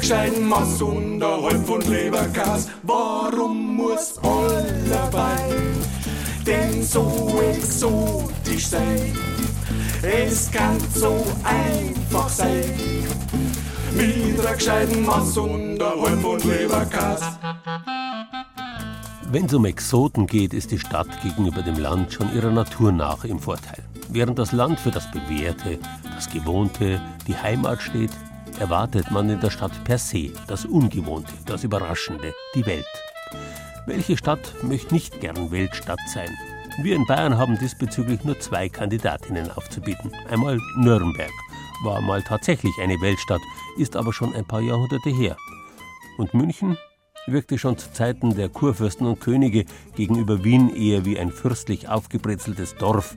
Gescheiten 0.00 0.46
Mass 0.46 0.82
und 0.82 1.22
ein 1.22 1.42
Halb 1.42 1.66
von 1.66 1.80
Leberkas. 1.82 2.68
Warum 2.82 3.76
muss 3.76 4.18
allerweil 4.18 5.62
denn 6.46 6.82
so 6.82 7.40
exotisch 7.52 8.68
sein? 8.68 9.16
Es 10.02 10.50
kann 10.50 10.78
so 10.94 11.24
einfach 11.42 12.28
sein. 12.28 12.64
Gescheiten 14.56 15.04
Mass 15.04 15.36
und 15.36 15.82
ein 15.82 16.00
Halb 16.00 16.24
und 16.24 16.44
Leberkas. 16.44 17.20
Wenn 19.30 19.46
es 19.46 19.54
um 19.54 19.64
Exoten 19.64 20.26
geht, 20.26 20.52
ist 20.52 20.70
die 20.70 20.78
Stadt 20.78 21.08
gegenüber 21.22 21.62
dem 21.62 21.78
Land 21.78 22.12
schon 22.12 22.32
ihrer 22.34 22.50
Natur 22.50 22.92
nach 22.92 23.24
im 23.24 23.38
Vorteil. 23.38 23.82
Während 24.10 24.38
das 24.38 24.52
Land 24.52 24.78
für 24.78 24.90
das 24.90 25.10
Bewährte, 25.10 25.78
das 26.14 26.30
Gewohnte, 26.30 27.00
die 27.26 27.36
Heimat 27.36 27.80
steht, 27.80 28.10
erwartet 28.60 29.10
man 29.10 29.28
in 29.30 29.40
der 29.40 29.50
Stadt 29.50 29.72
per 29.84 29.98
se 29.98 30.30
das 30.46 30.64
Ungewohnte, 30.66 31.32
das 31.46 31.64
Überraschende, 31.64 32.34
die 32.54 32.66
Welt. 32.66 32.86
Welche 33.86 34.16
Stadt 34.16 34.54
möchte 34.62 34.94
nicht 34.94 35.20
gern 35.20 35.50
Weltstadt 35.50 36.00
sein? 36.12 36.30
Wir 36.82 36.94
in 36.94 37.06
Bayern 37.06 37.38
haben 37.38 37.58
diesbezüglich 37.58 38.24
nur 38.24 38.38
zwei 38.40 38.68
Kandidatinnen 38.68 39.50
aufzubieten. 39.50 40.12
Einmal 40.28 40.58
Nürnberg, 40.76 41.32
war 41.82 42.00
mal 42.00 42.22
tatsächlich 42.22 42.74
eine 42.80 43.00
Weltstadt, 43.00 43.42
ist 43.78 43.96
aber 43.96 44.12
schon 44.12 44.34
ein 44.34 44.44
paar 44.44 44.60
Jahrhunderte 44.60 45.10
her. 45.10 45.36
Und 46.18 46.34
München 46.34 46.76
wirkte 47.26 47.58
schon 47.58 47.78
zu 47.78 47.92
Zeiten 47.92 48.34
der 48.34 48.48
Kurfürsten 48.48 49.06
und 49.06 49.20
Könige 49.20 49.64
gegenüber 49.96 50.44
Wien 50.44 50.74
eher 50.74 51.04
wie 51.04 51.18
ein 51.18 51.30
fürstlich 51.30 51.88
aufgebrezeltes 51.88 52.76
Dorf. 52.76 53.16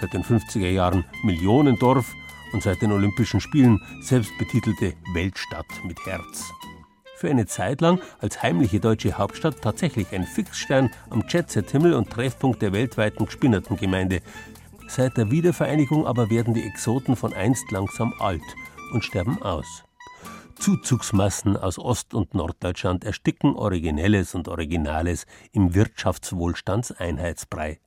Seit 0.00 0.12
den 0.12 0.24
50er 0.24 0.68
Jahren 0.68 1.04
Millionendorf 1.24 2.12
und 2.52 2.62
seit 2.62 2.82
den 2.82 2.92
Olympischen 2.92 3.40
Spielen 3.40 3.80
selbstbetitelte 4.00 4.94
Weltstadt 5.14 5.66
mit 5.84 5.98
Herz 6.06 6.44
für 7.18 7.28
eine 7.28 7.46
Zeit 7.46 7.80
lang 7.80 8.00
als 8.20 8.42
heimliche 8.42 8.78
deutsche 8.78 9.18
Hauptstadt 9.18 9.60
tatsächlich 9.60 10.12
ein 10.12 10.24
Fixstern 10.24 10.90
am 11.10 11.24
Jetset-Himmel 11.28 11.94
und 11.94 12.10
Treffpunkt 12.10 12.62
der 12.62 12.72
weltweiten 12.72 13.26
Gespinnertengemeinde. 13.26 14.20
Seit 14.86 15.16
der 15.16 15.30
Wiedervereinigung 15.30 16.06
aber 16.06 16.30
werden 16.30 16.54
die 16.54 16.62
Exoten 16.62 17.16
von 17.16 17.34
einst 17.34 17.70
langsam 17.72 18.14
alt 18.20 18.40
und 18.92 19.04
sterben 19.04 19.42
aus. 19.42 19.84
Zuzugsmassen 20.58 21.56
aus 21.56 21.78
Ost- 21.78 22.14
und 22.14 22.34
Norddeutschland 22.34 23.04
ersticken 23.04 23.54
Originelles 23.54 24.34
und 24.34 24.48
Originales 24.48 25.26
im 25.52 25.74
Wirtschaftswohlstandseinheitsbrei. 25.74 27.78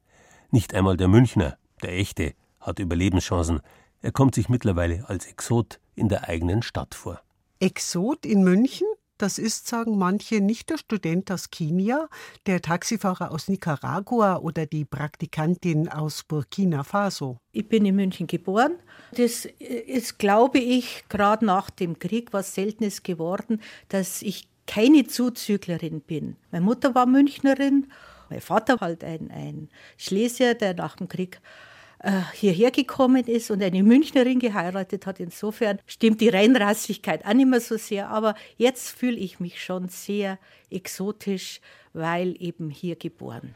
Nicht 0.52 0.74
einmal 0.74 0.98
der 0.98 1.08
Münchner, 1.08 1.58
der 1.84 1.94
echte, 1.94 2.34
hat 2.60 2.80
Überlebenschancen. 2.80 3.62
Er 4.02 4.12
kommt 4.12 4.36
sich 4.36 4.50
mittlerweile 4.50 5.08
als 5.08 5.28
Exot 5.28 5.80
in 5.96 6.10
der 6.10 6.28
eigenen 6.30 6.62
Stadt 6.62 6.94
vor. 6.96 7.22
Exot 7.60 8.26
in 8.26 8.44
München? 8.44 8.88
Das 9.22 9.38
ist, 9.38 9.68
sagen 9.68 10.00
manche, 10.00 10.42
nicht 10.42 10.72
der 10.72 10.80
Student 10.80 11.32
aus 11.32 11.52
Kenia, 11.52 12.10
der 12.48 12.60
Taxifahrer 12.60 13.30
aus 13.30 13.50
Nicaragua 13.50 14.38
oder 14.38 14.66
die 14.66 14.84
Praktikantin 14.84 15.90
aus 15.90 16.24
Burkina 16.24 16.84
Faso. 16.84 17.38
Ich 17.52 17.70
bin 17.70 17.86
in 17.86 17.96
München 17.98 18.26
geboren. 18.26 18.78
Das 19.16 19.46
ist, 19.46 20.18
glaube 20.18 20.58
ich, 20.58 21.04
gerade 21.08 21.46
nach 21.46 21.70
dem 21.70 22.00
Krieg 22.00 22.34
was 22.34 22.56
Seltenes 22.56 23.04
geworden, 23.04 23.62
dass 23.90 24.24
ich 24.24 24.48
keine 24.66 25.06
Zuzüglerin 25.06 26.02
bin. 26.02 26.36
Meine 26.50 26.66
Mutter 26.66 26.96
war 26.96 27.06
Münchnerin, 27.06 27.92
mein 28.32 28.42
Vater 28.42 28.78
halt 28.82 29.04
ein, 29.04 29.30
ein 29.30 29.70
Schlesier, 29.98 30.56
der 30.56 30.74
nach 30.74 30.96
dem 30.96 31.08
Krieg 31.08 31.42
hierher 32.34 32.72
gekommen 32.72 33.26
ist 33.26 33.52
und 33.52 33.62
eine 33.62 33.84
Münchnerin 33.84 34.40
geheiratet 34.40 35.06
hat. 35.06 35.20
Insofern 35.20 35.80
stimmt 35.86 36.22
die 36.22 36.30
Reinrassigkeit 36.30 37.26
auch 37.26 37.34
nicht 37.34 37.48
mehr 37.48 37.62
so 37.62 37.78
sehr. 37.78 38.10
Aber 38.10 38.36
jetzt 38.58 38.90
fühle 38.90 39.18
ich 39.18 39.40
mich 39.40 39.64
schon 39.64 39.90
sehr 39.90 40.40
exotisch, 40.70 41.62
weil 41.94 42.36
eben 42.40 42.70
hier 42.70 42.96
geboren. 42.96 43.56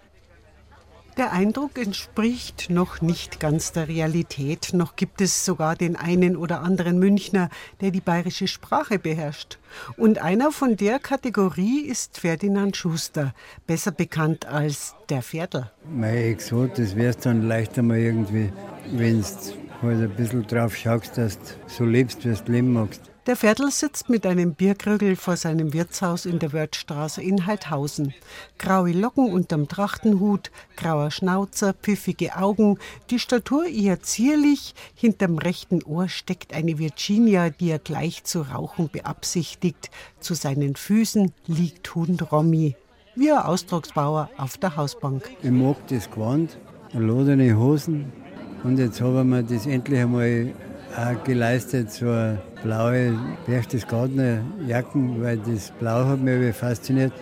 Der 1.17 1.31
Eindruck 1.31 1.77
entspricht 1.77 2.69
noch 2.69 2.99
nicht 2.99 3.39
ganz 3.39 3.71
der 3.71 3.87
Realität. 3.87 4.73
Noch 4.73 4.97
gibt 4.97 5.21
es 5.21 5.45
sogar 5.45 5.77
den 5.77 5.95
einen 5.95 6.35
oder 6.35 6.61
anderen 6.61 6.99
Münchner, 6.99 7.49
der 7.79 7.91
die 7.91 8.01
bayerische 8.01 8.49
Sprache 8.49 8.99
beherrscht. 8.99 9.57
Und 9.95 10.21
einer 10.21 10.51
von 10.51 10.75
der 10.75 10.99
Kategorie 10.99 11.85
ist 11.85 12.19
Ferdinand 12.19 12.75
Schuster, 12.75 13.33
besser 13.65 13.91
bekannt 13.91 14.45
als 14.45 14.93
der 15.07 15.21
Pferdl. 15.21 15.71
Mein 15.89 16.17
Exot, 16.17 16.77
das 16.77 16.97
wär's 16.97 17.17
dann 17.17 17.47
leichter 17.47 17.81
mal 17.81 17.97
irgendwie, 17.97 18.51
wenn 18.91 19.21
du 19.21 19.87
halt 19.87 20.01
ein 20.01 20.15
bisschen 20.17 20.45
drauf 20.45 20.75
schaust, 20.75 21.17
dass 21.17 21.39
du 21.39 21.45
so 21.67 21.85
lebst, 21.85 22.25
wie 22.25 22.33
du 22.33 22.51
leben 22.51 22.73
magst. 22.73 23.01
Der 23.27 23.35
Viertel 23.35 23.71
sitzt 23.71 24.07
mit 24.07 24.23
einem 24.27 24.53
Bierkrügel 24.53 25.15
vor 25.15 25.35
seinem 25.35 25.73
Wirtshaus 25.73 26.27
in 26.27 26.37
der 26.37 26.53
Wörthstraße 26.53 27.23
in 27.23 27.47
Heidhausen. 27.47 28.13
Graue 28.59 28.91
Locken 28.91 29.33
unterm 29.33 29.67
Trachtenhut, 29.67 30.51
grauer 30.77 31.09
Schnauzer, 31.09 31.73
pfiffige 31.73 32.37
Augen, 32.37 32.77
die 33.09 33.17
Statur 33.17 33.65
eher 33.65 34.03
zierlich, 34.03 34.75
hinterm 34.93 35.39
rechten 35.39 35.81
Ohr 35.81 36.07
steckt 36.07 36.53
eine 36.53 36.77
Virginia, 36.77 37.49
die 37.49 37.71
er 37.71 37.79
gleich 37.79 38.23
zu 38.25 38.41
rauchen 38.41 38.89
beabsichtigt. 38.89 39.89
Zu 40.19 40.35
seinen 40.35 40.75
Füßen 40.75 41.31
liegt 41.47 41.95
Hund 41.95 42.31
Romy, 42.31 42.75
wie 43.15 43.31
ein 43.31 43.39
Ausdrucksbauer 43.39 44.29
auf 44.37 44.59
der 44.59 44.77
Hausbank. 44.77 45.31
Ich 45.41 45.49
mag 45.49 45.77
das 45.87 46.11
Gewand, 46.11 46.59
loderne 46.93 47.57
Hosen 47.57 48.13
und 48.63 48.77
jetzt 48.77 49.01
haben 49.01 49.29
wir 49.29 49.41
das 49.41 49.65
endlich 49.65 50.01
einmal 50.01 50.53
geleistet, 51.23 51.91
so 51.91 52.37
blaue 52.65 53.13
Berchtesgadener 53.45 54.39
Jacken, 54.65 55.21
weil 55.23 55.37
das 55.37 55.69
Blau 55.79 56.03
hat 56.05 56.19
mich 56.19 56.55
fasziniert. 56.55 57.13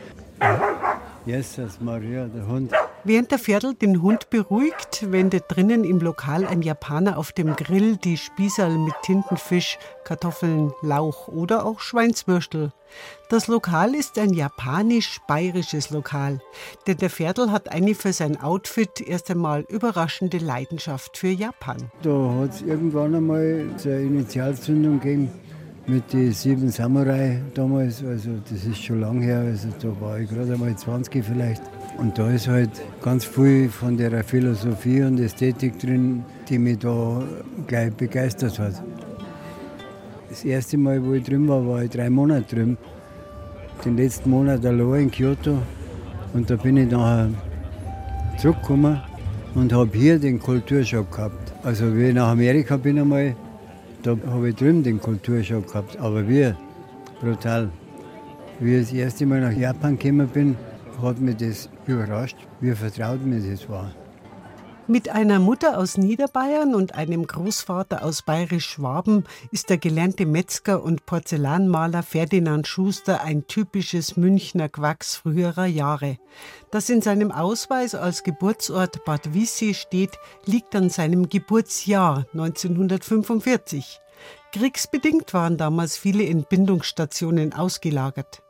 Jesus 1.26 1.82
Maria, 1.82 2.28
der 2.28 2.48
Hund. 2.48 2.72
Während 3.06 3.32
der 3.32 3.40
Pferdl 3.40 3.74
den 3.74 4.02
Hund 4.02 4.30
beruhigt, 4.30 5.12
wendet 5.12 5.44
drinnen 5.50 5.84
im 5.84 6.00
Lokal 6.00 6.46
ein 6.46 6.62
Japaner 6.62 7.18
auf 7.18 7.34
dem 7.34 7.54
Grill 7.58 7.98
die 7.98 8.16
Spießerl 8.16 8.78
mit 8.78 8.94
Tintenfisch, 9.04 9.78
Kartoffeln, 10.06 10.72
Lauch 10.82 11.28
oder 11.28 11.66
auch 11.66 11.82
Schweinswürstel. 11.82 12.72
Das 13.30 13.48
Lokal 13.48 13.94
ist 13.94 14.18
ein 14.18 14.34
japanisch-bayerisches 14.34 15.90
Lokal, 15.90 16.40
denn 16.88 16.96
der 16.96 17.10
Pferdl 17.10 17.52
hat 17.52 17.70
eine 17.74 17.94
für 17.94 18.14
sein 18.14 18.40
Outfit 18.42 19.02
erst 19.02 19.30
einmal 19.30 19.66
überraschende 19.68 20.38
Leidenschaft 20.38 21.18
für 21.18 21.28
Japan. 21.28 21.92
Da 22.04 22.36
hat 22.40 22.52
es 22.52 22.62
irgendwann 22.62 23.16
einmal 23.16 23.66
eine 23.84 24.02
Initialzündung 24.02 25.02
gegeben. 25.02 25.30
mit 25.88 26.14
den 26.14 26.32
sieben 26.32 26.70
Samurai 26.70 27.42
damals. 27.54 28.04
Also 28.04 28.30
das 28.50 28.64
ist 28.64 28.82
schon 28.82 29.02
lang 29.02 29.22
her, 29.22 29.40
also 29.40 29.68
da 29.82 29.90
war 30.00 30.20
ich 30.20 30.30
gerade 30.30 30.54
einmal 30.54 30.76
20 30.76 31.24
vielleicht. 31.26 31.62
Und 31.98 32.18
da 32.18 32.30
ist 32.30 32.48
halt 32.48 32.70
ganz 33.02 33.24
viel 33.24 33.70
von 33.70 33.98
der 33.98 34.24
Philosophie 34.24 35.04
und 35.04 35.20
Ästhetik 35.20 35.80
drin, 35.80 36.24
die 36.50 36.58
mich 36.58 36.80
da 36.80 37.22
gleich 37.68 37.94
begeistert 37.94 38.58
hat. 38.60 38.84
Das 40.30 40.44
erste 40.44 40.78
Mal, 40.78 41.04
wo 41.06 41.14
ich 41.14 41.24
drüben 41.24 41.48
war, 41.48 41.66
war 41.68 41.84
ich 41.84 41.92
drei 41.92 42.10
Monate 42.10 42.56
drüben. 42.56 42.78
Den 43.86 43.98
letzten 43.98 44.32
Monat 44.32 44.66
allein 44.66 45.04
in 45.04 45.12
Kyoto. 45.12 45.60
Und 46.34 46.50
da 46.50 46.56
bin 46.56 46.78
ich 46.78 46.90
nachher 46.90 47.30
zurückgekommen 48.38 49.00
und 49.54 49.72
habe 49.72 49.96
hier 49.96 50.18
den 50.18 50.40
Kulturschock 50.40 51.12
gehabt. 51.12 51.54
Also 51.64 51.96
wie 51.96 52.10
ich 52.10 52.16
nach 52.16 52.30
Amerika 52.30 52.78
bin 52.78 52.98
einmal, 52.98 53.36
da 54.02 54.18
habe 54.28 54.50
ich 54.50 54.56
drüben 54.56 54.82
den 54.82 55.00
Kulturschock 55.00 55.68
gehabt. 55.68 55.98
Aber 56.00 56.28
wir, 56.28 56.58
brutal. 57.22 57.70
Wie 58.60 58.76
ich 58.78 58.90
das 58.90 58.94
erste 58.94 59.26
Mal 59.26 59.42
nach 59.42 59.56
Japan 59.56 59.98
gekommen 60.00 60.28
bin, 60.28 60.56
hat 61.02 61.20
mich 61.20 61.38
das 61.38 61.70
überrascht, 61.88 62.38
wie 62.62 62.74
vertraut 62.74 63.26
mir 63.26 63.40
das 63.40 63.70
war. 63.70 63.92
Mit 64.88 65.08
einer 65.08 65.40
Mutter 65.40 65.78
aus 65.78 65.98
Niederbayern 65.98 66.76
und 66.76 66.96
einem 66.96 67.26
Großvater 67.26 68.04
aus 68.04 68.22
Bayerisch-Schwaben 68.22 69.24
ist 69.50 69.70
der 69.70 69.78
gelernte 69.78 70.26
Metzger 70.26 70.84
und 70.84 71.06
Porzellanmaler 71.06 72.04
Ferdinand 72.04 72.68
Schuster 72.68 73.22
ein 73.22 73.48
typisches 73.48 74.18
Münchner 74.18 74.68
Quacks 74.68 75.16
früherer 75.16 75.68
Jahre. 75.68 76.18
Dass 76.70 76.90
in 76.90 77.02
seinem 77.02 77.32
Ausweis 77.32 77.96
als 77.96 78.24
Geburtsort 78.24 79.06
Bad 79.06 79.34
Wissi 79.34 79.74
steht, 79.74 80.20
liegt 80.46 80.76
an 80.76 80.90
seinem 80.90 81.30
Geburtsjahr 81.30 82.26
1945. 82.34 84.02
Kriegsbedingt 84.52 85.34
waren 85.34 85.56
damals 85.56 85.96
viele 85.96 86.28
Entbindungsstationen 86.28 87.54
ausgelagert. 87.54 88.44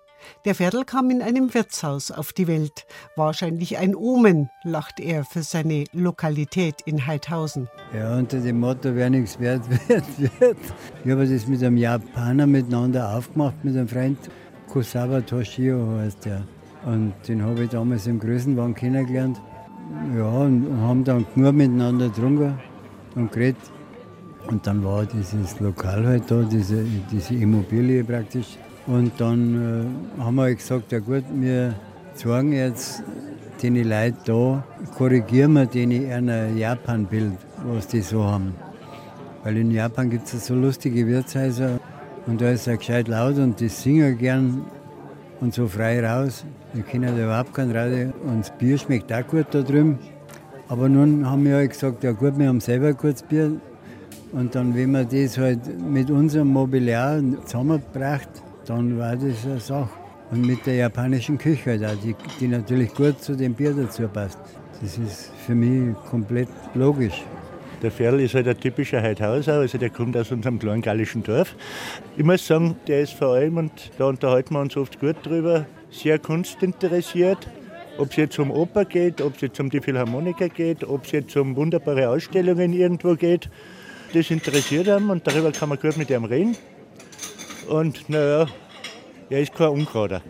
Der 0.45 0.55
Ferdl 0.55 0.83
kam 0.85 1.09
in 1.09 1.21
einem 1.21 1.53
Wirtshaus 1.53 2.11
auf 2.11 2.33
die 2.33 2.47
Welt. 2.47 2.85
Wahrscheinlich 3.15 3.77
ein 3.77 3.95
Omen, 3.95 4.49
lacht 4.63 4.99
er 4.99 5.23
für 5.25 5.43
seine 5.43 5.85
Lokalität 5.93 6.81
in 6.85 7.05
Heidhausen. 7.05 7.69
Ja, 7.93 8.17
unter 8.17 8.39
dem 8.39 8.59
Motto, 8.59 8.95
wer 8.95 9.09
nichts 9.09 9.39
wert 9.39 9.63
wird, 9.87 10.03
wird. 10.39 10.57
Ich 11.03 11.11
habe 11.11 11.27
das 11.27 11.47
mit 11.47 11.63
einem 11.63 11.77
Japaner 11.77 12.47
miteinander 12.47 13.15
aufgemacht, 13.15 13.63
mit 13.63 13.75
einem 13.75 13.87
Freund. 13.87 14.17
Kosawa 14.67 15.21
Toshio 15.21 15.99
heißt 15.99 16.25
der. 16.25 16.43
Und 16.85 17.13
den 17.27 17.43
habe 17.43 17.63
ich 17.63 17.69
damals 17.69 18.07
im 18.07 18.19
Größenwagen 18.19 18.75
kennengelernt. 18.75 19.39
Ja, 20.17 20.25
und 20.25 20.67
haben 20.81 21.03
dann 21.03 21.25
nur 21.35 21.51
miteinander 21.51 22.07
getrunken 22.07 22.57
und 23.15 23.31
geredet. 23.31 23.61
Und 24.47 24.65
dann 24.67 24.83
war 24.83 25.05
dieses 25.05 25.59
Lokal 25.59 26.05
halt 26.05 26.29
da, 26.29 26.41
diese, 26.43 26.83
diese 27.11 27.35
Immobilie 27.35 28.03
praktisch. 28.03 28.57
Und 28.85 29.13
dann 29.17 29.89
äh, 30.17 30.21
haben 30.21 30.35
wir 30.35 30.53
gesagt, 30.53 30.91
ja 30.91 30.99
gut, 30.99 31.23
wir 31.33 31.73
zeigen 32.15 32.51
jetzt 32.51 33.03
den 33.61 33.75
Leuten 33.75 34.17
da, 34.25 34.63
korrigieren 34.97 35.53
wir 35.53 35.65
den 35.65 35.91
ein 36.11 36.57
Japan-Bild, 36.57 37.37
was 37.65 37.87
die 37.87 38.01
so 38.01 38.23
haben. 38.25 38.53
Weil 39.43 39.57
in 39.57 39.71
Japan 39.71 40.09
gibt 40.09 40.25
es 40.33 40.45
so 40.45 40.55
lustige 40.55 41.07
Wirtshäuser 41.07 41.79
und 42.27 42.41
da 42.41 42.49
ist 42.51 42.67
er 42.67 42.77
gescheit 42.77 43.07
laut 43.07 43.37
und 43.37 43.59
die 43.59 43.69
singen 43.69 44.17
gern 44.17 44.65
und 45.39 45.53
so 45.53 45.67
frei 45.67 46.05
raus. 46.05 46.45
Die 46.73 46.81
kennen 46.81 47.15
da 47.15 47.23
überhaupt 47.23 47.53
kein 47.53 47.71
Radio 47.71 48.11
und 48.25 48.39
das 48.41 48.51
Bier 48.57 48.77
schmeckt 48.77 49.13
auch 49.13 49.25
gut 49.27 49.47
da 49.51 49.61
drüben. 49.61 49.97
Aber 50.67 50.89
nun 50.89 51.29
haben 51.29 51.45
wir 51.45 51.55
halt 51.55 51.71
gesagt, 51.71 52.03
ja 52.03 52.11
gut, 52.11 52.37
wir 52.37 52.47
haben 52.47 52.59
selber 52.59 52.93
gutes 52.93 53.23
Bier. 53.23 53.51
Und 54.31 54.55
dann, 54.55 54.75
wenn 54.75 54.91
man 54.91 55.07
das 55.09 55.37
halt 55.37 55.59
mit 55.79 56.09
unserem 56.09 56.47
Mobiliar 56.47 57.21
zusammenbracht, 57.45 58.29
dann 58.65 58.97
war 58.97 59.15
das 59.15 59.45
eine 59.45 59.59
Sache. 59.59 59.89
Und 60.31 60.45
mit 60.47 60.65
der 60.65 60.75
japanischen 60.75 61.37
Küche 61.37 61.79
auch, 61.85 62.01
die, 62.03 62.15
die 62.39 62.47
natürlich 62.47 62.93
gut 62.93 63.21
zu 63.21 63.35
dem 63.35 63.53
Bier 63.53 63.73
dazu 63.73 64.07
passt. 64.07 64.39
Das 64.81 64.97
ist 64.97 65.31
für 65.45 65.53
mich 65.53 65.95
komplett 66.09 66.47
logisch. 66.73 67.23
Der 67.83 67.91
Ferl 67.91 68.21
ist 68.21 68.33
halt 68.33 68.47
ein 68.47 68.57
typischer 68.57 69.01
Heidhauser, 69.01 69.55
also 69.55 69.77
der 69.77 69.89
kommt 69.89 70.15
aus 70.15 70.31
unserem 70.31 70.57
kleinen 70.57 70.81
gallischen 70.81 71.21
Dorf. 71.21 71.55
Ich 72.15 72.23
muss 72.23 72.47
sagen, 72.47 72.77
der 72.87 73.01
ist 73.01 73.13
vor 73.13 73.33
allem, 73.33 73.57
und 73.57 73.91
da 73.97 74.05
unterhalten 74.05 74.53
wir 74.53 74.61
uns 74.61 74.77
oft 74.77 74.99
gut 74.99 75.17
drüber, 75.23 75.65
sehr 75.91 76.17
kunstinteressiert. 76.17 77.49
Ob 77.97 78.09
es 78.11 78.15
jetzt 78.15 78.39
um 78.39 78.49
Oper 78.49 78.85
geht, 78.85 79.21
ob 79.21 79.35
es 79.35 79.41
jetzt 79.41 79.59
um 79.59 79.69
die 79.69 79.81
Philharmoniker 79.81 80.49
geht, 80.49 80.83
ob 80.83 81.05
es 81.05 81.11
jetzt 81.11 81.35
um 81.37 81.55
wunderbare 81.55 82.09
Ausstellungen 82.09 82.73
irgendwo 82.73 83.15
geht. 83.15 83.49
Das 84.13 84.31
interessiert 84.31 84.87
ihn 84.87 85.09
und 85.09 85.27
darüber 85.27 85.51
kann 85.51 85.69
man 85.69 85.77
gut 85.77 85.97
mit 85.97 86.09
ihm 86.09 86.23
reden. 86.23 86.55
Und 87.67 88.09
naja, 88.09 88.47
er 89.29 89.41
ist 89.41 89.53
kein 89.55 89.69
Unkrauter. 89.69 90.21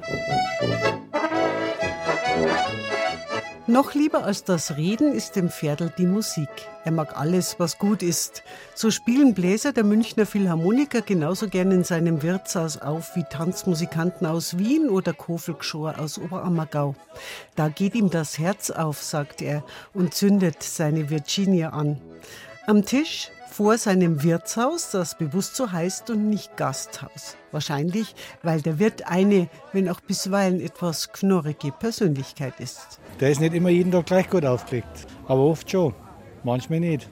Noch 3.66 3.94
lieber 3.94 4.26
als 4.26 4.44
das 4.44 4.76
Reden 4.76 5.14
ist 5.14 5.38
dem 5.38 5.50
Pferdl 5.50 5.90
die 5.98 6.06
Musik. 6.06 6.50
Er 6.84 6.92
mag 6.92 7.18
alles, 7.18 7.60
was 7.60 7.78
gut 7.78 8.04
ist. 8.04 8.44
So 8.76 8.92
spielen 8.92 9.34
Bläser 9.34 9.72
der 9.72 9.86
Münchner 9.86 10.26
Philharmoniker 10.26 11.02
genauso 11.02 11.48
gern 11.48 11.72
in 11.72 11.86
seinem 11.86 12.22
Wirtshaus 12.22 12.78
auf 12.78 13.16
wie 13.16 13.24
Tanzmusikanten 13.24 14.28
aus 14.28 14.58
Wien 14.58 14.90
oder 14.90 15.14
Kofelgschor 15.14 15.98
aus 15.98 16.20
Oberammergau. 16.20 16.94
Da 17.56 17.70
geht 17.70 17.96
ihm 17.96 18.10
das 18.10 18.38
Herz 18.38 18.70
auf, 18.70 19.02
sagt 19.02 19.42
er, 19.42 19.64
und 19.94 20.14
zündet 20.14 20.62
seine 20.62 21.10
Virginia 21.10 21.70
an. 21.70 22.02
Am 22.68 22.86
Tisch 22.86 23.32
vor 23.54 23.78
seinem 23.78 24.24
Wirtshaus, 24.24 24.90
das 24.90 25.16
bewusst 25.16 25.56
so 25.56 25.72
heißt 25.72 26.10
und 26.10 26.28
nicht 26.28 26.58
Gasthaus. 26.58 27.38
Wahrscheinlich, 27.52 28.16
weil 28.42 28.62
der 28.62 28.80
Wirt 28.80 29.08
eine, 29.08 29.48
wenn 29.74 29.88
auch 29.90 30.00
bisweilen 30.00 30.60
etwas 30.60 31.14
knorrige 31.14 31.72
Persönlichkeit 31.72 32.60
ist. 32.60 33.00
Der 33.20 33.30
ist 33.30 33.42
nicht 33.42 33.54
immer 33.54 33.70
jeden 33.70 33.92
Tag 33.92 34.08
gleich 34.08 34.28
gut 34.28 34.44
aufgelegt, 34.44 35.06
aber 35.28 35.42
oft 35.42 35.70
schon, 35.70 35.94
manchmal 36.44 36.80
nicht. 36.80 37.08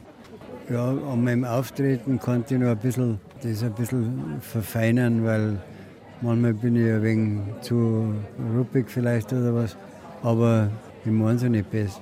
Ja, 0.67 0.89
an 0.89 1.23
meinem 1.23 1.45
Auftreten 1.45 2.17
konnte 2.17 2.55
ich 2.55 2.59
noch 2.59 2.69
ein 2.69 2.77
bisschen, 2.79 3.19
das 3.43 3.61
ein 3.61 3.73
bisschen 3.73 4.41
verfeinern, 4.41 5.23
weil 5.23 5.59
manchmal 6.21 6.55
bin 6.55 6.75
ich 6.75 6.91
ein 6.91 7.03
wenig 7.03 7.39
zu 7.61 8.15
ruppig 8.57 8.89
vielleicht 8.89 9.31
oder 9.31 9.53
was, 9.53 9.77
aber 10.23 10.71
ich 11.05 11.11
meine 11.11 11.35
es 11.35 11.43
nicht 11.43 11.69
besser. 11.69 12.01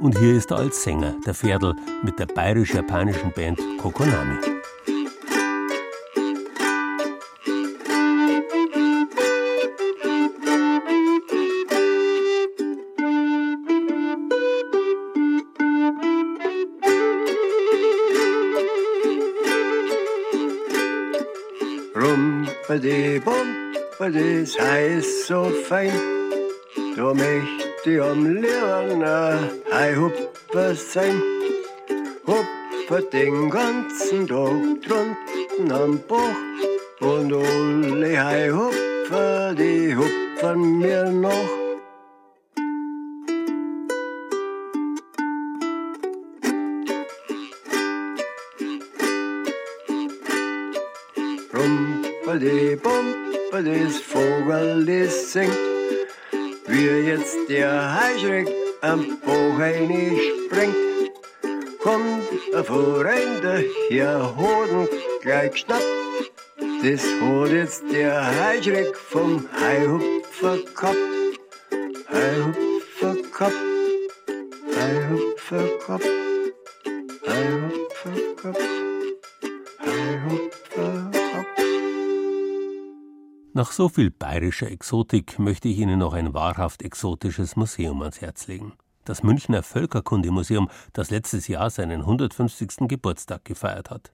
Und 0.00 0.16
hier 0.16 0.34
ist 0.34 0.50
er 0.52 0.58
als 0.58 0.84
Sänger, 0.84 1.16
der 1.26 1.34
Pferdl, 1.34 1.74
mit 2.02 2.18
der 2.20 2.26
bayerisch-japanischen 2.26 3.32
Band 3.32 3.58
Kokonami. 3.78 4.38
Rumpeli, 21.96 23.20
bumpeli, 23.20 24.42
das 24.42 24.58
heißt 24.60 25.26
so 25.26 25.50
fein, 25.68 25.90
du 26.94 27.14
möchte 27.84 28.02
am 28.02 28.26
Lieben 28.26 29.02
ein 29.02 30.00
Hupfer 30.00 30.74
sein. 30.74 31.22
Hupfer 32.26 33.02
den 33.12 33.50
ganzen 33.50 34.26
Tag 34.26 34.82
drunten 34.82 35.72
am 35.72 36.00
Bach 36.08 36.20
und 37.00 37.32
alle 37.32 38.24
hei 38.24 38.50
Hupfer, 38.50 39.54
die 39.54 39.94
hupfern 39.96 40.78
mir 40.78 41.04
noch. 41.04 41.48
Rumpeli, 51.54 52.76
bumpeli, 52.76 53.84
das 53.84 53.98
Vogel, 53.98 54.86
das 54.86 55.32
singt, 55.32 55.67
wie 56.68 57.08
jetzt 57.08 57.36
der 57.48 57.94
Heischreck 57.94 58.48
am 58.82 59.18
Boheini 59.24 60.18
springt. 60.46 60.76
Kommt 61.82 62.28
ein 62.54 62.64
Vorreiter, 62.64 63.62
hier 63.88 64.34
Hoden 64.36 64.88
gleich 65.22 65.52
geschnappt. 65.52 65.84
Das 66.82 67.04
hat 67.04 67.50
jetzt 67.50 67.82
der 67.92 68.44
Heischreck 68.44 68.96
vom 68.96 69.44
Heihupfer 69.60 70.58
gehabt. 70.74 70.96
Heihupfer 72.12 73.16
gehabt, 73.32 73.54
Heihupfer 74.76 75.68
Nach 83.58 83.72
so 83.72 83.88
viel 83.88 84.12
bayerischer 84.12 84.70
Exotik 84.70 85.40
möchte 85.40 85.66
ich 85.66 85.78
Ihnen 85.78 85.98
noch 85.98 86.12
ein 86.12 86.32
wahrhaft 86.32 86.80
exotisches 86.80 87.56
Museum 87.56 88.00
ans 88.02 88.20
Herz 88.20 88.46
legen. 88.46 88.74
Das 89.04 89.24
Münchner 89.24 89.64
Völkerkundemuseum, 89.64 90.70
das 90.92 91.10
letztes 91.10 91.48
Jahr 91.48 91.68
seinen 91.68 92.02
150. 92.02 92.86
Geburtstag 92.86 93.44
gefeiert 93.44 93.90
hat. 93.90 94.12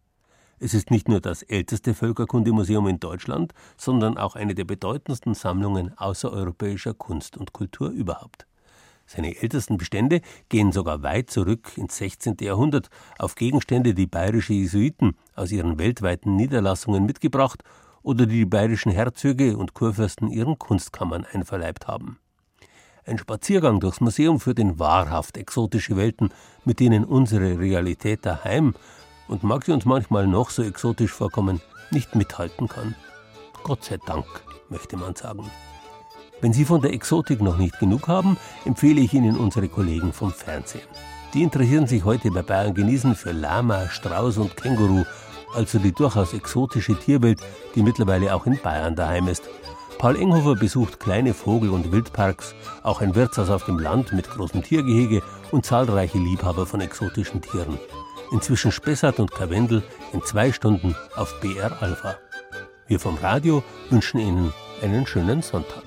Es 0.60 0.72
ist 0.72 0.90
nicht 0.90 1.08
nur 1.08 1.20
das 1.20 1.42
älteste 1.42 1.92
Völkerkundemuseum 1.92 2.88
in 2.88 3.00
Deutschland, 3.00 3.52
sondern 3.76 4.16
auch 4.16 4.34
eine 4.34 4.54
der 4.54 4.64
bedeutendsten 4.64 5.34
Sammlungen 5.34 5.92
außereuropäischer 5.98 6.94
Kunst 6.94 7.36
und 7.36 7.52
Kultur 7.52 7.90
überhaupt. 7.90 8.46
Seine 9.04 9.36
ältesten 9.36 9.76
Bestände 9.76 10.22
gehen 10.48 10.72
sogar 10.72 11.02
weit 11.02 11.28
zurück 11.28 11.76
ins 11.76 11.98
16. 11.98 12.38
Jahrhundert 12.40 12.88
auf 13.18 13.34
Gegenstände, 13.34 13.92
die 13.92 14.06
bayerische 14.06 14.54
Jesuiten 14.54 15.18
aus 15.34 15.52
ihren 15.52 15.78
weltweiten 15.78 16.34
Niederlassungen 16.34 17.04
mitgebracht 17.04 17.62
oder 18.04 18.26
die 18.26 18.40
die 18.40 18.44
bayerischen 18.44 18.92
Herzöge 18.92 19.56
und 19.56 19.74
Kurfürsten 19.74 20.28
ihren 20.28 20.58
Kunstkammern 20.58 21.26
einverleibt 21.32 21.88
haben. 21.88 22.18
Ein 23.06 23.18
Spaziergang 23.18 23.80
durchs 23.80 24.00
Museum 24.00 24.38
führt 24.38 24.58
in 24.58 24.78
wahrhaft 24.78 25.36
exotische 25.36 25.96
Welten, 25.96 26.30
mit 26.64 26.80
denen 26.80 27.04
unsere 27.04 27.58
Realität 27.58 28.24
daheim 28.24 28.74
und 29.26 29.42
mag 29.42 29.64
sie 29.64 29.72
uns 29.72 29.84
manchmal 29.84 30.26
noch 30.26 30.50
so 30.50 30.62
exotisch 30.62 31.12
vorkommen, 31.12 31.60
nicht 31.90 32.14
mithalten 32.14 32.68
kann. 32.68 32.94
Gott 33.62 33.84
sei 33.84 33.98
Dank, 34.06 34.26
möchte 34.68 34.96
man 34.96 35.16
sagen. 35.16 35.50
Wenn 36.40 36.52
Sie 36.52 36.66
von 36.66 36.82
der 36.82 36.92
Exotik 36.92 37.40
noch 37.40 37.56
nicht 37.56 37.78
genug 37.78 38.06
haben, 38.08 38.36
empfehle 38.66 39.00
ich 39.00 39.14
Ihnen 39.14 39.38
unsere 39.38 39.68
Kollegen 39.68 40.12
vom 40.12 40.30
Fernsehen. 40.30 40.86
Die 41.32 41.42
interessieren 41.42 41.86
sich 41.86 42.04
heute 42.04 42.30
bei 42.30 42.42
Bayern 42.42 42.74
genießen 42.74 43.14
für 43.14 43.32
Lama, 43.32 43.88
Strauß 43.88 44.38
und 44.38 44.56
Känguru, 44.56 45.04
also 45.54 45.78
die 45.78 45.92
durchaus 45.92 46.34
exotische 46.34 46.94
Tierwelt, 46.96 47.40
die 47.74 47.82
mittlerweile 47.82 48.34
auch 48.34 48.46
in 48.46 48.58
Bayern 48.60 48.96
daheim 48.96 49.28
ist. 49.28 49.48
Paul 49.98 50.16
Enghofer 50.16 50.54
besucht 50.56 51.00
kleine 51.00 51.34
Vogel- 51.34 51.70
und 51.70 51.92
Wildparks, 51.92 52.54
auch 52.82 53.00
ein 53.00 53.14
Wirtshaus 53.14 53.48
auf 53.48 53.64
dem 53.64 53.78
Land 53.78 54.12
mit 54.12 54.28
großem 54.28 54.62
Tiergehege 54.62 55.22
und 55.50 55.64
zahlreiche 55.64 56.18
Liebhaber 56.18 56.66
von 56.66 56.80
exotischen 56.80 57.40
Tieren. 57.40 57.78
Inzwischen 58.32 58.72
Spessart 58.72 59.20
und 59.20 59.30
Karwendel 59.30 59.82
in 60.12 60.22
zwei 60.22 60.52
Stunden 60.52 60.96
auf 61.14 61.40
BR 61.40 61.80
Alpha. 61.80 62.16
Wir 62.86 63.00
vom 63.00 63.16
Radio 63.16 63.62
wünschen 63.90 64.18
Ihnen 64.18 64.52
einen 64.82 65.06
schönen 65.06 65.40
Sonntag. 65.40 65.82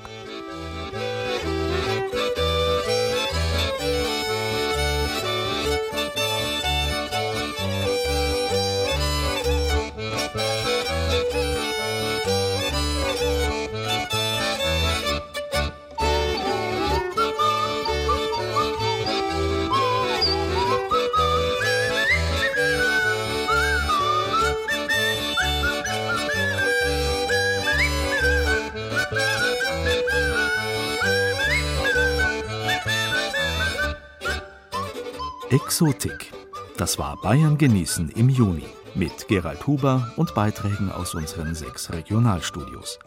Exotik. 35.77 36.31
Das 36.77 36.97
war 36.97 37.17
Bayern 37.21 37.55
genießen 37.55 38.09
im 38.09 38.29
Juni 38.29 38.65
mit 38.95 39.27
Gerald 39.27 39.67
Huber 39.67 40.11
und 40.15 40.33
Beiträgen 40.33 40.91
aus 40.91 41.13
unseren 41.13 41.53
sechs 41.53 41.91
Regionalstudios. 41.91 42.97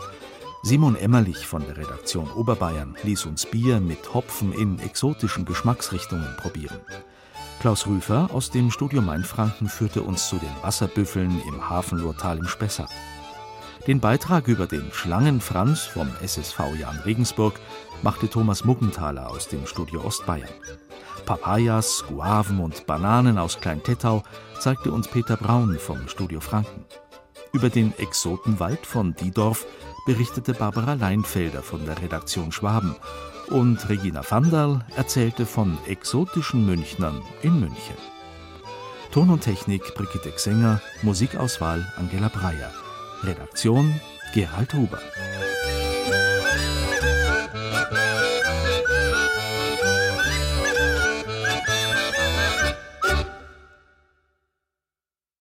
Simon 0.62 0.94
Emmerlich 0.94 1.48
von 1.48 1.66
der 1.66 1.76
Redaktion 1.76 2.30
Oberbayern 2.30 2.96
ließ 3.02 3.26
uns 3.26 3.44
Bier 3.44 3.80
mit 3.80 4.14
Hopfen 4.14 4.52
in 4.52 4.78
exotischen 4.78 5.46
Geschmacksrichtungen 5.46 6.36
probieren. 6.36 6.78
Klaus 7.58 7.88
Rüfer 7.88 8.30
aus 8.32 8.52
dem 8.52 8.70
Studio 8.70 9.02
Mainfranken 9.02 9.68
führte 9.68 10.02
uns 10.02 10.28
zu 10.28 10.36
den 10.36 10.62
Wasserbüffeln 10.62 11.42
im 11.48 11.68
Hafenlurtal 11.68 12.38
im 12.38 12.46
Spessart. 12.46 12.92
Den 13.88 13.98
Beitrag 13.98 14.46
über 14.46 14.68
den 14.68 14.92
Schlangenfranz 14.92 15.80
vom 15.80 16.08
SSV 16.22 16.60
Jan 16.78 17.00
Regensburg 17.00 17.54
machte 18.02 18.30
Thomas 18.30 18.64
Muggenthaler 18.64 19.28
aus 19.28 19.48
dem 19.48 19.66
Studio 19.66 20.04
Ostbayern. 20.04 20.48
Papayas, 21.31 22.03
Guaven 22.09 22.59
und 22.59 22.87
Bananen 22.89 23.39
aus 23.39 23.61
Klein-Tettau 23.61 24.24
zeigte 24.59 24.91
uns 24.91 25.07
Peter 25.07 25.37
Braun 25.37 25.78
vom 25.78 26.09
Studio 26.09 26.41
Franken. 26.41 26.85
Über 27.53 27.70
den 27.70 27.97
Exotenwald 28.01 28.85
von 28.85 29.14
Diedorf 29.14 29.64
berichtete 30.07 30.55
Barbara 30.55 30.95
Leinfelder 30.95 31.62
von 31.62 31.87
der 31.87 32.03
Redaktion 32.03 32.51
Schwaben 32.51 32.97
und 33.47 33.89
Regina 33.89 34.28
Vandal 34.28 34.85
erzählte 34.97 35.47
von 35.47 35.78
exotischen 35.87 36.66
Münchnern 36.66 37.22
in 37.43 37.61
München. 37.61 37.97
Ton 39.12 39.31
und 39.31 39.43
Technik 39.43 39.95
Brigitte 39.95 40.33
Xenger, 40.33 40.81
Musikauswahl 41.03 41.87
Angela 41.97 42.26
Breyer. 42.26 42.72
Redaktion 43.22 44.01
Gerald 44.35 44.74
Huber. 44.74 44.99